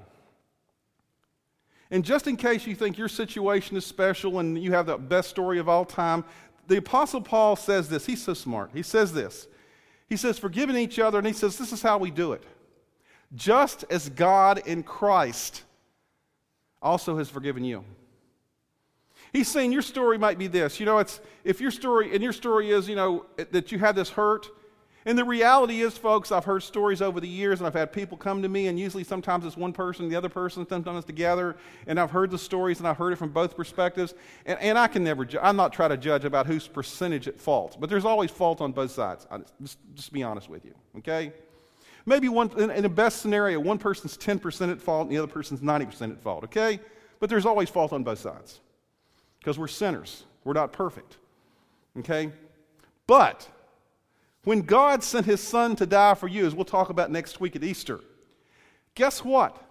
And 1.93 2.05
just 2.05 2.27
in 2.27 2.37
case 2.37 2.67
you 2.67 2.75
think 2.75 2.99
your 2.99 3.07
situation 3.07 3.77
is 3.77 3.87
special 3.87 4.41
and 4.41 4.61
you 4.61 4.73
have 4.73 4.87
the 4.87 4.99
best 4.99 5.31
story 5.31 5.61
of 5.61 5.69
all 5.69 5.85
time, 5.85 6.25
the 6.67 6.79
Apostle 6.79 7.21
Paul 7.21 7.55
says 7.55 7.89
this. 7.89 8.05
He's 8.05 8.25
so 8.25 8.35
smart. 8.35 8.73
He 8.75 8.83
says 8.83 9.13
this. 9.13 9.47
He 10.09 10.17
says, 10.17 10.37
forgiving 10.37 10.75
each 10.75 10.99
other, 10.99 11.19
and 11.19 11.27
he 11.29 11.33
says, 11.33 11.57
this 11.57 11.73
is 11.73 11.83
how 11.83 11.99
we 11.99 12.11
do 12.11 12.33
it. 12.33 12.43
Just 13.37 13.85
as 13.91 14.09
God 14.09 14.61
in 14.67 14.83
Christ 14.83 15.63
also 16.83 17.17
has 17.17 17.31
forgiven 17.31 17.63
you. 17.63 17.85
He's 19.35 19.49
saying 19.49 19.73
your 19.73 19.83
story 19.83 20.17
might 20.17 20.39
be 20.39 20.47
this. 20.47 20.79
You 20.79 20.87
know, 20.87 20.99
it's 20.99 21.21
if 21.43 21.61
your 21.61 21.73
story, 21.73 22.15
and 22.15 22.23
your 22.23 22.33
story 22.33 22.71
is, 22.71 22.89
you 22.89 22.95
know, 22.95 23.27
that 23.51 23.73
you 23.73 23.81
had 23.81 23.97
this 23.97 24.09
hurt. 24.09 24.47
And 25.07 25.19
the 25.19 25.25
reality 25.25 25.81
is, 25.81 25.99
folks, 25.99 26.31
I've 26.31 26.45
heard 26.45 26.63
stories 26.63 27.03
over 27.03 27.19
the 27.19 27.29
years, 27.29 27.59
and 27.59 27.67
I've 27.67 27.75
had 27.75 27.93
people 27.93 28.17
come 28.17 28.43
to 28.43 28.49
me, 28.49 28.69
and 28.69 28.79
usually 28.79 29.03
sometimes 29.03 29.45
it's 29.45 29.57
one 29.57 29.73
person, 29.73 30.09
the 30.09 30.15
other 30.15 30.29
person, 30.29 30.65
sometimes 30.69 31.05
together. 31.05 31.57
And 31.89 31.99
I've 31.99 32.13
heard 32.13 32.31
the 32.31 32.39
stories, 32.39 32.79
and 32.79 32.87
I've 32.87 32.97
heard 32.97 33.13
it 33.13 33.17
from 33.17 33.31
both 33.31 33.57
perspectives. 33.57 34.15
And, 34.47 34.57
and 34.61 34.79
I 34.79 34.87
can 34.87 35.03
never, 35.03 35.25
ju- 35.25 35.41
I'm 35.43 35.57
not 35.57 35.73
trying 35.73 35.91
to 35.91 35.97
judge 35.97 36.25
about 36.25 36.47
whose 36.47 36.69
percentage 36.69 37.27
at 37.27 37.39
fault, 37.41 37.77
but 37.81 37.91
there's 37.91 38.05
always 38.05 38.31
fault 38.31 38.61
on 38.61 38.71
both 38.71 38.93
sides. 38.93 39.27
Just, 39.61 39.79
just 39.97 40.13
be 40.13 40.23
honest 40.23 40.49
with 40.49 40.65
you, 40.65 40.75
okay? 40.99 41.33
Maybe 42.07 42.29
one, 42.29 42.53
in, 42.57 42.71
in 42.71 42.85
the 42.85 42.89
best 42.89 43.21
scenario, 43.21 43.59
one 43.59 43.79
person's 43.79 44.17
10% 44.17 44.71
at 44.71 44.81
fault, 44.81 45.09
and 45.09 45.11
the 45.11 45.19
other 45.19 45.33
person's 45.33 45.61
90% 45.61 46.13
at 46.13 46.23
fault, 46.23 46.45
okay? 46.45 46.79
But 47.19 47.29
there's 47.29 47.47
always 47.47 47.69
fault 47.69 47.93
on 47.93 48.05
both 48.05 48.21
sides 48.21 48.61
because 49.45 49.59
we're 49.59 49.69
sinners. 49.69 50.25
We're 50.43 50.55
not 50.55 50.73
perfect. 50.73 51.19
Okay? 51.99 52.33
But 53.07 53.47
when 54.45 54.63
God 54.63 55.05
sent 55.05 55.27
his 55.27 55.43
son 55.43 55.77
to 55.77 55.85
die 55.85 56.15
for 56.15 56.29
you, 56.29 56.47
as 56.47 56.55
we'll 56.55 56.65
talk 56.65 56.89
about 56.89 57.11
next 57.11 57.41
week 57.41 57.55
at 57.55 57.63
Easter, 57.63 58.01
guess 58.95 59.23
what? 59.23 59.63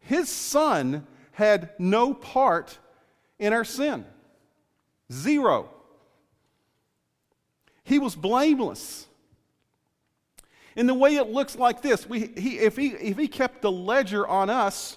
His 0.00 0.30
son 0.30 1.06
had 1.32 1.72
no 1.78 2.14
part 2.14 2.78
in 3.38 3.52
our 3.52 3.66
sin. 3.66 4.06
Zero. 5.12 5.68
He 7.84 7.98
was 7.98 8.16
blameless. 8.16 9.06
In 10.74 10.86
the 10.86 10.94
way 10.94 11.16
it 11.16 11.28
looks 11.28 11.54
like 11.54 11.82
this, 11.82 12.08
we, 12.08 12.32
he, 12.34 12.60
if, 12.60 12.76
he, 12.76 12.88
if 12.88 13.18
he 13.18 13.28
kept 13.28 13.60
the 13.60 13.70
ledger 13.70 14.26
on 14.26 14.48
us, 14.48 14.96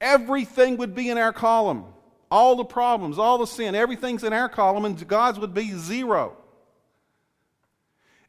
everything 0.00 0.76
would 0.76 0.94
be 0.94 1.10
in 1.10 1.18
our 1.18 1.32
column. 1.32 1.86
All 2.34 2.56
the 2.56 2.64
problems, 2.64 3.16
all 3.16 3.38
the 3.38 3.46
sin, 3.46 3.76
everything's 3.76 4.24
in 4.24 4.32
our 4.32 4.48
column, 4.48 4.84
and 4.84 5.06
God's 5.06 5.38
would 5.38 5.54
be 5.54 5.70
zero. 5.70 6.36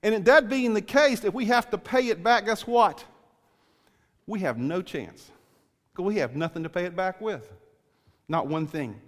And 0.04 0.24
that 0.26 0.48
being 0.48 0.76
the 0.76 0.82
case, 0.82 1.24
if 1.24 1.34
we 1.34 1.46
have 1.46 1.72
to 1.72 1.80
pay 1.80 2.10
it 2.10 2.22
back, 2.24 2.46
guess 2.46 2.68
what? 2.68 3.04
We 4.28 4.42
have 4.42 4.60
no 4.60 4.84
chance. 4.84 5.32
Because 5.92 6.06
we 6.06 6.18
have 6.18 6.36
nothing 6.36 6.62
to 6.62 6.70
pay 6.70 6.86
it 6.86 6.96
back 6.96 7.20
with. 7.20 7.52
Not 8.28 8.46
one 8.46 8.68
thing. 8.68 9.02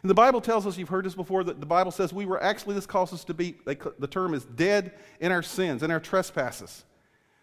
And 0.00 0.08
the 0.08 0.14
Bible 0.14 0.40
tells 0.40 0.64
us, 0.64 0.78
you've 0.78 0.88
heard 0.88 1.04
this 1.04 1.16
before, 1.16 1.42
that 1.42 1.58
the 1.58 1.66
Bible 1.66 1.90
says 1.90 2.12
we 2.12 2.26
were 2.26 2.40
actually, 2.40 2.76
this 2.76 2.86
calls 2.86 3.12
us 3.12 3.24
to 3.24 3.34
be, 3.34 3.56
the 3.64 4.06
term 4.08 4.34
is 4.34 4.44
dead 4.44 4.92
in 5.18 5.32
our 5.32 5.42
sins, 5.42 5.82
in 5.82 5.90
our 5.90 5.98
trespasses. 5.98 6.84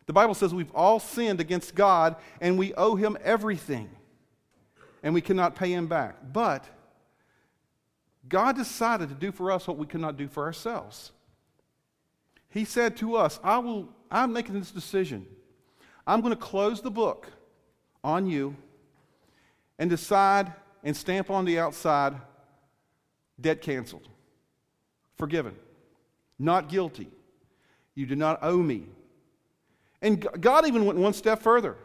The 0.05 0.13
Bible 0.13 0.33
says 0.33 0.53
we've 0.53 0.71
all 0.73 1.01
sinned 1.01 1.41
against 1.41 1.75
God 1.75 2.15
and 2.39 2.57
we 2.57 2.73
owe 2.75 2.95
Him 2.95 3.17
everything 3.21 3.89
and 5.05 5.13
we 5.13 5.21
cannot 5.21 5.55
pay 5.55 5.71
him 5.71 5.85
back. 5.85 6.15
But 6.33 6.65
God 8.27 8.55
decided 8.57 9.07
to 9.09 9.15
do 9.15 9.31
for 9.31 9.51
us 9.51 9.67
what 9.67 9.77
we 9.77 9.85
could 9.85 10.01
not 10.01 10.17
do 10.17 10.27
for 10.27 10.43
ourselves. 10.43 11.11
He 12.49 12.65
said 12.65 12.97
to 12.97 13.15
us, 13.15 13.39
I 13.43 13.59
will, 13.59 13.87
I'm 14.09 14.33
making 14.33 14.59
this 14.59 14.71
decision. 14.71 15.27
I'm 16.07 16.21
going 16.21 16.33
to 16.33 16.39
close 16.39 16.81
the 16.81 16.89
book 16.89 17.27
on 18.03 18.25
you 18.25 18.55
and 19.77 19.91
decide 19.91 20.51
and 20.83 20.97
stamp 20.97 21.29
on 21.29 21.45
the 21.45 21.59
outside 21.59 22.15
debt 23.39 23.61
canceled, 23.61 24.07
forgiven, 25.17 25.55
not 26.39 26.67
guilty. 26.67 27.09
You 27.93 28.07
do 28.07 28.15
not 28.15 28.39
owe 28.41 28.57
me. 28.57 28.87
And 30.01 30.27
God 30.41 30.65
even 30.65 30.85
went 30.85 30.97
one 30.97 31.13
step 31.13 31.43
further. 31.43 31.77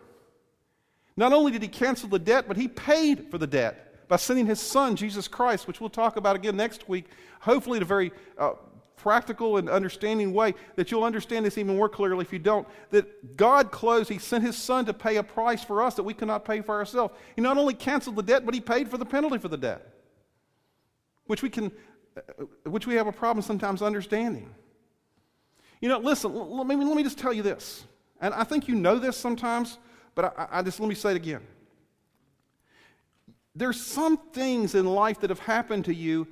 Not 1.16 1.33
only 1.33 1.53
did 1.53 1.62
He 1.62 1.68
cancel 1.68 2.09
the 2.09 2.18
debt, 2.18 2.46
but 2.49 2.57
He 2.57 2.68
paid 2.68 3.31
for 3.31 3.38
the 3.38 3.46
debt 3.46 4.09
by 4.09 4.16
sending 4.16 4.46
His 4.46 4.61
Son, 4.61 4.96
Jesus 4.96 5.29
Christ, 5.29 5.66
which 5.66 5.81
we'll 5.81 5.90
talk 5.90 6.16
about 6.16 6.37
again 6.37 6.57
next 6.57 6.88
week, 6.88 7.07
hopefully 7.40 7.77
in 7.77 7.83
a 7.83 7.87
very 7.87 8.12
uh, 8.38 8.53
practical 8.96 9.57
and 9.57 9.68
understanding 9.68 10.33
way 10.33 10.55
that 10.77 10.90
you'll 10.90 11.05
understand 11.05 11.46
this 11.46 11.57
even 11.57 11.77
more 11.77 11.88
clearly 11.88 12.23
if 12.23 12.33
you 12.33 12.38
don't. 12.38 12.66
That 12.90 13.37
God 13.37 13.70
closed, 13.70 14.11
He 14.11 14.18
sent 14.18 14.44
His 14.44 14.57
Son 14.57 14.85
to 14.87 14.92
pay 14.92 15.16
a 15.16 15.23
price 15.23 15.64
for 15.64 15.83
us 15.83 15.94
that 15.94 16.03
we 16.03 16.14
cannot 16.14 16.44
pay 16.44 16.61
for 16.61 16.75
ourselves. 16.77 17.14
He 17.35 17.42
not 17.42 17.57
only 17.57 17.75
canceled 17.75 18.16
the 18.16 18.23
debt, 18.23 18.44
but 18.44 18.55
He 18.55 18.61
paid 18.61 18.88
for 18.88 18.99
the 18.99 19.07
penalty 19.07 19.38
for 19.38 19.49
the 19.49 19.57
debt, 19.57 19.87
which 21.27 21.42
we 21.42 21.51
can, 21.51 21.73
uh, 22.16 22.44
which 22.64 22.87
we 22.87 22.94
have 22.94 23.07
a 23.07 23.12
problem 23.12 23.42
sometimes 23.42 23.83
understanding. 23.83 24.55
You 25.81 25.88
know, 25.88 25.99
listen, 25.99 26.35
let 26.35 26.66
me, 26.66 26.77
let 26.77 26.94
me 26.94 27.03
just 27.03 27.18
tell 27.18 27.33
you 27.33 27.42
this. 27.42 27.85
And 28.20 28.35
I 28.35 28.44
think 28.44 28.68
you 28.68 28.75
know 28.75 28.99
this 28.99 29.16
sometimes, 29.16 29.79
but 30.14 30.35
I, 30.38 30.59
I 30.59 30.62
just 30.62 30.81
let 30.81 30.88
me 30.88 30.94
say 30.94 31.11
it 31.12 31.16
again. 31.16 31.42
There's 33.55 33.81
some 33.81 34.16
things 34.33 34.75
in 34.75 34.87
life 34.87 35.20
that 35.20 35.31
have 35.31 35.40
happened 35.40 35.85
to 35.87 35.94
you 35.94 36.27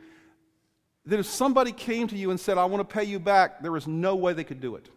that 1.06 1.18
if 1.18 1.26
somebody 1.26 1.72
came 1.72 2.06
to 2.08 2.16
you 2.16 2.30
and 2.30 2.38
said, 2.38 2.58
I 2.58 2.64
want 2.66 2.88
to 2.88 2.94
pay 2.94 3.04
you 3.04 3.18
back, 3.18 3.62
there 3.62 3.76
is 3.76 3.86
no 3.86 4.14
way 4.14 4.34
they 4.34 4.44
could 4.44 4.60
do 4.60 4.76
it. 4.76 4.88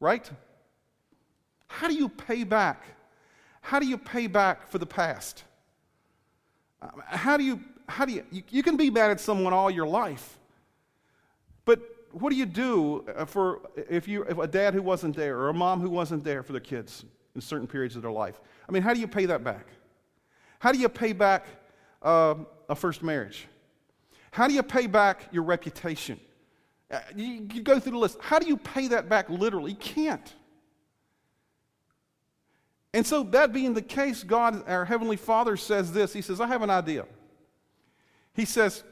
Right? 0.00 0.28
How 1.66 1.88
do 1.88 1.94
you 1.94 2.08
pay 2.08 2.44
back? 2.44 2.84
How 3.60 3.78
do 3.78 3.86
you 3.86 3.98
pay 3.98 4.26
back 4.26 4.70
for 4.70 4.78
the 4.78 4.86
past? 4.86 5.44
How 7.06 7.36
do 7.36 7.44
you, 7.44 7.60
how 7.88 8.04
do 8.04 8.12
you, 8.12 8.24
you, 8.30 8.42
you 8.48 8.62
can 8.62 8.76
be 8.76 8.90
mad 8.90 9.10
at 9.10 9.20
someone 9.20 9.52
all 9.52 9.70
your 9.70 9.86
life, 9.86 10.38
but 11.64 11.80
what 12.12 12.30
do 12.30 12.36
you 12.36 12.46
do 12.46 13.04
uh, 13.16 13.24
for 13.24 13.60
if 13.88 14.08
you 14.08 14.22
if 14.22 14.38
a 14.38 14.46
dad 14.46 14.74
who 14.74 14.82
wasn't 14.82 15.14
there 15.14 15.36
or 15.38 15.48
a 15.48 15.54
mom 15.54 15.80
who 15.80 15.90
wasn't 15.90 16.24
there 16.24 16.42
for 16.42 16.52
their 16.52 16.60
kids 16.60 17.04
in 17.34 17.40
certain 17.40 17.66
periods 17.66 17.96
of 17.96 18.02
their 18.02 18.10
life? 18.10 18.40
I 18.68 18.72
mean, 18.72 18.82
how 18.82 18.94
do 18.94 19.00
you 19.00 19.08
pay 19.08 19.26
that 19.26 19.44
back? 19.44 19.66
How 20.58 20.72
do 20.72 20.78
you 20.78 20.88
pay 20.88 21.12
back 21.12 21.46
uh, 22.02 22.34
a 22.68 22.74
first 22.74 23.02
marriage? 23.02 23.46
How 24.30 24.48
do 24.48 24.54
you 24.54 24.62
pay 24.62 24.86
back 24.86 25.28
your 25.32 25.42
reputation? 25.42 26.20
Uh, 26.90 27.00
you, 27.14 27.46
you 27.52 27.62
go 27.62 27.78
through 27.78 27.92
the 27.92 27.98
list. 27.98 28.18
How 28.20 28.38
do 28.38 28.46
you 28.46 28.56
pay 28.56 28.88
that 28.88 29.08
back 29.08 29.28
literally? 29.28 29.72
You 29.72 29.78
can't. 29.78 30.34
And 32.94 33.06
so, 33.06 33.22
that 33.24 33.52
being 33.52 33.74
the 33.74 33.82
case, 33.82 34.22
God, 34.22 34.66
our 34.66 34.84
Heavenly 34.84 35.16
Father, 35.16 35.56
says 35.56 35.92
this 35.92 36.12
He 36.12 36.22
says, 36.22 36.40
I 36.40 36.46
have 36.46 36.62
an 36.62 36.70
idea. 36.70 37.04
He 38.32 38.44
says, 38.44 38.82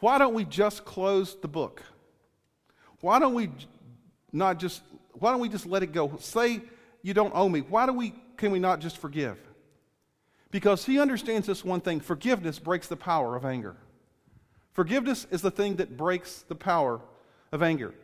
Why 0.00 0.18
don't 0.18 0.34
we 0.34 0.44
just 0.44 0.84
close 0.84 1.36
the 1.40 1.48
book? 1.48 1.82
Why 3.00 3.18
don't 3.18 3.34
we 3.34 3.50
not 4.32 4.58
just, 4.58 4.82
why 5.12 5.30
don't 5.30 5.40
we 5.40 5.48
just 5.48 5.66
let 5.66 5.82
it 5.82 5.92
go? 5.92 6.16
Say 6.18 6.60
you 7.04 7.12
don't 7.12 7.32
owe 7.36 7.48
me. 7.48 7.60
Why 7.60 7.84
do 7.84 7.92
we, 7.92 8.14
can 8.38 8.50
we 8.50 8.58
not 8.58 8.80
just 8.80 8.96
forgive? 8.96 9.38
Because 10.50 10.86
he 10.86 10.98
understands 10.98 11.46
this 11.46 11.62
one 11.62 11.80
thing 11.80 12.00
forgiveness 12.00 12.58
breaks 12.58 12.88
the 12.88 12.96
power 12.96 13.36
of 13.36 13.44
anger. 13.44 13.76
Forgiveness 14.72 15.26
is 15.30 15.42
the 15.42 15.50
thing 15.50 15.76
that 15.76 15.98
breaks 15.98 16.44
the 16.48 16.54
power 16.54 17.00
of 17.52 17.62
anger. 17.62 17.94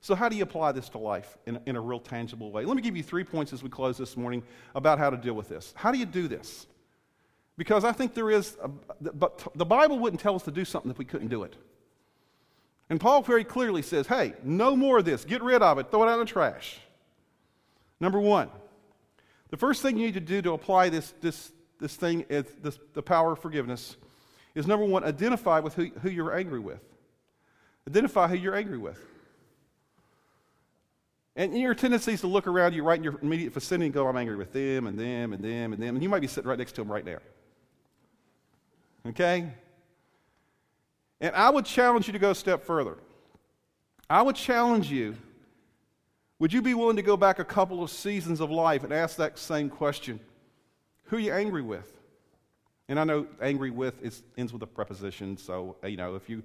So, 0.00 0.14
how 0.14 0.30
do 0.30 0.36
you 0.36 0.42
apply 0.42 0.72
this 0.72 0.88
to 0.90 0.98
life 0.98 1.36
in, 1.46 1.60
in 1.66 1.76
a 1.76 1.80
real 1.80 2.00
tangible 2.00 2.50
way? 2.50 2.64
Let 2.64 2.74
me 2.74 2.82
give 2.82 2.96
you 2.96 3.02
three 3.02 3.22
points 3.22 3.52
as 3.52 3.62
we 3.62 3.68
close 3.68 3.98
this 3.98 4.16
morning 4.16 4.42
about 4.74 4.98
how 4.98 5.10
to 5.10 5.16
deal 5.18 5.34
with 5.34 5.50
this. 5.50 5.74
How 5.76 5.92
do 5.92 5.98
you 5.98 6.06
do 6.06 6.26
this? 6.26 6.66
Because 7.58 7.84
I 7.84 7.92
think 7.92 8.14
there 8.14 8.30
is, 8.30 8.56
a, 8.62 8.68
but 9.12 9.46
the 9.54 9.66
Bible 9.66 9.98
wouldn't 9.98 10.22
tell 10.22 10.34
us 10.34 10.42
to 10.44 10.50
do 10.50 10.64
something 10.64 10.90
if 10.90 10.96
we 10.96 11.04
couldn't 11.04 11.28
do 11.28 11.42
it. 11.42 11.54
And 12.88 12.98
Paul 12.98 13.20
very 13.20 13.44
clearly 13.44 13.82
says, 13.82 14.06
hey, 14.06 14.32
no 14.42 14.74
more 14.74 14.98
of 14.98 15.04
this. 15.04 15.26
Get 15.26 15.42
rid 15.42 15.60
of 15.60 15.78
it. 15.78 15.90
Throw 15.90 16.04
it 16.04 16.08
out 16.08 16.14
in 16.14 16.20
the 16.20 16.24
trash. 16.24 16.78
Number 18.00 18.18
one, 18.18 18.48
the 19.50 19.56
first 19.56 19.82
thing 19.82 19.98
you 19.98 20.06
need 20.06 20.14
to 20.14 20.20
do 20.20 20.40
to 20.42 20.52
apply 20.52 20.88
this, 20.88 21.12
this, 21.20 21.52
this 21.78 21.94
thing, 21.94 22.24
is 22.28 22.44
this, 22.62 22.78
the 22.94 23.02
power 23.02 23.32
of 23.32 23.38
forgiveness, 23.40 23.96
is 24.54 24.66
number 24.66 24.84
one, 24.84 25.04
identify 25.04 25.60
with 25.60 25.74
who, 25.74 25.86
who 26.02 26.10
you're 26.10 26.34
angry 26.34 26.58
with. 26.58 26.80
Identify 27.88 28.28
who 28.28 28.36
you're 28.36 28.54
angry 28.54 28.78
with. 28.78 28.98
And 31.36 31.56
your 31.58 31.74
tendency 31.74 32.12
is 32.12 32.20
to 32.22 32.26
look 32.26 32.46
around 32.46 32.74
you 32.74 32.82
right 32.82 32.98
in 32.98 33.04
your 33.04 33.18
immediate 33.22 33.52
vicinity 33.52 33.86
and 33.86 33.94
go, 33.94 34.06
I'm 34.06 34.16
angry 34.16 34.36
with 34.36 34.52
them 34.52 34.86
and 34.86 34.98
them 34.98 35.32
and 35.32 35.42
them 35.42 35.72
and 35.72 35.82
them. 35.82 35.94
And 35.94 36.02
you 36.02 36.08
might 36.08 36.20
be 36.20 36.26
sitting 36.26 36.48
right 36.48 36.58
next 36.58 36.72
to 36.72 36.80
them 36.82 36.90
right 36.90 37.04
now. 37.04 37.18
Okay? 39.06 39.52
And 41.20 41.34
I 41.34 41.50
would 41.50 41.64
challenge 41.64 42.06
you 42.06 42.12
to 42.12 42.18
go 42.18 42.30
a 42.30 42.34
step 42.34 42.64
further. 42.64 42.98
I 44.08 44.22
would 44.22 44.36
challenge 44.36 44.90
you 44.90 45.16
would 46.40 46.54
you 46.54 46.62
be 46.62 46.72
willing 46.72 46.96
to 46.96 47.02
go 47.02 47.18
back 47.18 47.38
a 47.38 47.44
couple 47.44 47.82
of 47.82 47.90
seasons 47.90 48.40
of 48.40 48.50
life 48.50 48.82
and 48.82 48.92
ask 48.92 49.16
that 49.16 49.38
same 49.38 49.68
question? 49.68 50.18
Who 51.04 51.16
are 51.16 51.20
you 51.20 51.32
angry 51.32 51.60
with? 51.60 51.92
And 52.88 52.98
I 52.98 53.04
know 53.04 53.26
angry 53.42 53.70
with 53.70 54.02
is, 54.02 54.22
ends 54.38 54.52
with 54.52 54.62
a 54.62 54.66
preposition, 54.66 55.36
so, 55.36 55.76
you 55.84 55.98
know, 55.98 56.16
if 56.16 56.30
you, 56.30 56.42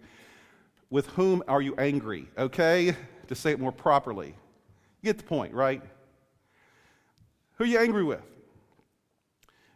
with 0.89 1.07
whom 1.07 1.41
are 1.47 1.61
you 1.61 1.75
angry? 1.77 2.27
Okay? 2.37 2.93
To 3.27 3.35
say 3.35 3.51
it 3.51 3.59
more 3.59 3.71
properly. 3.71 4.35
You 5.01 5.13
get 5.13 5.17
the 5.17 5.23
point, 5.23 5.53
right? 5.53 5.81
Who 7.57 7.63
are 7.63 7.67
you 7.67 7.79
angry 7.79 8.03
with? 8.03 8.21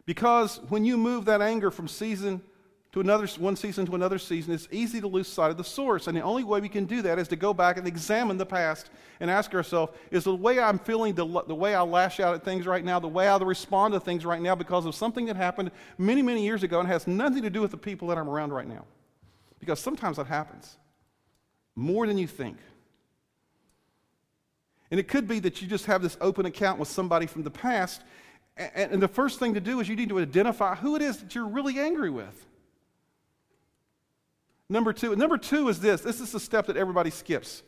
Because 0.04 0.60
when 0.68 0.84
you 0.84 0.98
move 0.98 1.24
that 1.24 1.40
anger 1.40 1.70
from 1.70 1.88
season 1.88 2.42
to 2.92 3.00
another 3.00 3.26
one 3.38 3.54
season 3.54 3.86
to 3.86 3.94
another 3.94 4.18
season, 4.18 4.52
it's 4.52 4.66
easy 4.72 5.00
to 5.00 5.06
lose 5.06 5.28
sight 5.28 5.50
of 5.50 5.56
the 5.56 5.64
source. 5.64 6.08
And 6.08 6.16
the 6.16 6.22
only 6.22 6.42
way 6.42 6.60
we 6.60 6.68
can 6.68 6.86
do 6.86 7.02
that 7.02 7.20
is 7.20 7.28
to 7.28 7.36
go 7.36 7.54
back 7.54 7.76
and 7.76 7.86
examine 7.86 8.36
the 8.36 8.46
past 8.46 8.90
and 9.20 9.30
ask 9.30 9.54
ourselves, 9.54 9.92
is 10.10 10.24
the 10.24 10.34
way 10.34 10.58
I'm 10.58 10.78
feeling, 10.78 11.14
the, 11.14 11.24
the 11.46 11.54
way 11.54 11.74
I 11.74 11.82
lash 11.82 12.18
out 12.18 12.34
at 12.34 12.44
things 12.44 12.66
right 12.66 12.84
now, 12.84 12.98
the 12.98 13.06
way 13.06 13.28
I 13.28 13.36
respond 13.38 13.94
to 13.94 14.00
things 14.00 14.24
right 14.24 14.42
now 14.42 14.56
because 14.56 14.86
of 14.86 14.96
something 14.96 15.26
that 15.26 15.36
happened 15.36 15.70
many, 15.98 16.20
many 16.20 16.42
years 16.42 16.64
ago 16.64 16.80
and 16.80 16.88
has 16.88 17.06
nothing 17.06 17.42
to 17.42 17.50
do 17.50 17.60
with 17.60 17.70
the 17.70 17.76
people 17.76 18.08
that 18.08 18.18
I'm 18.18 18.28
around 18.28 18.52
right 18.52 18.66
now? 18.66 18.84
Because 19.60 19.78
sometimes 19.78 20.16
that 20.16 20.26
happens 20.26 20.76
more 21.76 22.08
than 22.08 22.18
you 22.18 22.26
think. 22.26 22.56
And 24.90 24.98
it 24.98 25.06
could 25.06 25.28
be 25.28 25.38
that 25.40 25.62
you 25.62 25.68
just 25.68 25.86
have 25.86 26.02
this 26.02 26.16
open 26.20 26.44
account 26.44 26.80
with 26.80 26.88
somebody 26.88 27.26
from 27.26 27.44
the 27.44 27.50
past. 27.50 28.02
And, 28.56 28.94
and 28.94 29.02
the 29.02 29.06
first 29.06 29.38
thing 29.38 29.54
to 29.54 29.60
do 29.60 29.78
is 29.78 29.88
you 29.88 29.94
need 29.94 30.08
to 30.08 30.18
identify 30.18 30.74
who 30.74 30.96
it 30.96 31.02
is 31.02 31.18
that 31.18 31.36
you're 31.36 31.46
really 31.46 31.78
angry 31.78 32.10
with. 32.10 32.48
Number 34.70 34.92
two. 34.92 35.14
Number 35.16 35.36
two 35.36 35.68
is 35.68 35.80
this 35.80 36.00
this 36.00 36.20
is 36.20 36.32
the 36.32 36.40
step 36.40 36.66
that 36.66 36.76
everybody 36.76 37.10
skips. 37.10 37.62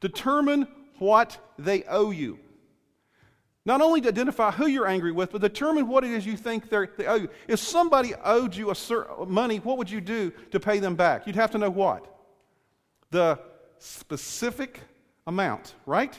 Determine 0.00 0.68
what 0.98 1.38
they 1.58 1.82
owe 1.84 2.10
you. 2.10 2.38
Not 3.64 3.80
only 3.80 4.02
to 4.02 4.08
identify 4.08 4.50
who 4.50 4.66
you're 4.66 4.86
angry 4.86 5.10
with, 5.10 5.32
but 5.32 5.40
determine 5.40 5.88
what 5.88 6.04
it 6.04 6.10
is 6.10 6.26
you 6.26 6.36
think 6.36 6.68
they 6.68 7.06
owe 7.06 7.14
you. 7.14 7.30
If 7.48 7.60
somebody 7.60 8.12
owed 8.22 8.54
you 8.54 8.70
a 8.70 8.74
certain 8.74 9.30
money, 9.30 9.56
what 9.56 9.78
would 9.78 9.90
you 9.90 10.02
do 10.02 10.32
to 10.50 10.60
pay 10.60 10.80
them 10.80 10.96
back? 10.96 11.26
You'd 11.26 11.36
have 11.36 11.50
to 11.52 11.58
know 11.58 11.70
what? 11.70 12.06
The 13.10 13.38
specific 13.78 14.80
amount, 15.26 15.74
right? 15.86 16.18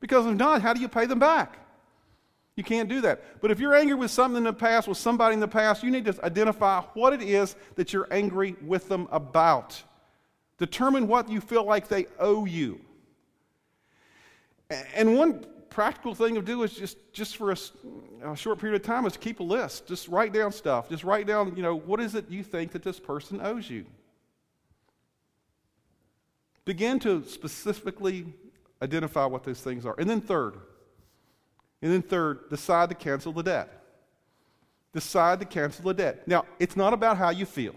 Because 0.00 0.26
if 0.26 0.34
not, 0.34 0.60
how 0.60 0.72
do 0.72 0.80
you 0.80 0.88
pay 0.88 1.06
them 1.06 1.20
back? 1.20 1.56
You 2.56 2.62
can't 2.62 2.88
do 2.88 3.00
that. 3.02 3.40
But 3.40 3.50
if 3.50 3.60
you're 3.60 3.74
angry 3.74 3.94
with 3.94 4.10
something 4.10 4.36
in 4.36 4.44
the 4.44 4.52
past, 4.52 4.86
with 4.86 4.98
somebody 4.98 5.34
in 5.34 5.40
the 5.40 5.48
past, 5.48 5.82
you 5.82 5.90
need 5.90 6.04
to 6.04 6.24
identify 6.24 6.82
what 6.94 7.12
it 7.12 7.22
is 7.22 7.56
that 7.76 7.92
you're 7.92 8.08
angry 8.10 8.56
with 8.62 8.88
them 8.88 9.08
about. 9.10 9.82
Determine 10.58 11.08
what 11.08 11.30
you 11.30 11.40
feel 11.40 11.64
like 11.64 11.88
they 11.88 12.06
owe 12.18 12.44
you. 12.44 12.80
And 14.94 15.16
one 15.16 15.46
practical 15.70 16.14
thing 16.14 16.34
to 16.34 16.42
do 16.42 16.62
is 16.62 16.74
just, 16.74 16.98
just 17.12 17.36
for 17.36 17.52
a, 17.52 17.56
a, 18.24 18.36
short 18.36 18.58
period 18.58 18.78
of 18.78 18.86
time 18.86 19.06
is 19.06 19.16
keep 19.16 19.40
a 19.40 19.42
list. 19.42 19.86
Just 19.86 20.08
write 20.08 20.32
down 20.32 20.52
stuff. 20.52 20.88
Just 20.90 21.04
write 21.04 21.26
down, 21.26 21.56
you 21.56 21.62
know, 21.62 21.74
what 21.74 22.00
is 22.00 22.14
it 22.14 22.30
you 22.30 22.42
think 22.42 22.72
that 22.72 22.82
this 22.82 23.00
person 23.00 23.40
owes 23.42 23.68
you? 23.68 23.86
Begin 26.64 26.98
to 27.00 27.24
specifically 27.24 28.26
identify 28.82 29.24
what 29.24 29.44
those 29.44 29.60
things 29.60 29.86
are. 29.86 29.94
And 29.98 30.08
then 30.08 30.20
third, 30.20 30.54
and 31.82 31.92
then 31.92 32.00
third, 32.00 32.48
decide 32.48 32.88
to 32.88 32.94
cancel 32.94 33.32
the 33.32 33.42
debt. 33.42 33.82
Decide 34.92 35.40
to 35.40 35.46
cancel 35.46 35.84
the 35.84 35.94
debt. 35.94 36.26
Now, 36.26 36.44
it's 36.58 36.76
not 36.76 36.92
about 36.92 37.16
how 37.18 37.30
you 37.30 37.44
feel, 37.44 37.74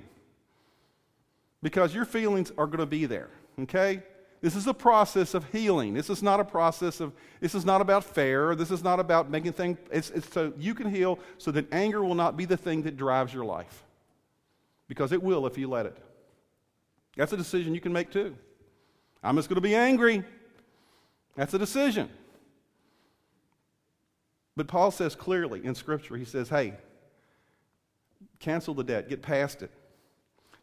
because 1.62 1.94
your 1.94 2.06
feelings 2.06 2.52
are 2.58 2.68
going 2.68 2.80
to 2.80 2.86
be 2.86 3.06
there, 3.06 3.30
okay? 3.60 4.04
This 4.42 4.56
is 4.56 4.68
a 4.68 4.74
process 4.76 5.34
of 5.34 5.50
healing. 5.52 5.96
This 5.96 6.10
is 6.10 6.22
not 6.22 6.40
a 6.40 6.44
process 6.44 7.00
of, 7.00 7.14
this 7.40 7.56
is 7.56 7.66
not 7.66 7.82
about 7.82 8.04
fair. 8.04 8.54
This 8.54 8.70
is 8.70 8.84
not 8.84 9.00
about 9.00 9.32
making 9.32 9.54
things, 9.54 9.80
it's, 9.92 10.12
it's 10.12 10.32
so 10.32 10.54
you 10.58 10.76
can 10.76 10.88
heal 10.88 11.18
so 11.40 11.50
that 11.52 11.74
anger 11.74 12.04
will 12.04 12.14
not 12.14 12.38
be 12.38 12.46
the 12.46 12.58
thing 12.58 12.84
that 12.84 12.96
drives 12.96 13.34
your 13.34 13.44
life. 13.44 13.84
Because 14.88 15.12
it 15.12 15.24
will 15.24 15.48
if 15.48 15.58
you 15.58 15.68
let 15.68 15.88
it. 15.88 15.98
That's 17.18 17.34
a 17.34 17.38
decision 17.38 17.74
you 17.74 17.82
can 17.82 17.92
make 17.92 18.12
too. 18.12 18.36
I'm 19.24 19.36
just 19.36 19.50
going 19.50 19.56
to 19.56 19.62
be 19.62 19.74
angry. 19.74 20.24
That's 21.36 21.56
a 21.56 21.58
decision. 21.58 22.10
But 24.56 24.68
Paul 24.68 24.92
says 24.92 25.16
clearly 25.16 25.66
in 25.66 25.76
Scripture, 25.76 26.16
he 26.16 26.26
says, 26.26 26.50
hey, 26.50 26.74
cancel 28.40 28.74
the 28.74 28.84
debt, 28.84 29.10
get 29.10 29.22
past 29.22 29.62
it. 29.62 29.72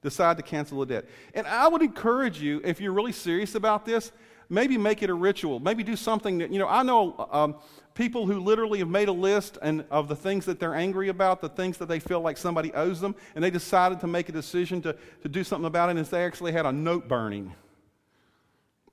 Decide 0.02 0.36
to 0.38 0.42
cancel 0.42 0.80
the 0.80 0.86
debt. 0.86 1.04
And 1.34 1.46
I 1.46 1.68
would 1.68 1.82
encourage 1.82 2.40
you, 2.40 2.60
if 2.64 2.80
you're 2.80 2.92
really 2.92 3.12
serious 3.12 3.54
about 3.54 3.84
this, 3.84 4.10
maybe 4.48 4.76
make 4.76 5.02
it 5.02 5.10
a 5.10 5.14
ritual. 5.14 5.60
Maybe 5.60 5.84
do 5.84 5.94
something 5.94 6.38
that, 6.38 6.50
you 6.50 6.58
know, 6.58 6.66
I 6.68 6.82
know 6.82 7.28
um, 7.30 7.54
people 7.94 8.26
who 8.26 8.40
literally 8.40 8.80
have 8.80 8.88
made 8.88 9.08
a 9.08 9.12
list 9.12 9.58
and, 9.62 9.84
of 9.90 10.08
the 10.08 10.16
things 10.16 10.44
that 10.46 10.58
they're 10.58 10.74
angry 10.74 11.08
about, 11.08 11.40
the 11.40 11.48
things 11.48 11.78
that 11.78 11.86
they 11.86 12.00
feel 12.00 12.20
like 12.20 12.36
somebody 12.36 12.72
owes 12.72 13.00
them, 13.00 13.14
and 13.34 13.44
they 13.44 13.50
decided 13.50 14.00
to 14.00 14.06
make 14.06 14.28
a 14.28 14.32
decision 14.32 14.82
to, 14.82 14.96
to 15.22 15.28
do 15.28 15.44
something 15.44 15.66
about 15.66 15.90
it, 15.90 15.96
and 15.96 16.06
they 16.06 16.24
actually 16.24 16.52
had 16.52 16.66
a 16.66 16.72
note 16.72 17.06
burning 17.06 17.52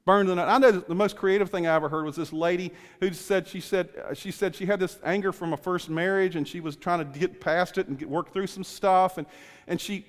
burned. 0.06 0.30
I 0.40 0.58
know 0.58 0.72
the 0.72 0.96
most 0.96 1.16
creative 1.16 1.50
thing 1.50 1.68
I 1.68 1.76
ever 1.76 1.90
heard 1.90 2.06
was 2.06 2.16
this 2.16 2.34
lady 2.34 2.72
who 3.00 3.14
said 3.14 3.48
she 3.48 3.60
said 3.60 3.90
uh, 4.10 4.14
she 4.14 4.32
said 4.32 4.56
she 4.56 4.66
had 4.66 4.80
this 4.80 4.98
anger 5.04 5.32
from 5.32 5.54
a 5.54 5.58
first 5.58 5.90
marriage 5.90 6.36
and 6.36 6.48
she 6.48 6.60
was 6.60 6.76
trying 6.76 7.00
to 7.00 7.20
get 7.20 7.40
past 7.40 7.78
it 7.78 7.88
and 7.88 7.98
get, 7.98 8.10
work 8.10 8.34
through 8.34 8.48
some 8.48 8.64
stuff 8.64 9.18
and 9.18 9.28
and 9.68 9.80
she 9.80 10.06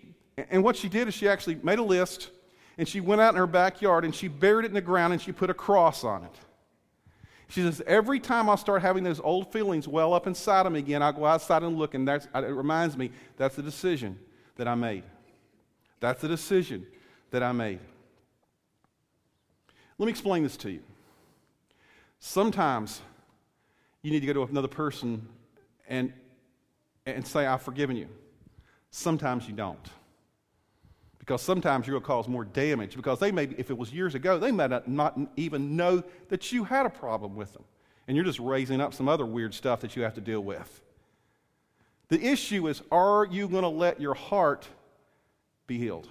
and 0.51 0.63
what 0.63 0.77
she 0.77 0.89
did 0.89 1.09
is 1.09 1.15
she 1.15 1.29
actually 1.29 1.59
made 1.63 1.79
a 1.79 1.83
list 1.83 2.31
and 2.79 2.89
she 2.89 3.01
went 3.01 3.21
out 3.21 3.35
in 3.35 3.39
her 3.39 3.47
backyard 3.47 4.05
and 4.05 4.15
she 4.15 4.27
buried 4.27 4.65
it 4.65 4.69
in 4.69 4.75
the 4.75 4.81
ground 4.81 5.13
and 5.13 5.21
she 5.21 5.33
put 5.33 5.51
a 5.51 5.55
cross 5.55 6.03
on 6.03 6.25
it. 6.25 6.35
She 7.49 7.63
says, 7.63 7.83
Every 7.87 8.21
time 8.21 8.49
I 8.49 8.55
start 8.55 8.81
having 8.81 9.05
those 9.05 9.21
old 9.21 9.53
feelings 9.53 9.87
well 9.87 10.15
up 10.15 10.27
inside 10.27 10.67
of 10.67 10.73
me 10.73 10.79
again, 10.79 11.03
I 11.03 11.13
go 11.13 11.27
outside 11.27 11.63
and 11.63 11.77
look, 11.77 11.95
and 11.95 12.07
that's, 12.07 12.27
it 12.35 12.39
reminds 12.39 12.97
me 12.97 13.11
that's 13.37 13.57
the 13.57 13.63
decision 13.63 14.19
that 14.57 14.69
I 14.69 14.77
made. 14.77 15.03
That's 15.99 16.21
the 16.23 16.29
decision 16.29 16.87
that 17.33 17.43
I 17.43 17.53
made. 17.53 17.81
Let 20.01 20.07
me 20.07 20.13
explain 20.13 20.43
this 20.43 20.57
to 20.57 20.71
you. 20.71 20.81
Sometimes 22.21 23.03
you 24.01 24.11
need 24.11 24.21
to 24.21 24.27
go 24.27 24.33
to 24.33 24.43
another 24.45 24.67
person 24.67 25.29
and, 25.87 26.15
and 27.05 27.27
say, 27.27 27.45
I've 27.45 27.61
forgiven 27.61 27.97
you. 27.97 28.09
Sometimes 28.91 29.47
you 29.47 29.53
don't. 29.53 29.91
Because 31.19 31.43
sometimes 31.43 31.87
you're 31.87 31.93
going 31.93 32.03
to 32.03 32.07
cause 32.07 32.29
more 32.29 32.47
damage. 32.47 32.97
Because 32.97 33.19
they 33.19 33.31
may, 33.31 33.45
if 33.59 33.69
it 33.69 33.77
was 33.77 33.93
years 33.93 34.15
ago, 34.15 34.39
they 34.39 34.51
may 34.51 34.69
not, 34.69 34.89
not 34.89 35.21
even 35.37 35.77
know 35.77 36.03
that 36.31 36.51
you 36.51 36.65
had 36.65 36.87
a 36.87 36.91
problem 36.91 37.37
with 37.37 37.53
them. 37.53 37.65
And 38.09 38.17
you're 38.17 38.25
just 38.25 38.41
raising 38.41 38.81
up 38.81 38.95
some 38.95 39.07
other 39.07 39.27
weird 39.27 39.53
stuff 39.53 39.83
that 39.83 39.97
you 39.97 40.03
have 40.03 40.15
to 40.15 40.23
deal 40.23 40.41
with. 40.41 40.81
The 42.09 42.25
issue 42.25 42.69
is 42.69 42.81
are 42.91 43.27
you 43.31 43.49
going 43.49 43.65
to 43.65 43.69
let 43.69 44.01
your 44.01 44.15
heart 44.15 44.67
be 45.67 45.77
healed? 45.77 46.09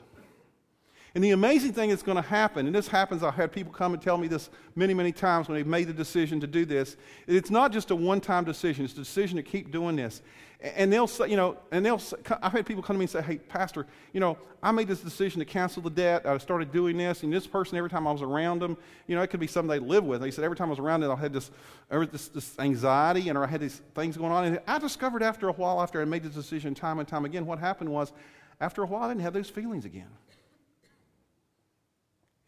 And 1.16 1.24
the 1.24 1.32
amazing 1.32 1.74
thing 1.74 1.89
that's 1.89 2.03
going 2.03 2.18
to 2.18 2.28
happen, 2.28 2.68
and 2.68 2.76
this 2.76 2.88
happens, 2.88 3.24
I've 3.24 3.34
had 3.34 3.51
people 3.51 3.74
come 3.74 3.93
and 3.93 4.01
tell 4.01 4.18
me 4.18 4.28
this 4.28 4.49
many, 4.76 4.93
many 4.93 5.12
times 5.12 5.47
when 5.47 5.55
they've 5.55 5.66
made 5.66 5.88
the 5.88 5.93
decision 5.93 6.39
to 6.41 6.47
do 6.47 6.66
this. 6.66 6.97
It's 7.26 7.49
not 7.49 7.72
just 7.72 7.89
a 7.89 7.95
one 7.95 8.22
time 8.22 8.43
decision, 8.43 8.86
it's 8.86 8.93
a 8.93 8.97
decision 8.97 9.38
to 9.38 9.43
keep 9.43 9.72
doing 9.72 9.95
this. 9.95 10.22
And 10.62 10.91
they'll 10.91 11.07
say, 11.07 11.30
you 11.30 11.38
know, 11.38 11.57
and 11.72 11.86
they'll, 11.86 12.01
I've 12.43 12.51
had 12.51 12.66
people 12.66 12.84
come 12.84 12.95
to 12.95 12.99
me 12.99 13.05
and 13.05 13.10
say, 13.10 13.22
hey, 13.22 13.38
Pastor, 13.38 13.88
you 14.12 14.20
know, 14.20 14.38
I 14.62 14.72
made 14.72 14.89
this 14.89 14.99
decision 14.99 15.39
to 15.39 15.45
cancel 15.45 15.82
the 15.82 15.89
debt. 15.89 16.26
I 16.26 16.38
started 16.38 16.74
doing 16.74 16.97
this, 16.97 17.24
and 17.24 17.32
this 17.32 17.47
person, 17.47 17.78
every 17.78 17.89
time 17.89 18.05
I 18.05 18.12
was 18.12 18.22
around 18.22 18.62
them, 18.62 18.76
you 19.07 19.16
know, 19.16 19.22
it 19.22 19.28
could 19.28 19.39
be 19.39 19.47
something 19.47 19.70
they 19.70 19.80
live 19.80 20.03
with. 20.03 20.20
They 20.20 20.32
said, 20.32 20.43
every 20.43 20.57
time 20.57 20.68
I 20.68 20.72
was 20.72 20.80
around 20.80 20.99
them, 20.99 21.12
I 21.12 21.16
had 21.16 21.32
this, 21.32 21.49
this, 21.89 22.28
this 22.28 22.60
anxiety 22.60 23.30
and 23.30 23.38
I 23.38 23.47
had 23.47 23.62
these 23.62 23.82
things 23.95 24.18
going 24.18 24.34
on. 24.34 24.45
And 24.45 24.60
I 24.68 24.80
discovered 24.80 25.24
after 25.24 25.47
a 25.47 25.53
while, 25.53 25.82
after 25.82 26.01
I 26.01 26.05
made 26.05 26.24
this 26.24 26.34
decision 26.34 26.76
time 26.76 26.99
and 26.99 27.07
time 27.07 27.24
again, 27.24 27.45
what 27.45 27.57
happened 27.57 27.89
was, 27.89 28.12
after 28.60 28.84
a 28.84 28.86
while, 28.86 29.03
I 29.03 29.07
didn't 29.07 29.22
have 29.22 29.34
those 29.34 29.49
feelings 29.49 29.86
again. 29.86 30.10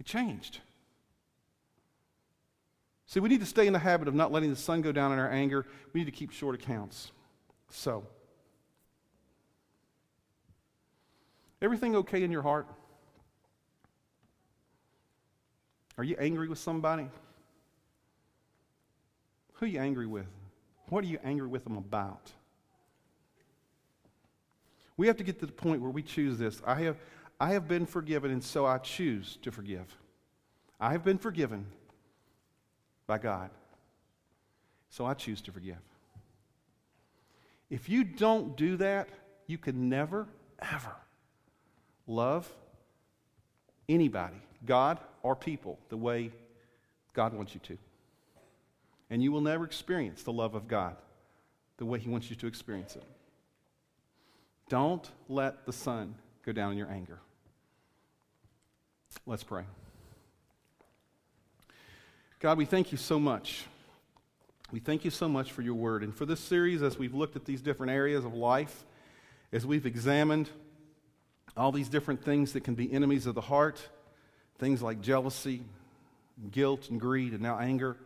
It 0.02 0.06
changed. 0.06 0.62
See, 3.06 3.20
we 3.20 3.30
need 3.30 3.42
to 3.42 3.46
stay 3.46 3.68
in 3.68 3.74
the 3.74 3.78
habit 3.78 4.08
of 4.08 4.16
not 4.16 4.32
letting 4.32 4.50
the 4.50 4.56
sun 4.56 4.82
go 4.82 4.92
down 4.92 5.12
in 5.12 5.20
our 5.20 5.30
anger. 5.30 5.64
We 5.94 6.00
need 6.00 6.06
to 6.06 6.12
keep 6.12 6.32
short 6.32 6.56
accounts. 6.56 7.12
So, 7.70 8.08
everything 11.62 11.96
okay 11.98 12.24
in 12.24 12.32
your 12.32 12.42
heart? 12.42 12.66
Are 16.00 16.04
you 16.04 16.16
angry 16.18 16.48
with 16.48 16.58
somebody? 16.58 17.08
Who 19.54 19.68
are 19.68 19.70
you 19.70 19.80
angry 19.80 20.08
with? 20.08 20.26
What 20.90 21.04
are 21.04 21.08
you 21.08 21.20
angry 21.24 21.48
with 21.48 21.64
them 21.64 21.78
about? 21.78 22.32
We 24.98 25.06
have 25.06 25.18
to 25.18 25.24
get 25.24 25.40
to 25.42 25.46
the 25.46 25.52
point 25.52 25.80
where 25.80 25.92
we 25.92 26.02
choose 26.02 26.40
this. 26.40 26.60
I 26.66 26.82
have, 26.82 26.98
I 27.42 27.54
have 27.54 27.68
been 27.68 27.88
forgiven, 27.88 28.30
and 28.30 28.44
so 28.44 28.68
I 28.68 28.78
choose 28.78 29.40
to 29.42 29.52
forgive. 29.52 29.98
I 30.80 30.92
have 30.92 31.04
been 31.04 31.18
forgiven 31.18 31.66
by 33.08 33.18
God, 33.18 33.50
so 34.92 35.08
I 35.08 35.16
choose 35.16 35.42
to 35.42 35.52
forgive. 35.52 35.80
If 37.72 37.90
you 37.90 38.04
don't 38.04 38.56
do 38.56 38.78
that, 38.78 39.10
you 39.48 39.58
can 39.58 39.90
never, 39.90 40.28
ever 40.62 40.96
love 42.06 42.48
anybody, 43.90 44.38
God 44.64 45.00
or 45.24 45.36
people, 45.36 45.80
the 45.90 45.98
way 45.98 46.32
God 47.14 47.34
wants 47.34 47.56
you 47.56 47.60
to. 47.62 47.78
And 49.10 49.24
you 49.24 49.32
will 49.32 49.42
never 49.42 49.64
experience 49.64 50.22
the 50.22 50.32
love 50.32 50.54
of 50.54 50.68
God 50.68 50.96
the 51.78 51.86
way 51.86 51.98
He 51.98 52.08
wants 52.08 52.30
you 52.30 52.36
to 52.36 52.46
experience 52.46 52.96
it. 52.96 53.04
Don't 54.70 55.10
let 55.28 55.66
the 55.66 55.74
sun 55.74 56.14
go 56.46 56.52
down 56.52 56.74
in 56.74 56.78
your 56.78 56.92
anger. 56.92 57.18
Let's 59.26 59.44
pray. 59.44 59.64
God, 62.40 62.58
we 62.58 62.66
thank 62.66 62.92
you 62.92 62.98
so 62.98 63.20
much. 63.20 63.66
We 64.72 64.80
thank 64.80 65.06
you 65.06 65.12
so 65.12 65.28
much 65.28 65.52
for 65.52 65.62
your 65.62 65.76
word. 65.76 66.02
And 66.02 66.16
for 66.16 66.26
this 66.26 66.40
series, 66.40 66.82
as 66.82 66.98
we've 66.98 67.14
looked 67.14 67.36
at 67.36 67.46
these 67.46 67.62
different 67.62 67.92
areas 67.92 68.26
of 68.26 68.34
life, 68.34 68.86
as 69.52 69.66
we've 69.66 69.86
examined 69.86 70.50
all 71.58 71.72
these 71.72 71.90
different 71.90 72.24
things 72.24 72.54
that 72.54 72.64
can 72.64 72.74
be 72.74 72.92
enemies 72.92 73.26
of 73.26 73.36
the 73.36 73.42
heart, 73.42 73.86
things 74.58 74.82
like 74.82 75.02
jealousy, 75.02 75.62
guilt, 76.52 76.90
and 76.90 77.00
greed, 77.00 77.34
and 77.34 77.42
now 77.42 77.60
anger. 77.60 77.98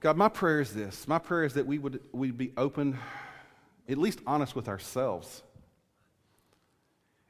God, 0.00 0.16
my 0.16 0.28
prayer 0.28 0.60
is 0.60 0.72
this. 0.72 1.06
My 1.06 1.18
prayer 1.18 1.44
is 1.44 1.54
that 1.54 1.66
we 1.66 1.78
would 1.78 2.00
we'd 2.12 2.38
be 2.38 2.52
open, 2.56 2.98
at 3.88 3.98
least 3.98 4.20
honest 4.26 4.56
with 4.56 4.68
ourselves, 4.68 5.42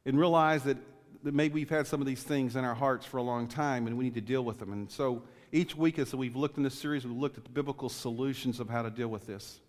and 0.06 0.18
realize 0.18 0.62
that 0.64 0.76
that 1.24 1.34
maybe 1.34 1.54
we've 1.54 1.70
had 1.70 1.86
some 1.86 2.00
of 2.00 2.06
these 2.06 2.22
things 2.22 2.56
in 2.56 2.64
our 2.64 2.74
hearts 2.74 3.04
for 3.04 3.16
a 3.16 3.22
long 3.22 3.48
time 3.48 3.86
and 3.86 3.96
we 3.96 4.04
need 4.04 4.14
to 4.14 4.20
deal 4.20 4.44
with 4.44 4.58
them. 4.58 4.72
And 4.72 4.90
so 4.90 5.22
each 5.52 5.76
week, 5.76 5.98
as 5.98 6.14
we've 6.14 6.36
looked 6.36 6.56
in 6.56 6.62
this 6.62 6.78
series, 6.78 7.04
we've 7.04 7.16
looked 7.16 7.38
at 7.38 7.44
the 7.44 7.50
biblical 7.50 7.88
solutions 7.88 8.60
of 8.60 8.68
how 8.68 8.82
to 8.82 8.90
deal 8.90 9.08
with 9.08 9.26
this. 9.26 9.60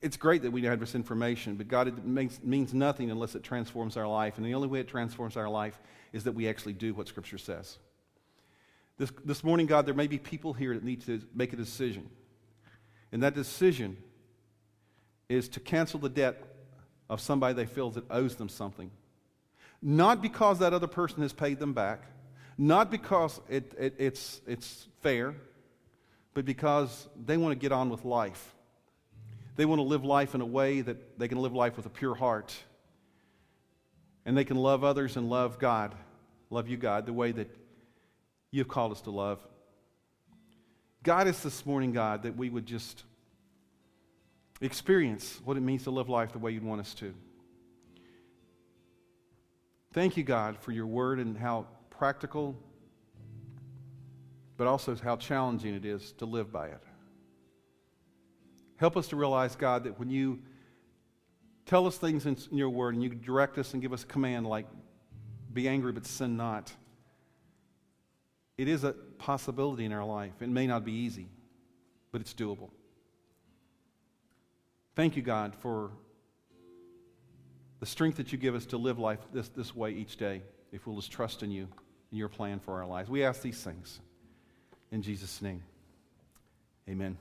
It's 0.00 0.16
great 0.16 0.42
that 0.42 0.50
we 0.50 0.62
have 0.64 0.80
this 0.80 0.94
information, 0.94 1.54
but 1.54 1.68
God, 1.68 1.88
it 1.88 2.04
makes, 2.04 2.42
means 2.42 2.74
nothing 2.74 3.10
unless 3.10 3.34
it 3.34 3.44
transforms 3.44 3.96
our 3.96 4.06
life. 4.06 4.36
And 4.36 4.44
the 4.44 4.54
only 4.54 4.68
way 4.68 4.80
it 4.80 4.88
transforms 4.88 5.36
our 5.36 5.48
life 5.48 5.78
is 6.12 6.24
that 6.24 6.32
we 6.32 6.48
actually 6.48 6.72
do 6.72 6.92
what 6.92 7.06
Scripture 7.08 7.38
says. 7.38 7.78
This, 8.98 9.12
this 9.24 9.44
morning, 9.44 9.66
God, 9.66 9.86
there 9.86 9.94
may 9.94 10.08
be 10.08 10.18
people 10.18 10.52
here 10.52 10.74
that 10.74 10.82
need 10.82 11.06
to 11.06 11.22
make 11.34 11.52
a 11.52 11.56
decision. 11.56 12.10
And 13.12 13.22
that 13.22 13.34
decision 13.34 13.96
is 15.28 15.48
to 15.50 15.60
cancel 15.60 16.00
the 16.00 16.08
debt 16.08 16.42
of 17.08 17.20
somebody 17.20 17.54
they 17.54 17.66
feel 17.66 17.90
that 17.90 18.04
owes 18.10 18.36
them 18.36 18.48
something 18.48 18.90
not 19.82 20.22
because 20.22 20.60
that 20.60 20.72
other 20.72 20.86
person 20.86 21.22
has 21.22 21.32
paid 21.32 21.58
them 21.58 21.72
back, 21.72 22.04
not 22.56 22.90
because 22.90 23.40
it, 23.48 23.72
it, 23.76 23.94
it's, 23.98 24.40
it's 24.46 24.86
fair, 25.00 25.34
but 26.34 26.44
because 26.44 27.08
they 27.26 27.36
want 27.36 27.52
to 27.52 27.58
get 27.58 27.72
on 27.72 27.90
with 27.90 28.04
life. 28.04 28.54
They 29.56 29.64
want 29.64 29.80
to 29.80 29.82
live 29.82 30.04
life 30.04 30.34
in 30.34 30.40
a 30.40 30.46
way 30.46 30.80
that 30.80 31.18
they 31.18 31.28
can 31.28 31.38
live 31.38 31.52
life 31.52 31.76
with 31.76 31.86
a 31.86 31.90
pure 31.90 32.14
heart. 32.14 32.54
And 34.24 34.38
they 34.38 34.44
can 34.44 34.56
love 34.56 34.84
others 34.84 35.16
and 35.16 35.28
love 35.28 35.58
God, 35.58 35.94
love 36.48 36.68
you, 36.68 36.76
God, 36.76 37.06
the 37.06 37.12
way 37.12 37.32
that 37.32 37.50
you've 38.52 38.68
called 38.68 38.92
us 38.92 39.00
to 39.02 39.10
love. 39.10 39.40
God 41.02 41.26
is 41.26 41.42
this 41.42 41.66
morning, 41.66 41.92
God, 41.92 42.22
that 42.22 42.36
we 42.36 42.48
would 42.48 42.64
just 42.64 43.02
experience 44.60 45.40
what 45.44 45.56
it 45.56 45.60
means 45.60 45.82
to 45.84 45.90
live 45.90 46.08
life 46.08 46.32
the 46.32 46.38
way 46.38 46.52
you'd 46.52 46.62
want 46.62 46.80
us 46.80 46.94
to. 46.94 47.12
Thank 49.92 50.16
you, 50.16 50.22
God, 50.22 50.56
for 50.58 50.72
your 50.72 50.86
word 50.86 51.18
and 51.18 51.36
how 51.36 51.66
practical, 51.90 52.56
but 54.56 54.66
also 54.66 54.96
how 54.96 55.16
challenging 55.16 55.74
it 55.74 55.84
is 55.84 56.12
to 56.12 56.24
live 56.24 56.50
by 56.50 56.68
it. 56.68 56.82
Help 58.76 58.96
us 58.96 59.08
to 59.08 59.16
realize, 59.16 59.54
God, 59.54 59.84
that 59.84 59.98
when 59.98 60.08
you 60.08 60.40
tell 61.66 61.86
us 61.86 61.98
things 61.98 62.26
in 62.26 62.36
your 62.50 62.70
word 62.70 62.94
and 62.94 63.02
you 63.02 63.10
direct 63.10 63.58
us 63.58 63.74
and 63.74 63.82
give 63.82 63.92
us 63.92 64.02
a 64.02 64.06
command 64.06 64.46
like, 64.46 64.66
be 65.52 65.68
angry 65.68 65.92
but 65.92 66.06
sin 66.06 66.36
not, 66.36 66.72
it 68.56 68.68
is 68.68 68.84
a 68.84 68.92
possibility 69.18 69.84
in 69.84 69.92
our 69.92 70.04
life. 70.04 70.32
It 70.40 70.48
may 70.48 70.66
not 70.66 70.84
be 70.84 70.92
easy, 70.92 71.28
but 72.10 72.20
it's 72.20 72.32
doable. 72.32 72.70
Thank 74.94 75.16
you, 75.16 75.22
God, 75.22 75.54
for 75.60 75.90
the 77.82 77.86
strength 77.86 78.16
that 78.16 78.30
you 78.30 78.38
give 78.38 78.54
us 78.54 78.64
to 78.64 78.76
live 78.76 79.00
life 79.00 79.18
this, 79.32 79.48
this 79.48 79.74
way 79.74 79.90
each 79.90 80.16
day, 80.16 80.40
if 80.70 80.86
we'll 80.86 80.94
just 80.94 81.10
trust 81.10 81.42
in 81.42 81.50
you 81.50 81.66
and 82.12 82.16
your 82.16 82.28
plan 82.28 82.60
for 82.60 82.80
our 82.80 82.86
lives. 82.86 83.10
We 83.10 83.24
ask 83.24 83.42
these 83.42 83.60
things 83.60 83.98
in 84.92 85.02
Jesus' 85.02 85.42
name. 85.42 85.64
Amen. 86.88 87.18